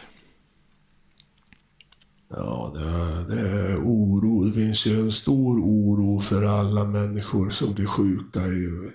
Ja, 2.30 2.72
det, 2.74 3.34
det 3.34 3.40
är 3.48 3.76
oro. 3.78 4.44
Det 4.44 4.52
finns 4.52 4.86
ju 4.86 5.00
en 5.00 5.12
stor 5.12 5.58
oro 5.60 6.20
för 6.20 6.42
alla 6.42 6.84
människor 6.84 7.50
som 7.50 7.74
blir 7.74 7.86
sjuka. 7.86 8.40
i- 8.40 8.92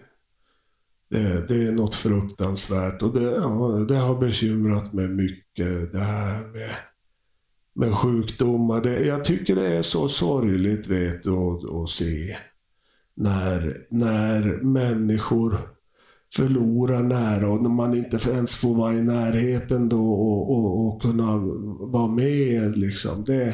Det, 1.12 1.48
det 1.48 1.68
är 1.68 1.72
något 1.72 1.96
fruktansvärt 1.96 3.02
och 3.02 3.14
det, 3.14 3.24
ja, 3.32 3.86
det 3.88 3.96
har 3.98 4.16
bekymrat 4.20 4.94
mig 4.94 5.08
mycket. 5.08 5.94
Det 5.94 6.00
här 6.00 6.54
med, 6.54 6.76
med 7.80 7.94
sjukdomar. 7.94 8.82
Det, 8.82 9.06
jag 9.06 9.26
tycker 9.26 9.56
det 9.56 9.68
är 9.68 9.82
så 9.82 10.10
sorgligt 10.10 10.88
vet 10.88 11.24
du, 11.24 11.30
att, 11.30 11.70
att 11.84 11.90
se 11.90 12.36
när, 13.16 13.78
när 13.90 14.64
människor 14.64 15.58
förlorar 16.34 17.04
nära 17.04 17.50
och 17.50 17.64
när 17.64 17.70
man 17.70 17.94
inte 17.94 18.30
ens 18.30 18.56
får 18.56 18.76
vara 18.76 18.94
i 18.94 19.02
närheten 19.02 19.90
då 19.90 20.14
och, 20.14 20.52
och, 20.52 20.88
och 20.88 21.02
kunna 21.02 21.38
vara 21.92 22.08
med. 22.08 22.78
Liksom. 22.78 23.24
Det, 23.24 23.54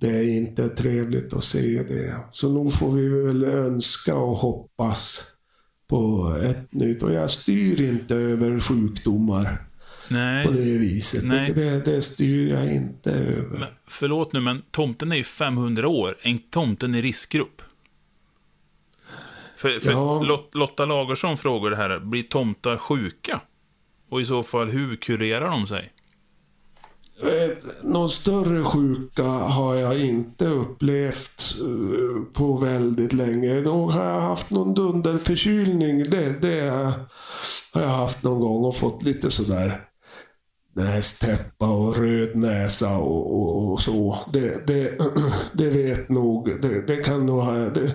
det 0.00 0.08
är 0.08 0.36
inte 0.36 0.68
trevligt 0.68 1.32
att 1.32 1.44
se 1.44 1.82
det. 1.82 2.14
Så 2.30 2.48
nog 2.52 2.72
får 2.72 2.92
vi 2.92 3.08
väl 3.08 3.44
önska 3.44 4.16
och 4.16 4.36
hoppas 4.36 5.24
på 5.88 6.34
ett 6.42 6.72
nytt. 6.72 7.02
Och 7.02 7.12
jag 7.12 7.30
styr 7.30 7.80
inte 7.80 8.14
över 8.14 8.60
sjukdomar 8.60 9.69
Nej, 10.10 10.46
på 10.46 10.52
det 10.52 10.78
viset. 10.78 11.24
Nej. 11.24 11.52
Det, 11.54 11.84
det, 11.84 12.02
styr 12.02 12.50
jag 12.50 12.72
inte 12.72 13.10
över. 13.10 13.58
men, 13.58 13.68
förlåt 13.88 14.32
nu, 14.32 14.40
men 14.40 14.62
tomten 14.70 15.12
är 15.12 15.16
ju 15.16 15.24
500 15.24 15.88
år. 15.88 16.16
Är 16.22 16.28
inte 16.30 16.50
tomten 16.50 16.94
i 16.94 17.02
riskgrupp? 17.02 17.62
För, 19.56 19.78
för 19.78 19.90
Ja. 19.90 20.22
Lot, 20.22 20.54
Lotta 20.54 20.84
Lagersson 20.84 21.36
frågar 21.36 21.70
det 21.70 21.76
här, 21.76 21.98
blir 21.98 22.22
tomtar 22.22 22.76
sjuka? 22.76 23.40
Och 24.10 24.20
i 24.20 24.24
så 24.24 24.42
fall, 24.42 24.68
hur 24.68 24.96
kurerar 24.96 25.50
de 25.50 25.66
sig? 25.66 25.92
Vet, 27.22 27.84
Någon 27.84 28.10
större 28.10 28.64
sjuka 28.64 29.22
har 29.24 29.74
jag 29.74 29.98
inte 29.98 30.48
upplevt 30.48 31.54
eh, 31.60 32.32
på 32.32 32.56
väldigt 32.56 33.12
länge. 33.12 33.60
Då 33.60 33.90
har 33.90 34.04
jag 34.04 34.20
haft 34.20 34.50
någon 34.50 34.74
dunderförkylning. 34.74 36.10
Det, 36.10 36.42
det 36.42 36.70
har 37.72 37.82
jag 37.82 37.88
haft 37.88 38.22
någon 38.22 38.40
gång 38.40 38.64
och 38.64 38.76
fått 38.76 39.02
lite 39.02 39.30
sådär 39.30 39.80
nästäppa 40.76 41.68
och 41.70 41.96
röd 41.96 42.36
näsa 42.36 42.96
och, 42.98 43.34
och, 43.40 43.72
och 43.72 43.80
så. 43.80 44.18
Det, 44.32 44.66
det, 44.66 44.98
det 45.52 45.70
vet 45.70 46.08
nog, 46.08 46.50
det, 46.62 46.86
det 46.86 46.96
kan 46.96 47.26
nog 47.26 47.40
ha, 47.40 47.52
det, 47.52 47.92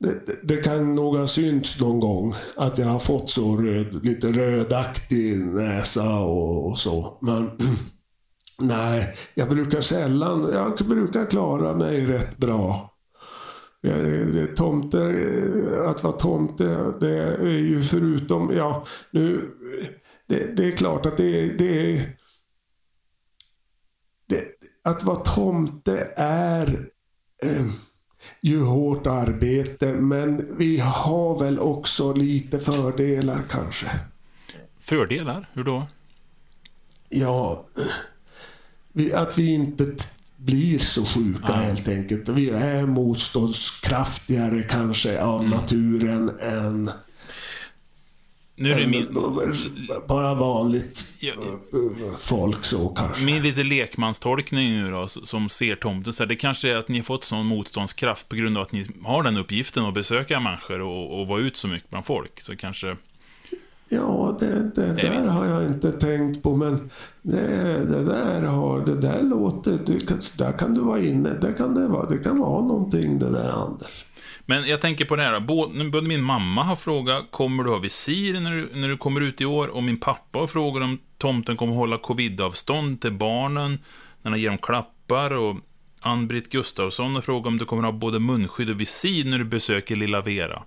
det, 0.00 0.20
det 0.42 0.56
kan 0.56 0.94
nog 0.94 1.16
ha 1.16 1.26
synts 1.26 1.80
någon 1.80 2.00
gång 2.00 2.34
att 2.56 2.78
jag 2.78 2.86
har 2.86 2.98
fått 2.98 3.30
så 3.30 3.56
röd, 3.56 4.04
lite 4.04 4.32
rödaktig 4.32 5.38
näsa 5.38 6.18
och, 6.20 6.66
och 6.66 6.78
så. 6.78 7.18
Men 7.20 7.50
Nej, 8.60 9.16
jag 9.34 9.48
brukar 9.48 9.80
sällan, 9.80 10.50
jag 10.52 10.88
brukar 10.88 11.26
klara 11.26 11.74
mig 11.74 12.06
rätt 12.06 12.38
bra. 12.38 12.88
Ja, 13.80 13.92
det- 13.96 14.60
att 15.86 16.02
vara 16.02 16.12
tomte, 16.12 16.92
det 17.00 17.18
är 17.40 17.58
ju 17.58 17.82
förutom, 17.82 18.52
ja, 18.56 18.84
nu, 19.10 19.50
det, 20.32 20.56
det 20.56 20.66
är 20.72 20.76
klart 20.76 21.06
att 21.06 21.16
det, 21.16 21.58
det 21.58 21.96
är, 21.96 22.08
det, 24.26 24.44
att 24.84 25.04
vara 25.04 25.16
tomte 25.16 26.08
är 26.16 26.68
eh, 27.42 27.66
ju 28.40 28.62
hårt 28.62 29.06
arbete, 29.06 29.92
men 29.92 30.56
vi 30.58 30.78
har 30.78 31.38
väl 31.38 31.58
också 31.58 32.12
lite 32.12 32.58
fördelar 32.58 33.42
kanske. 33.50 33.90
Fördelar? 34.78 35.50
Hur 35.52 35.64
då? 35.64 35.86
Ja, 37.08 37.66
vi, 38.92 39.12
att 39.12 39.38
vi 39.38 39.54
inte 39.54 39.94
blir 40.36 40.78
så 40.78 41.04
sjuka 41.04 41.52
helt 41.52 41.88
enkelt. 41.88 42.28
Vi 42.28 42.50
är 42.50 42.86
motståndskraftigare 42.86 44.62
kanske 44.62 45.22
av 45.22 45.48
naturen 45.48 46.30
än, 46.40 46.90
Nu 48.62 48.72
är 48.72 48.80
det 48.80 48.86
min, 48.86 49.18
bara 50.08 50.34
vanligt 50.34 51.04
Ja. 51.20 51.32
eh, 51.32 52.16
folk 52.18 52.64
så 52.64 52.88
kanske. 52.88 53.24
min 53.24 53.42
lite 53.42 53.62
lekmanstolkning 53.62 54.72
nu 54.72 54.90
då, 54.90 55.08
som 55.08 55.48
ser 55.48 55.76
tomten. 55.76 56.12
Så 56.12 56.22
här, 56.22 56.28
det 56.28 56.36
kanske 56.36 56.70
är 56.72 56.76
att 56.76 56.88
ni 56.88 56.98
har 56.98 57.04
fått 57.04 57.24
sån 57.24 57.46
motståndskraft 57.46 58.28
på 58.28 58.36
grund 58.36 58.56
av 58.56 58.62
att 58.62 58.72
ni 58.72 58.86
har 59.04 59.22
den 59.22 59.36
uppgiften 59.36 59.84
att 59.84 59.94
besöka 59.94 60.40
människor 60.40 60.80
och, 60.80 61.20
och 61.20 61.26
vara 61.26 61.40
ut 61.40 61.56
så 61.56 61.68
mycket 61.68 61.90
bland 61.90 62.06
folk. 62.06 62.40
Så 62.40 62.56
kanske... 62.56 62.96
Ja, 63.88 64.36
det, 64.40 64.70
det 64.74 64.92
där 64.92 65.26
har 65.26 65.46
jag 65.46 65.64
inte 65.66 65.92
tänkt 65.92 66.42
på, 66.42 66.56
men 66.56 66.90
det, 67.22 67.46
det 67.84 68.04
där 68.04 68.42
har, 68.42 68.86
det 68.86 69.00
där 69.00 69.22
låter, 69.22 69.78
det, 69.86 70.38
där 70.38 70.52
kan 70.58 70.74
du 70.74 70.80
vara 70.80 70.98
inne, 70.98 71.28
det 71.40 71.52
kan 71.52 71.74
det 71.74 71.88
vara, 71.88 72.10
det 72.10 72.18
kan 72.18 72.38
vara 72.38 72.62
någonting 72.62 73.18
det 73.18 73.30
där 73.30 73.50
Anders. 73.50 74.04
Men 74.52 74.68
jag 74.68 74.80
tänker 74.80 75.04
på 75.04 75.16
det 75.16 75.22
här, 75.22 75.40
både, 75.40 75.84
både 75.84 76.08
min 76.08 76.22
mamma 76.22 76.62
har 76.62 76.76
frågat, 76.76 77.30
kommer 77.30 77.64
du 77.64 77.70
ha 77.70 77.78
visir 77.78 78.40
när 78.40 78.50
du, 78.54 78.68
när 78.74 78.88
du 78.88 78.96
kommer 78.96 79.20
ut 79.20 79.40
i 79.40 79.44
år? 79.44 79.68
Och 79.68 79.82
min 79.82 80.00
pappa 80.00 80.38
har 80.38 80.46
frågat 80.46 80.82
om 80.82 80.98
tomten 81.18 81.56
kommer 81.56 81.74
hålla 81.74 81.98
covidavstånd 81.98 83.00
till 83.00 83.12
barnen 83.12 83.78
när 84.22 84.30
han 84.30 84.40
ger 84.40 84.48
dem 84.48 84.58
klappar. 84.58 85.30
Och 85.30 85.56
Ann-Britt 86.00 86.50
Gustafsson 86.50 87.14
har 87.14 87.22
frågat 87.22 87.46
om 87.46 87.58
du 87.58 87.64
kommer 87.64 87.82
ha 87.82 87.92
både 87.92 88.18
munskydd 88.18 88.70
och 88.70 88.80
visir 88.80 89.24
när 89.24 89.38
du 89.38 89.44
besöker 89.44 89.96
lilla 89.96 90.20
Vera. 90.20 90.62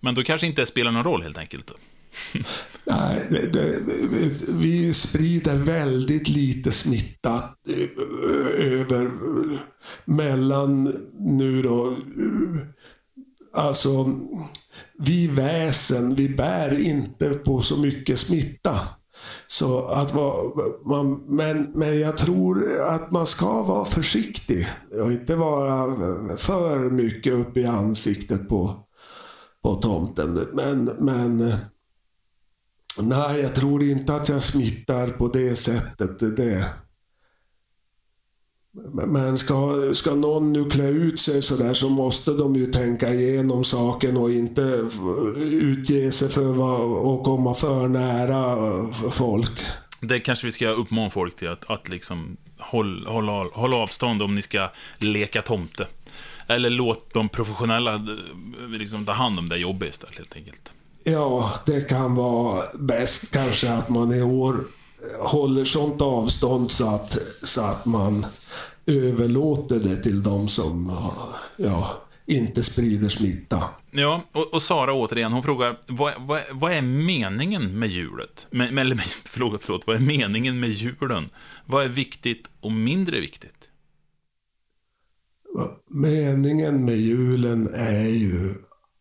Men 0.00 0.14
då 0.14 0.22
kanske 0.22 0.46
inte 0.46 0.62
det 0.62 0.66
spelar 0.66 0.90
någon 0.90 1.04
roll 1.04 1.22
helt 1.22 1.38
enkelt. 1.38 1.72
Nej, 2.84 3.26
det, 3.30 3.52
det, 3.52 3.80
vi 4.48 4.94
sprider 4.94 5.56
väldigt 5.56 6.28
lite 6.28 6.72
smitta 6.72 7.34
eh, 7.68 8.72
över 8.72 9.10
mellan 10.04 10.94
nu 11.18 11.62
då. 11.62 11.96
Alltså, 13.56 14.06
vi 14.98 15.26
väsen, 15.26 16.14
vi 16.14 16.28
bär 16.28 16.80
inte 16.80 17.30
på 17.30 17.60
så 17.60 17.76
mycket 17.76 18.18
smitta. 18.18 18.80
Så 19.46 19.84
att 19.84 20.14
man, 20.84 21.24
men, 21.26 21.72
men 21.74 22.00
jag 22.00 22.18
tror 22.18 22.80
att 22.82 23.10
man 23.10 23.26
ska 23.26 23.62
vara 23.62 23.84
försiktig 23.84 24.66
och 25.02 25.12
inte 25.12 25.36
vara 25.36 25.96
för 26.36 26.90
mycket 26.90 27.32
upp 27.32 27.56
i 27.56 27.64
ansiktet 27.64 28.48
på, 28.48 28.74
på 29.62 29.74
tomten. 29.74 30.46
Men, 30.52 30.84
men 30.98 31.52
Nej, 32.98 33.40
jag 33.40 33.54
tror 33.54 33.82
inte 33.82 34.14
att 34.14 34.28
jag 34.28 34.42
smittar 34.42 35.08
på 35.08 35.28
det 35.28 35.56
sättet. 35.56 36.18
Det- 36.18 36.30
Det. 36.36 36.64
Men 38.84 39.38
ska, 39.38 39.74
ska 39.94 40.14
någon 40.14 40.52
nu 40.52 40.70
klä 40.70 40.88
ut 40.88 41.20
sig 41.20 41.42
sådär 41.42 41.74
så 41.74 41.88
måste 41.88 42.30
de 42.30 42.56
ju 42.56 42.66
tänka 42.66 43.14
igenom 43.14 43.64
saken 43.64 44.16
och 44.16 44.30
inte 44.30 44.88
utge 45.36 46.12
sig 46.12 46.28
för 46.28 46.50
att 46.50 47.24
komma 47.24 47.54
för 47.54 47.88
nära 47.88 48.56
folk. 49.10 49.60
Det 50.00 50.20
kanske 50.20 50.46
vi 50.46 50.52
ska 50.52 50.68
uppmana 50.68 51.10
folk 51.10 51.36
till, 51.36 51.48
att, 51.48 51.70
att 51.70 51.88
liksom 51.88 52.36
håll, 52.58 53.06
hålla, 53.06 53.32
hålla 53.32 53.76
avstånd 53.76 54.22
om 54.22 54.34
ni 54.34 54.42
ska 54.42 54.70
leka 54.98 55.42
tomte. 55.42 55.86
Eller 56.46 56.70
låt 56.70 57.14
de 57.14 57.28
professionella 57.28 57.94
eh, 57.94 58.68
liksom, 58.68 59.04
ta 59.04 59.12
hand 59.12 59.38
om 59.38 59.48
det 59.48 59.56
jobbet 59.56 59.90
istället, 59.90 60.18
helt 60.18 60.36
enkelt. 60.36 60.72
Ja, 61.04 61.52
det 61.66 61.88
kan 61.88 62.14
vara 62.14 62.62
bäst 62.74 63.32
kanske 63.32 63.72
att 63.72 63.88
man 63.88 64.12
i 64.12 64.22
år 64.22 64.56
håller 65.18 65.64
sånt 65.64 66.02
avstånd 66.02 66.70
så 66.70 66.88
att, 66.88 67.18
så 67.42 67.60
att 67.60 67.86
man 67.86 68.26
överlåter 68.86 69.80
det 69.80 69.96
till 69.96 70.22
de 70.22 70.48
som 70.48 70.92
ja, 71.56 71.90
inte 72.26 72.62
sprider 72.62 73.08
smitta. 73.08 73.62
Ja, 73.90 74.22
och, 74.32 74.54
och 74.54 74.62
Sara 74.62 74.92
återigen, 74.92 75.32
hon 75.32 75.42
frågar, 75.42 75.78
vad, 75.86 76.12
vad, 76.18 76.40
vad 76.52 76.72
är 76.72 76.82
meningen 76.82 77.78
med 77.78 77.88
julet? 77.88 78.46
Men, 78.50 78.74
men- 78.74 78.86
eller, 78.86 78.96
förlåt, 79.24 79.64
förlåt, 79.64 79.86
vad 79.86 79.96
är 79.96 80.00
meningen 80.00 80.60
med 80.60 80.70
julen? 80.70 81.28
Vad 81.64 81.84
är 81.84 81.88
viktigt 81.88 82.50
och 82.60 82.72
mindre 82.72 83.20
viktigt? 83.20 83.68
Meningen 85.90 86.84
med 86.84 86.96
julen 86.96 87.68
är 87.74 88.08
ju 88.08 88.54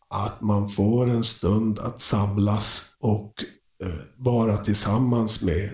att 0.10 0.42
man 0.42 0.70
får 0.70 1.10
en 1.10 1.24
stund 1.24 1.80
att 1.80 2.00
samlas 2.00 2.96
och 3.00 3.34
eh, 3.84 3.90
vara 4.18 4.58
tillsammans 4.58 5.44
med 5.44 5.70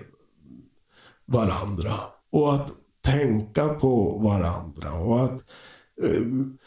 varandra. 1.26 1.94
Och 2.32 2.54
att 2.54 2.70
tänka 3.04 3.68
på 3.68 4.18
varandra. 4.18 4.92
Och 4.92 5.24
att, 5.24 5.44
ehm, 6.04 6.58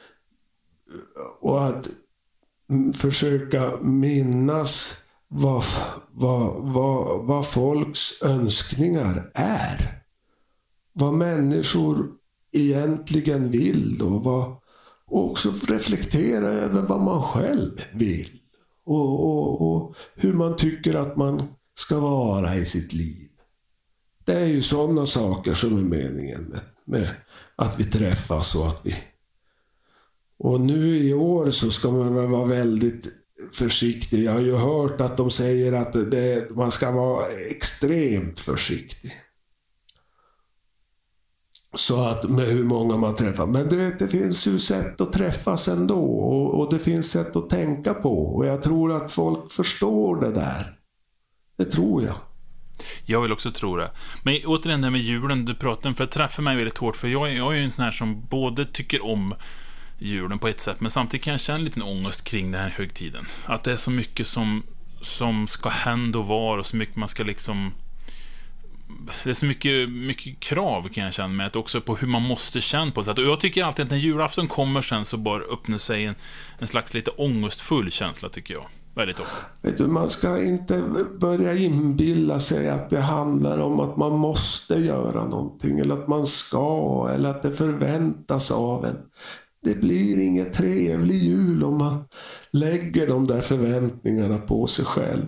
och 1.41 1.66
att 1.66 1.89
försöka 2.93 3.72
minnas 3.82 5.03
vad, 5.28 5.64
vad, 6.12 6.74
vad, 6.74 7.26
vad 7.26 7.47
folks 7.47 8.22
önskningar 8.24 9.32
är. 9.34 10.03
Vad 10.93 11.14
människor 11.14 12.08
egentligen 12.51 13.51
vill 13.51 14.01
och, 14.01 14.24
vad, 14.24 14.56
och 15.06 15.32
också 15.32 15.53
reflektera 15.68 16.47
över 16.47 16.82
vad 16.82 17.01
man 17.01 17.24
själv 17.24 17.82
vill. 17.93 18.30
Och, 18.86 19.26
och, 19.26 19.62
och 19.62 19.95
hur 20.16 20.34
man 20.34 20.58
tycker 20.58 20.93
att 20.93 21.18
man 21.18 21.43
ska 21.74 21.99
vara 21.99 22.56
i 22.56 22.66
sitt 22.66 22.93
liv. 22.93 23.30
Det 24.26 24.34
är 24.34 24.45
ju 24.45 24.61
sådana 24.61 25.05
saker 25.05 25.53
som 25.53 25.78
är 25.78 25.82
meningen 25.82 26.41
med, 26.43 26.61
med 26.86 27.09
att 27.55 27.80
vi 27.80 27.84
träffas 27.84 28.55
och 28.55 28.67
att 28.67 28.82
vi... 28.84 28.95
Och 30.38 30.61
nu 30.61 30.97
i 30.97 31.13
år 31.13 31.51
så 31.51 31.71
ska 31.71 31.91
man 31.91 32.15
väl 32.15 32.28
vara 32.28 32.45
väldigt 32.45 33.07
försiktig. 33.51 34.23
Jag 34.23 34.32
har 34.32 34.41
ju 34.41 34.55
hört 34.55 35.01
att 35.01 35.17
de 35.17 35.32
säger 35.32 35.73
att 35.73 35.93
det, 35.93 36.55
man 36.55 36.71
ska 36.71 36.91
vara 36.91 37.26
extremt 37.49 38.39
försiktig. 38.39 39.11
Så 41.76 42.05
att 42.05 42.30
med 42.30 42.47
hur 42.47 42.63
många 42.63 42.97
man 42.97 43.15
träffar. 43.15 43.45
Men 43.45 43.67
du 43.67 43.76
vet, 43.76 43.99
det 43.99 44.07
finns 44.07 44.47
ju 44.47 44.59
sätt 44.59 45.01
att 45.01 45.13
träffas 45.13 45.67
ändå 45.67 46.03
och, 46.03 46.59
och 46.59 46.73
det 46.73 46.80
finns 46.80 47.11
sätt 47.11 47.36
att 47.36 47.49
tänka 47.49 47.93
på. 47.93 48.36
Och 48.36 48.45
jag 48.45 48.63
tror 48.63 48.91
att 48.91 49.11
folk 49.11 49.51
förstår 49.51 50.21
det 50.21 50.32
där. 50.32 50.80
Det 51.57 51.65
tror 51.65 52.03
jag. 52.03 52.15
Jag 53.05 53.21
vill 53.21 53.32
också 53.32 53.51
tro 53.51 53.78
det. 53.78 53.91
Men 54.23 54.41
återigen 54.45 54.82
det 54.82 54.86
här 54.86 54.91
med 54.91 55.01
julen 55.01 55.45
du 55.45 55.55
pratade 55.55 55.88
om, 55.88 55.95
för 55.95 56.05
det 56.05 56.11
träffar 56.11 56.43
mig 56.43 56.55
väldigt 56.55 56.78
hårt, 56.78 56.95
för 56.95 57.07
jag, 57.07 57.34
jag 57.34 57.53
är 57.53 57.57
ju 57.57 57.63
en 57.63 57.71
sån 57.71 57.86
här 57.86 57.91
som 57.91 58.26
både 58.26 58.65
tycker 58.65 59.05
om 59.05 59.36
julen 59.99 60.39
på 60.39 60.47
ett 60.47 60.59
sätt, 60.59 60.80
men 60.80 60.91
samtidigt 60.91 61.23
kan 61.23 61.32
jag 61.32 61.41
känna 61.41 61.59
en 61.59 61.65
liten 61.65 61.82
ångest 61.82 62.23
kring 62.23 62.51
den 62.51 62.61
här 62.61 62.69
högtiden. 62.69 63.26
Att 63.45 63.63
det 63.63 63.71
är 63.71 63.76
så 63.76 63.91
mycket 63.91 64.28
som, 64.28 64.63
som 65.01 65.47
ska 65.47 65.69
hända 65.69 66.19
och 66.19 66.28
vara 66.28 66.59
och 66.59 66.65
så 66.65 66.78
mycket 66.78 66.95
man 66.95 67.07
ska 67.07 67.23
liksom... 67.23 67.73
Det 69.23 69.30
är 69.30 69.34
så 69.34 69.45
mycket, 69.45 69.89
mycket 69.89 70.39
krav 70.39 70.89
kan 70.89 71.03
jag 71.03 71.13
känna 71.13 71.28
med, 71.28 71.47
att 71.47 71.55
också 71.55 71.82
på 71.82 71.95
hur 71.95 72.07
man 72.07 72.21
måste 72.21 72.61
känna 72.61 72.91
på 72.91 73.03
sätt. 73.03 73.17
Och 73.17 73.26
jag 73.26 73.39
tycker 73.39 73.63
alltid 73.63 73.86
att 73.86 73.91
när 73.91 73.97
julafton 73.97 74.47
kommer 74.47 74.82
sen 74.82 75.05
så 75.05 75.17
bara 75.17 75.43
öppnar 75.43 75.78
sig 75.78 76.05
en, 76.05 76.15
en 76.59 76.67
slags 76.67 76.93
lite 76.93 77.11
ångestfull 77.11 77.91
känsla, 77.91 78.30
tycker 78.30 78.53
jag. 78.53 78.65
Väldigt 78.95 79.19
ofta. 79.19 79.45
Vet 79.61 79.77
du, 79.77 79.87
man 79.87 80.09
ska 80.09 80.43
inte 80.43 80.83
börja 81.19 81.55
inbilla 81.55 82.39
sig 82.39 82.69
att 82.69 82.89
det 82.89 82.99
handlar 82.99 83.59
om 83.59 83.79
att 83.79 83.97
man 83.97 84.11
måste 84.11 84.75
göra 84.75 85.25
någonting, 85.25 85.79
eller 85.79 85.95
att 85.95 86.07
man 86.07 86.25
ska, 86.25 87.09
eller 87.13 87.29
att 87.29 87.43
det 87.43 87.51
förväntas 87.51 88.51
av 88.51 88.85
en. 88.85 88.97
Det 89.63 89.81
blir 89.81 90.19
ingen 90.19 90.51
trevlig 90.51 91.15
jul 91.15 91.63
om 91.63 91.77
man 91.77 92.03
lägger 92.51 93.07
de 93.07 93.27
där 93.27 93.41
förväntningarna 93.41 94.37
på 94.37 94.67
sig 94.67 94.85
själv. 94.85 95.25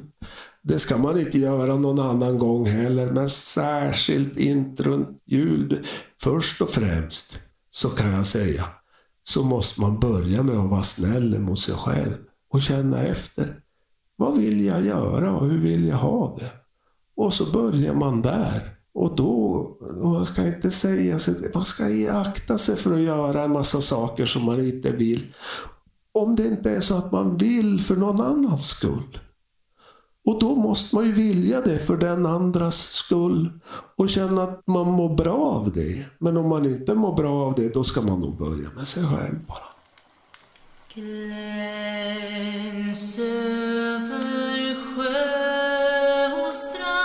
Det 0.63 0.79
ska 0.79 0.97
man 0.97 1.19
inte 1.19 1.39
göra 1.39 1.75
någon 1.75 1.99
annan 1.99 2.39
gång 2.39 2.65
heller, 2.65 3.11
men 3.11 3.29
särskilt 3.29 4.37
inte 4.37 4.83
runt 4.83 5.21
jul. 5.25 5.85
Först 6.21 6.61
och 6.61 6.69
främst, 6.69 7.39
så 7.71 7.89
kan 7.89 8.11
jag 8.11 8.27
säga, 8.27 8.63
så 9.23 9.43
måste 9.43 9.81
man 9.81 9.99
börja 9.99 10.43
med 10.43 10.57
att 10.57 10.69
vara 10.69 10.83
snäll 10.83 11.39
mot 11.39 11.59
sig 11.59 11.75
själv 11.75 12.26
och 12.49 12.61
känna 12.61 13.03
efter. 13.03 13.61
Vad 14.15 14.37
vill 14.37 14.65
jag 14.65 14.85
göra 14.85 15.35
och 15.35 15.47
hur 15.47 15.57
vill 15.57 15.87
jag 15.87 15.97
ha 15.97 16.35
det? 16.39 16.51
Och 17.15 17.33
så 17.33 17.45
börjar 17.51 17.93
man 17.93 18.21
där. 18.21 18.61
Och 18.93 19.15
då, 19.15 19.33
och 20.01 20.11
man 20.11 20.25
ska 20.25 20.47
inte 20.47 20.71
säga 20.71 21.19
sig, 21.19 21.51
man 21.53 21.65
ska 21.65 22.11
akta 22.11 22.57
sig 22.57 22.75
för 22.75 22.93
att 22.93 22.99
göra 22.99 23.43
en 23.43 23.51
massa 23.51 23.81
saker 23.81 24.25
som 24.25 24.45
man 24.45 24.59
inte 24.59 24.91
vill. 24.91 25.23
Om 26.11 26.35
det 26.35 26.47
inte 26.47 26.71
är 26.71 26.81
så 26.81 26.95
att 26.95 27.11
man 27.11 27.37
vill 27.37 27.81
för 27.81 27.95
någon 27.95 28.21
annans 28.21 28.67
skull. 28.67 29.19
Och 30.27 30.39
då 30.39 30.55
måste 30.55 30.95
man 30.95 31.05
ju 31.05 31.11
vilja 31.11 31.61
det 31.61 31.79
för 31.79 31.97
den 31.97 32.25
andras 32.25 32.75
skull 32.75 33.49
och 33.97 34.09
känna 34.09 34.43
att 34.43 34.67
man 34.67 34.91
mår 34.91 35.15
bra 35.15 35.37
av 35.37 35.71
det. 35.71 36.05
Men 36.19 36.37
om 36.37 36.49
man 36.49 36.65
inte 36.65 36.95
mår 36.95 37.15
bra 37.15 37.45
av 37.45 37.53
det, 37.55 37.73
då 37.73 37.83
ska 37.83 38.01
man 38.01 38.19
nog 38.19 38.37
börja 38.37 38.69
med 38.75 38.87
sig 38.87 39.03
själv 39.03 39.45
bara. 39.47 39.76
Gläns 40.97 41.29
över 43.19 44.75
sjö 44.75 46.47
och 46.47 46.53
strand. 46.53 46.96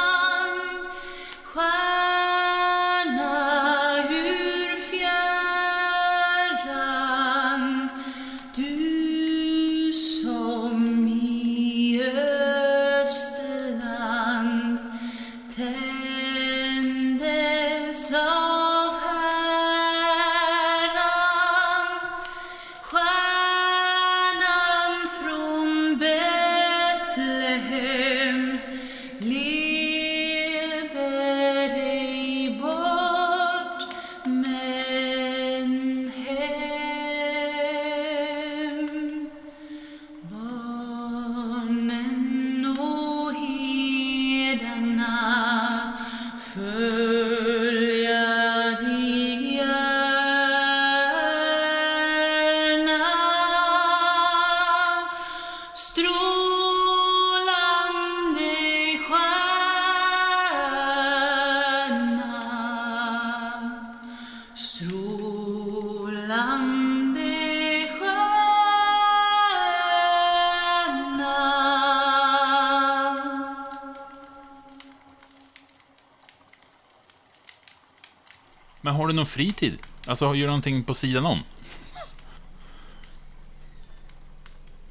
Du 79.13 79.17
någon 79.17 79.27
fritid? 79.27 79.79
Alltså, 80.07 80.25
gör 80.25 80.35
du 80.35 80.47
någonting 80.47 80.85
på 80.85 80.95
sidan 80.95 81.27
om? 81.27 81.39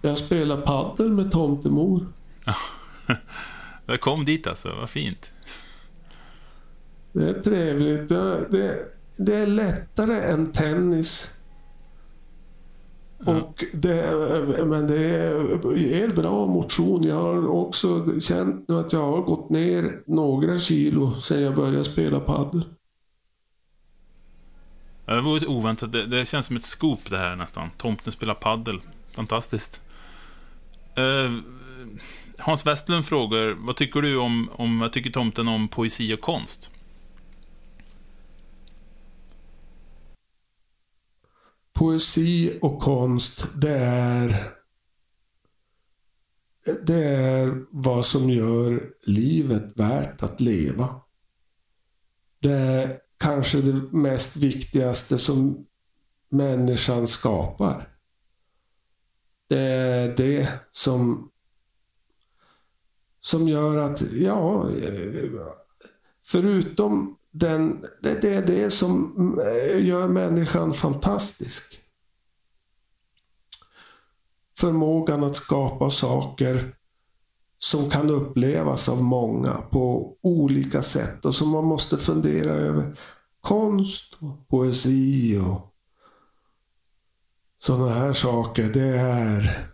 Jag 0.01 0.17
spelar 0.17 0.57
paddel 0.57 1.09
med 1.09 1.31
tomtemor. 1.31 2.05
Jag 3.85 4.01
kom 4.01 4.25
dit 4.25 4.47
alltså, 4.47 4.75
vad 4.75 4.89
fint. 4.89 5.31
Det 7.13 7.29
är 7.29 7.41
trevligt. 7.41 8.09
Det, 8.09 8.75
det, 9.17 9.35
är 9.35 9.47
lättare 9.47 10.21
än 10.21 10.51
tennis. 10.51 11.37
Och 13.25 13.65
det, 13.73 14.05
men 14.65 14.87
det 14.87 14.99
ger 15.75 16.15
bra 16.15 16.45
motion. 16.45 17.03
Jag 17.03 17.15
har 17.15 17.47
också 17.47 18.19
känt 18.19 18.67
nu 18.67 18.79
att 18.79 18.93
jag 18.93 19.11
har 19.11 19.21
gått 19.21 19.49
ner 19.49 20.01
några 20.05 20.57
kilo 20.57 21.19
sedan 21.19 21.41
jag 21.41 21.55
började 21.55 21.83
spela 21.83 22.19
padel. 22.19 22.63
Det 25.05 25.21
var 25.21 25.49
oväntat. 25.49 25.91
Det, 25.91 26.05
det 26.05 26.25
känns 26.25 26.45
som 26.45 26.57
ett 26.57 26.63
scoop 26.63 27.09
det 27.09 27.17
här 27.17 27.35
nästan. 27.35 27.69
Tomten 27.77 28.13
spelar 28.13 28.33
paddel. 28.33 28.81
Fantastiskt. 29.15 29.81
Uh, 30.99 31.39
Hans 32.37 32.65
Westlund 32.65 33.05
frågar, 33.05 33.51
vad 33.51 33.75
tycker 33.75 34.01
du 34.01 34.17
om, 34.17 34.49
om, 34.53 34.79
vad 34.79 34.91
tycker 34.91 35.09
tomten 35.09 35.47
om 35.47 35.67
poesi 35.67 36.13
och 36.13 36.21
konst? 36.21 36.69
Poesi 41.73 42.59
och 42.61 42.79
konst, 42.79 43.51
det 43.55 43.77
är 43.77 44.35
det 46.85 47.03
är 47.03 47.65
vad 47.71 48.05
som 48.05 48.29
gör 48.29 48.89
livet 49.03 49.79
värt 49.79 50.23
att 50.23 50.41
leva. 50.41 50.89
Det 52.39 52.51
är 52.51 52.97
kanske 53.21 53.61
det 53.61 53.97
mest 53.97 54.37
viktigaste 54.37 55.17
som 55.17 55.65
människan 56.29 57.07
skapar. 57.07 57.87
Det 59.47 59.59
är 59.59 60.15
det 60.17 60.49
som, 60.71 61.29
som 63.19 63.47
gör 63.47 63.77
att, 63.77 64.01
ja, 64.01 64.69
förutom 66.25 67.17
den, 67.31 67.85
det, 68.01 68.21
det 68.21 68.33
är 68.33 68.47
det 68.47 68.71
som 68.71 69.13
gör 69.77 70.07
människan 70.07 70.73
fantastisk. 70.73 71.79
Förmågan 74.57 75.23
att 75.23 75.35
skapa 75.35 75.89
saker 75.89 76.75
som 77.63 77.89
kan 77.89 78.09
upplevas 78.09 78.89
av 78.89 79.03
många 79.03 79.53
på 79.71 80.13
olika 80.21 80.81
sätt 80.81 81.25
och 81.25 81.35
som 81.35 81.49
man 81.49 81.65
måste 81.65 81.97
fundera 81.97 82.51
över. 82.51 82.97
Konst, 83.41 84.13
och 84.19 84.47
poesi 84.47 85.37
och 85.37 85.61
sådana 87.61 87.89
här 87.89 88.13
saker. 88.13 88.69
Det 88.73 88.97
är 88.97 89.67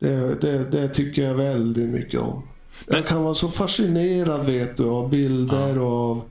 det, 0.00 0.40
det, 0.40 0.70
det 0.70 0.88
tycker 0.88 1.22
jag 1.22 1.34
väldigt 1.34 1.88
mycket 1.88 2.20
om. 2.20 2.42
Jag 2.86 3.06
kan 3.06 3.24
vara 3.24 3.34
så 3.34 3.48
fascinerad 3.48 4.46
vet 4.46 4.76
du 4.76 4.88
av 4.88 5.08
bilder 5.10 5.78
och 5.78 5.92
av, 6.00 6.22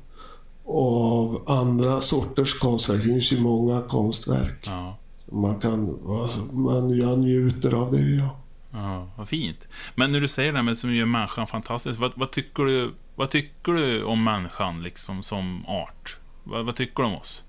av 0.65 1.43
andra 1.47 2.01
sorters 2.01 2.59
konstverk. 2.59 2.97
Det 2.97 3.09
finns 3.09 3.31
ju 3.31 3.39
många 3.39 3.81
konstverk. 3.81 4.63
Ja. 4.65 4.97
Man 5.31 5.59
kan, 5.59 5.99
alltså, 6.21 6.39
man, 6.39 6.97
jag 6.97 7.19
njuter 7.19 7.73
av 7.73 7.91
det 7.91 8.01
ja. 8.01 8.44
Ja, 8.75 9.09
vad 9.17 9.29
fint. 9.29 9.67
Men 9.95 10.11
när 10.11 10.21
du 10.21 10.27
säger 10.27 10.51
det 10.51 10.57
här 10.57 10.63
med 10.63 10.77
som 10.77 10.95
gör 10.95 11.05
människan 11.05 11.47
fantastisk, 11.47 11.99
vad, 11.99 12.11
vad, 12.15 12.31
tycker 12.31 12.63
du, 12.63 12.93
vad 13.15 13.29
tycker 13.29 13.71
du 13.71 14.03
om 14.03 14.23
människan 14.23 14.83
liksom 14.83 15.23
som 15.23 15.65
art? 15.65 16.17
Vad, 16.43 16.65
vad 16.65 16.75
tycker 16.75 17.03
du 17.03 17.09
om 17.09 17.15
oss? 17.15 17.43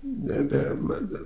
Det, 0.00 0.50
det, 0.50 0.76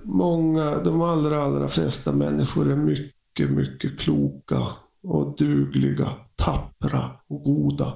många, 0.04 0.78
de 0.78 1.02
allra, 1.02 1.42
allra 1.42 1.68
flesta 1.68 2.12
människor 2.12 2.70
är 2.70 2.76
mycket, 2.76 3.50
mycket 3.50 3.98
kloka 3.98 4.68
och 5.02 5.36
dugliga, 5.36 6.08
tappra 6.36 7.10
och 7.26 7.42
goda. 7.42 7.92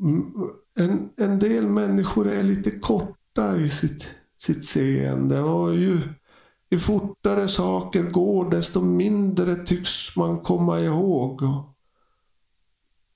Mm, 0.00 0.32
en, 0.74 1.10
en 1.16 1.38
del 1.38 1.66
människor 1.66 2.28
är 2.28 2.42
lite 2.42 2.70
korta 2.70 3.56
i 3.56 3.70
sitt, 3.70 4.14
sitt 4.36 4.64
seende 4.64 5.40
och 5.40 5.76
ju, 5.76 6.00
ju 6.70 6.78
fortare 6.78 7.48
saker 7.48 8.02
går 8.02 8.50
desto 8.50 8.80
mindre 8.80 9.54
tycks 9.54 10.16
man 10.16 10.40
komma 10.40 10.80
ihåg. 10.80 11.42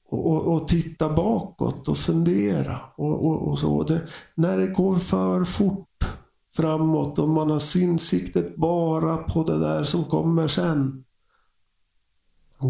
Och, 0.06 0.30
och, 0.32 0.54
och 0.54 0.68
titta 0.68 1.12
bakåt 1.12 1.88
och 1.88 1.98
fundera. 1.98 2.80
Och, 2.96 3.26
och, 3.26 3.48
och 3.48 3.58
så. 3.58 3.82
Det, 3.82 4.00
när 4.34 4.58
det 4.58 4.66
går 4.66 4.96
för 4.96 5.44
fort 5.44 5.88
framåt 6.56 7.18
och 7.18 7.28
man 7.28 7.50
har 7.50 7.58
sinsiktet 7.58 8.56
bara 8.56 9.16
på 9.16 9.44
det 9.44 9.58
där 9.58 9.84
som 9.84 10.04
kommer 10.04 10.48
sen. 10.48 11.04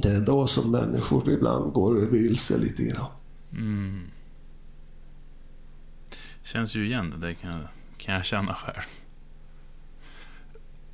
Det 0.02 0.10
är 0.10 0.20
då 0.20 0.46
som 0.46 0.70
människor 0.70 1.30
ibland 1.30 1.72
går 1.72 1.94
vilse 1.94 2.58
lite 2.58 2.82
grann. 2.82 3.10
Mm. 3.52 4.02
Känns 6.42 6.76
ju 6.76 6.86
igen, 6.86 7.20
det 7.20 7.34
kan 7.34 7.50
jag, 7.50 7.68
kan 7.96 8.14
jag 8.14 8.24
känna 8.24 8.54
själv. 8.54 9.01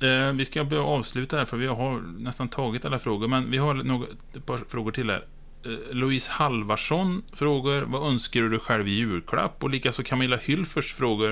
Eh, 0.01 0.33
vi 0.33 0.45
ska 0.45 0.63
börja 0.63 0.83
avsluta 0.83 1.37
här, 1.37 1.45
för 1.45 1.57
vi 1.57 1.67
har 1.67 2.01
nästan 2.19 2.49
tagit 2.49 2.85
alla 2.85 2.99
frågor, 2.99 3.27
men 3.27 3.51
vi 3.51 3.57
har 3.57 3.73
något, 3.73 4.09
ett 4.35 4.45
par 4.45 4.57
frågor 4.57 4.91
till 4.91 5.09
här. 5.09 5.25
Eh, 5.65 5.95
Louise 5.95 6.31
Halvarsson 6.31 7.23
frågar, 7.33 7.81
vad 7.81 8.09
önskar 8.09 8.41
du 8.41 8.49
dig 8.49 8.59
själv 8.59 8.87
i 8.87 8.91
julklapp? 8.91 9.63
Och 9.63 9.69
likaså 9.69 10.03
Camilla 10.03 10.37
Hylfers 10.37 10.93
frågar, 10.93 11.31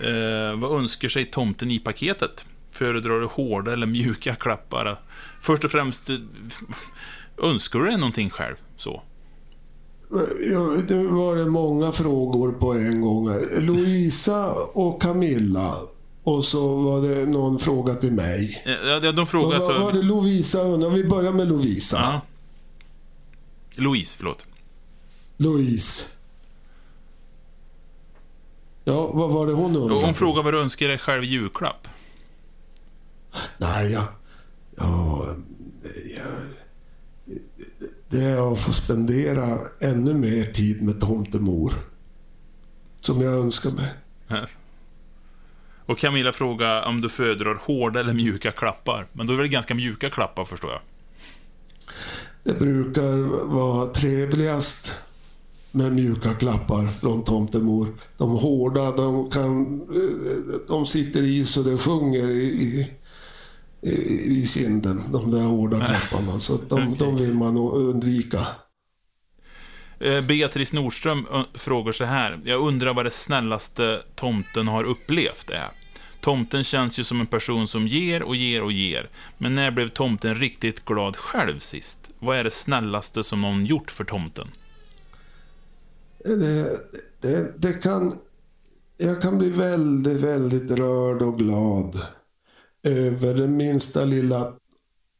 eh, 0.00 0.56
vad 0.56 0.78
önskar 0.78 1.08
sig 1.08 1.24
tomten 1.24 1.70
i 1.70 1.78
paketet? 1.78 2.46
Föredrar 2.72 3.20
du 3.20 3.26
hårda 3.26 3.72
eller 3.72 3.86
mjuka 3.86 4.34
klappar? 4.34 5.00
Först 5.40 5.64
och 5.64 5.70
främst, 5.70 6.10
eh, 6.10 6.16
önskar 7.42 7.78
du 7.78 7.84
dig 7.84 7.96
någonting 7.96 8.30
själv? 8.30 8.56
Så. 8.76 9.02
Ja, 10.52 10.76
det 10.88 11.06
var 11.06 11.36
det 11.36 11.46
många 11.46 11.92
frågor 11.92 12.52
på 12.52 12.72
en 12.72 13.00
gång. 13.00 13.28
Louisa 13.58 14.52
och 14.72 15.02
Camilla. 15.02 15.74
Och 16.24 16.44
så 16.44 16.76
var 16.76 17.08
det 17.08 17.26
någon 17.26 17.58
fråga 17.58 17.94
till 17.94 18.12
mig. 18.12 18.62
Eh, 18.66 18.72
Ja, 18.72 19.12
de 19.12 19.26
frågar 19.26 19.58
vad 19.60 19.80
var 19.80 19.90
så... 19.92 19.96
det 19.96 20.02
Lovisa 20.02 20.62
undrade? 20.62 20.94
Vi 20.94 21.04
börjar 21.04 21.32
med 21.32 21.48
Lovisa. 21.48 21.96
Ja. 21.96 22.20
Louise, 23.76 24.16
förlåt. 24.16 24.46
Louise. 25.36 26.04
Ja, 28.84 29.10
vad 29.12 29.30
var 29.30 29.46
det 29.46 29.52
hon 29.52 29.76
undrade? 29.76 30.04
Hon 30.04 30.14
frågar 30.14 30.42
vad 30.42 30.54
du 30.54 30.60
önskar 30.60 30.88
dig 30.88 30.98
själv 30.98 31.24
i 31.24 31.26
julklapp. 31.26 31.88
Nej, 33.58 33.92
jag... 33.92 34.04
Ja, 34.76 35.26
jag 36.16 36.26
det 38.08 38.24
är 38.24 38.52
att 38.52 38.60
få 38.60 38.72
spendera 38.72 39.58
ännu 39.80 40.14
mer 40.14 40.44
tid 40.44 40.82
med 40.82 41.00
tomtemor. 41.00 41.72
Som 43.00 43.20
jag 43.20 43.32
önskar 43.32 43.70
mig. 43.70 43.92
Och 45.86 45.98
Camilla 45.98 46.32
frågar 46.32 46.82
om 46.82 47.00
du 47.00 47.08
föredrar 47.08 47.54
hårda 47.54 48.00
eller 48.00 48.14
mjuka 48.14 48.52
klappar. 48.52 49.06
Men 49.12 49.26
då 49.26 49.34
är 49.34 49.38
det 49.38 49.48
ganska 49.48 49.74
mjuka 49.74 50.10
klappar, 50.10 50.44
förstår 50.44 50.70
jag. 50.70 50.80
Det 52.44 52.58
brukar 52.58 53.44
vara 53.46 53.86
trevligast 53.86 55.00
med 55.70 55.92
mjuka 55.92 56.34
klappar 56.34 56.86
från 56.86 57.24
tomtemor. 57.24 57.86
De 58.16 58.30
hårda, 58.30 58.90
de, 58.90 59.30
kan, 59.30 59.82
de 60.68 60.86
sitter 60.86 61.22
i 61.22 61.44
så 61.44 61.62
det 61.62 61.78
sjunger 61.78 62.30
i, 62.30 62.88
i, 63.82 64.40
i 64.40 64.46
kinden. 64.46 65.00
De 65.12 65.30
där 65.30 65.42
hårda 65.42 65.86
klapparna. 65.86 66.40
Så 66.40 66.58
de, 66.68 66.94
de 66.98 67.16
vill 67.16 67.34
man 67.34 67.56
undvika. 67.56 68.46
Eh, 70.04 70.20
Beatrice 70.20 70.72
Nordström 70.72 71.26
frågar 71.54 71.92
så 71.92 72.04
här. 72.04 72.40
Jag 72.44 72.60
undrar 72.60 72.94
vad 72.94 73.06
det 73.06 73.10
snällaste 73.10 74.02
tomten 74.14 74.68
har 74.68 74.84
upplevt 74.84 75.50
är. 75.50 75.68
Tomten 76.20 76.64
känns 76.64 76.98
ju 76.98 77.04
som 77.04 77.20
en 77.20 77.26
person 77.26 77.68
som 77.68 77.86
ger 77.86 78.22
och 78.22 78.36
ger 78.36 78.62
och 78.62 78.72
ger. 78.72 79.10
Men 79.38 79.54
när 79.54 79.70
blev 79.70 79.88
tomten 79.88 80.34
riktigt 80.34 80.84
glad 80.84 81.16
själv 81.16 81.58
sist? 81.58 82.10
Vad 82.18 82.38
är 82.38 82.44
det 82.44 82.50
snällaste 82.50 83.22
som 83.22 83.40
någon 83.40 83.64
gjort 83.64 83.90
för 83.90 84.04
tomten? 84.04 84.48
Eh, 86.24 86.32
det, 86.32 86.76
det, 87.20 87.52
det 87.58 87.72
kan... 87.72 88.18
Jag 88.96 89.22
kan 89.22 89.38
bli 89.38 89.50
väldigt, 89.50 90.20
väldigt 90.20 90.70
rörd 90.70 91.22
och 91.22 91.38
glad 91.38 91.96
över 92.82 93.34
den 93.34 93.56
minsta 93.56 94.04
lilla 94.04 94.52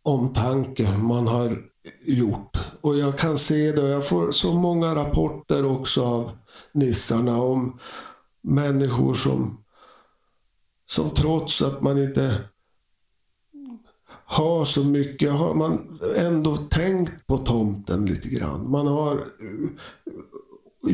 omtanke 0.03 0.89
man 0.99 1.27
har 1.27 1.74
gjort. 2.05 2.59
Och 2.81 2.99
jag 2.99 3.19
kan 3.19 3.39
se 3.39 3.73
det, 3.73 3.83
och 3.83 3.89
jag 3.89 4.09
får 4.09 4.31
så 4.31 4.53
många 4.53 4.95
rapporter 4.95 5.65
också 5.65 6.05
av 6.05 6.31
nissarna 6.73 7.43
om 7.43 7.79
människor 8.43 9.15
som, 9.15 9.65
som 10.87 11.11
trots 11.11 11.63
att 11.63 11.83
man 11.83 11.99
inte 11.99 12.41
har 14.27 14.65
så 14.65 14.85
mycket, 14.85 15.33
har 15.33 15.55
man 15.55 15.99
ändå 16.17 16.57
tänkt 16.57 17.27
på 17.27 17.39
tomten 17.39 18.07
lite 18.07 18.29
grann. 18.29 18.71
Man 18.71 18.87
har 18.87 19.17
eh, 19.17 19.71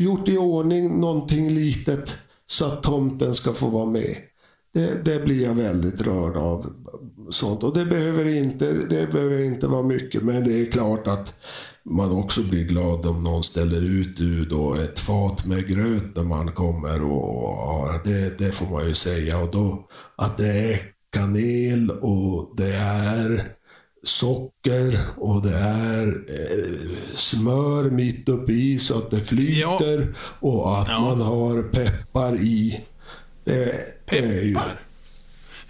gjort 0.01 0.27
i 0.27 0.37
ordning 0.37 0.99
någonting 0.99 1.49
litet 1.49 2.17
så 2.45 2.65
att 2.65 2.83
tomten 2.83 3.35
ska 3.35 3.53
få 3.53 3.67
vara 3.67 3.85
med. 3.85 4.15
Det, 4.73 5.05
det 5.05 5.19
blir 5.19 5.43
jag 5.43 5.55
väldigt 5.55 6.01
rörd 6.01 6.37
av. 6.37 6.73
Sånt. 7.31 7.63
Och 7.63 7.73
det 7.77 7.85
behöver, 7.85 8.25
inte, 8.25 8.73
det 8.73 9.11
behöver 9.11 9.43
inte 9.45 9.67
vara 9.67 9.83
mycket, 9.83 10.23
men 10.23 10.43
det 10.43 10.61
är 10.61 10.71
klart 10.71 11.07
att 11.07 11.33
man 11.83 12.11
också 12.11 12.41
blir 12.43 12.63
glad 12.65 13.05
om 13.05 13.23
någon 13.23 13.43
ställer 13.43 13.81
ut 13.81 14.17
du 14.17 14.45
då 14.45 14.73
ett 14.73 14.99
fat 14.99 15.45
med 15.45 15.67
gröt 15.67 16.15
när 16.15 16.23
man 16.23 16.51
kommer. 16.51 17.03
Och, 17.03 17.81
och 17.81 17.89
det, 18.03 18.37
det 18.37 18.51
får 18.51 18.65
man 18.65 18.87
ju 18.87 18.93
säga. 18.93 19.37
Och 19.39 19.51
då 19.51 19.87
att 20.15 20.37
det 20.37 20.47
är 20.47 20.79
kanel 21.13 21.89
och 22.01 22.53
det 22.57 22.73
är 22.75 23.47
socker 24.03 24.99
och 25.17 25.41
det 25.41 25.55
är 25.57 26.07
eh, 26.07 26.97
smör 27.15 27.89
mitt 27.89 28.29
uppe 28.29 28.51
i 28.51 28.79
så 28.79 28.97
att 28.97 29.11
det 29.11 29.19
flyter 29.19 30.13
och 30.39 30.79
att 30.79 30.87
Ja. 30.87 30.99
man 30.99 31.21
har 31.21 31.63
peppar 31.63 32.35
i. 32.35 32.81
Det 33.43 33.73
är 34.05 34.41
ju... 34.41 34.57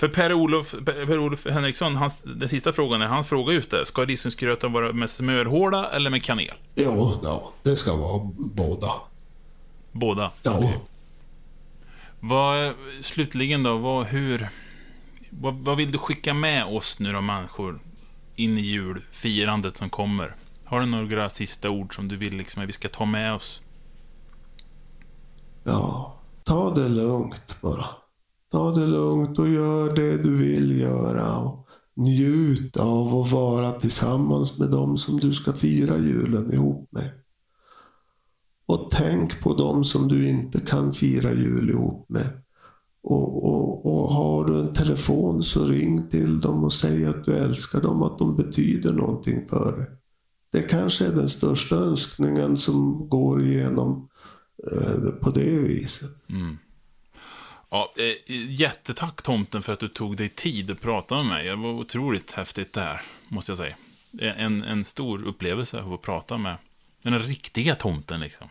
För 0.01 0.07
Per-Olof 0.07 0.75
per 0.85 1.05
-Olof 1.05 1.51
Henriksson, 1.51 1.95
hans, 1.95 2.23
den 2.23 2.49
sista 2.49 2.73
frågan 2.73 3.01
är, 3.01 3.07
han 3.07 3.23
frågar 3.23 3.53
just 3.53 3.71
det. 3.71 3.85
Ska 3.85 4.05
risgrynsgröten 4.05 4.71
vara 4.71 4.93
med 4.93 5.09
smörhårda 5.09 5.89
eller 5.89 6.09
med 6.09 6.23
kanel? 6.23 6.53
Ja, 6.75 7.19
ja, 7.23 7.51
det 7.63 7.75
ska 7.75 7.95
vara 7.95 8.29
båda. 8.55 8.91
Båda. 9.91 10.31
Ja. 10.43 10.73
Vad, 12.19 12.73
slutligen 13.01 13.63
då, 13.63 13.77
vad, 13.77 14.05
hur... 14.05 14.49
Vad, 15.29 15.55
vad 15.55 15.77
vill 15.77 15.91
du 15.91 15.97
skicka 15.97 16.33
med 16.33 16.65
oss 16.65 16.99
nu 16.99 17.13
då, 17.13 17.21
människor, 17.21 17.79
in 18.35 18.57
i 18.57 18.61
julfirandet 18.61 19.77
som 19.77 19.89
kommer? 19.89 20.35
Har 20.65 20.79
du 20.79 20.85
några 20.85 21.29
sista 21.29 21.69
ord 21.69 21.95
som 21.95 22.07
du 22.07 22.17
vill 22.17 22.35
liksom, 22.35 22.63
att 22.63 22.69
vi 22.69 22.73
ska 22.73 22.89
ta 22.89 23.05
med 23.05 23.33
oss? 23.33 23.61
Ja, 25.63 26.15
ta 26.43 26.73
det 26.73 26.89
lugnt 26.89 27.57
bara. 27.61 27.85
Ta 28.51 28.71
det 28.71 28.87
lugnt 28.87 29.39
och 29.39 29.49
gör 29.49 29.95
det 29.95 30.17
du 30.17 30.35
vill 30.35 30.79
göra. 30.79 31.37
Och 31.37 31.67
njut 31.95 32.77
av 32.77 33.15
att 33.15 33.31
vara 33.31 33.71
tillsammans 33.71 34.59
med 34.59 34.69
dem 34.69 34.97
som 34.97 35.17
du 35.17 35.33
ska 35.33 35.53
fira 35.53 35.97
julen 35.97 36.53
ihop 36.53 36.89
med. 36.91 37.11
och 38.65 38.91
tänk 38.91 39.41
på 39.41 39.53
dem 39.53 39.83
som 39.83 40.07
du 40.07 40.29
inte 40.29 40.59
kan 40.59 40.93
fira 40.93 41.33
jul 41.33 41.69
ihop 41.69 42.09
med. 42.09 42.41
Och, 43.03 43.45
och, 43.45 43.85
och 43.85 44.13
har 44.13 44.45
du 44.45 44.59
en 44.59 44.73
telefon 44.73 45.43
så 45.43 45.65
ring 45.65 46.07
till 46.09 46.39
dem 46.39 46.63
och 46.63 46.73
säg 46.73 47.05
att 47.05 47.25
du 47.25 47.33
älskar 47.33 47.81
dem, 47.81 48.03
att 48.03 48.19
de 48.19 48.35
betyder 48.37 48.93
någonting 48.93 49.47
för 49.49 49.77
dig. 49.77 49.87
Det 50.51 50.61
kanske 50.61 51.07
är 51.07 51.11
den 51.11 51.29
största 51.29 51.75
önskningen 51.75 52.57
som 52.57 53.09
går 53.09 53.41
igenom 53.41 54.09
eh, 54.71 55.11
på 55.21 55.29
det 55.29 55.59
viset. 55.59 56.29
Mm. 56.29 56.57
Ja, 57.73 57.93
eh, 57.97 58.35
jättetack 58.49 59.21
tomten 59.21 59.61
för 59.61 59.73
att 59.73 59.79
du 59.79 59.87
tog 59.87 60.17
dig 60.17 60.29
tid 60.29 60.71
att 60.71 60.81
prata 60.81 61.15
med 61.15 61.25
mig. 61.25 61.47
Det 61.47 61.55
var 61.55 61.69
otroligt 61.69 62.31
häftigt 62.31 62.73
det 62.73 62.81
här, 62.81 63.01
måste 63.27 63.51
jag 63.51 63.57
säga. 63.57 63.75
En, 64.37 64.63
en 64.63 64.85
stor 64.85 65.27
upplevelse 65.27 65.79
att 65.79 65.85
få 65.85 65.97
prata 65.97 66.37
med 66.37 66.57
den 67.03 67.19
riktiga 67.19 67.75
tomten 67.75 68.19
liksom. 68.19 68.47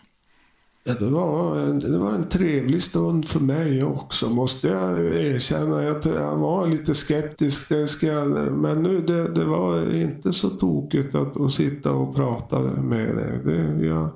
Ja, 0.85 0.95
det, 0.95 1.11
var 1.11 1.59
en, 1.59 1.79
det 1.79 1.99
var 1.99 2.13
en 2.13 2.29
trevlig 2.29 2.83
stund 2.83 3.29
för 3.29 3.41
mig 3.41 3.85
också, 3.85 4.31
måste 4.31 4.69
jag 4.69 5.01
erkänna. 5.01 5.83
Jag, 5.83 6.07
jag 6.07 6.37
var 6.37 6.67
lite 6.67 6.95
skeptisk, 6.95 7.69
det 7.69 7.89
ska 7.89 8.07
jag, 8.07 8.29
men 8.57 8.83
nu 8.83 9.01
det, 9.01 9.35
det 9.35 9.45
var 9.45 9.95
inte 9.95 10.33
så 10.33 10.51
tokigt 10.51 11.15
att, 11.15 11.41
att 11.41 11.53
sitta 11.53 11.93
och 11.93 12.17
prata 12.17 12.61
med 12.61 13.17
dig. 13.17 13.41
Det, 13.45 13.87
jag, 13.87 14.11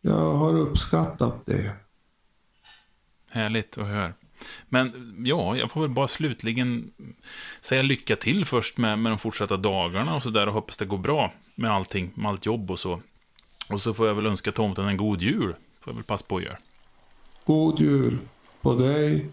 jag 0.00 0.34
har 0.34 0.58
uppskattat 0.58 1.46
det. 1.46 1.85
Härligt 3.30 3.78
att 3.78 3.86
höra. 3.86 4.12
Men 4.68 4.92
ja, 5.24 5.56
jag 5.56 5.70
får 5.70 5.80
väl 5.80 5.90
bara 5.90 6.08
slutligen 6.08 6.92
säga 7.60 7.82
lycka 7.82 8.16
till 8.16 8.44
först 8.44 8.78
med, 8.78 8.98
med 8.98 9.12
de 9.12 9.18
fortsatta 9.18 9.56
dagarna 9.56 10.16
och 10.16 10.22
sådär 10.22 10.46
och 10.46 10.54
hoppas 10.54 10.76
det 10.76 10.84
går 10.84 10.98
bra 10.98 11.32
med 11.54 11.70
allting, 11.70 12.10
med 12.14 12.30
allt 12.30 12.46
jobb 12.46 12.70
och 12.70 12.78
så. 12.78 13.00
Och 13.68 13.82
så 13.82 13.94
får 13.94 14.06
jag 14.06 14.14
väl 14.14 14.26
önska 14.26 14.52
tomten 14.52 14.88
en 14.88 14.96
god 14.96 15.22
jul. 15.22 15.54
Får 15.80 15.92
jag 15.92 15.94
väl 15.94 16.04
passa 16.04 16.26
på 16.28 16.36
att 16.36 16.42
göra. 16.42 16.56
God 17.44 17.80
jul 17.80 18.18
på 18.62 18.74
dig 18.74 19.30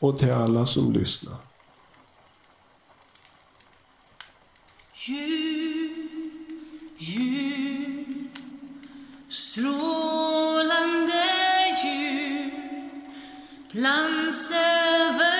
och 0.00 0.18
till 0.18 0.32
alla 0.32 0.66
som 0.66 0.92
lyssnar. 0.92 1.38
Jul, 5.08 6.08
jul, 6.98 8.04
strålande 9.28 11.17
Landsserver. 13.74 15.37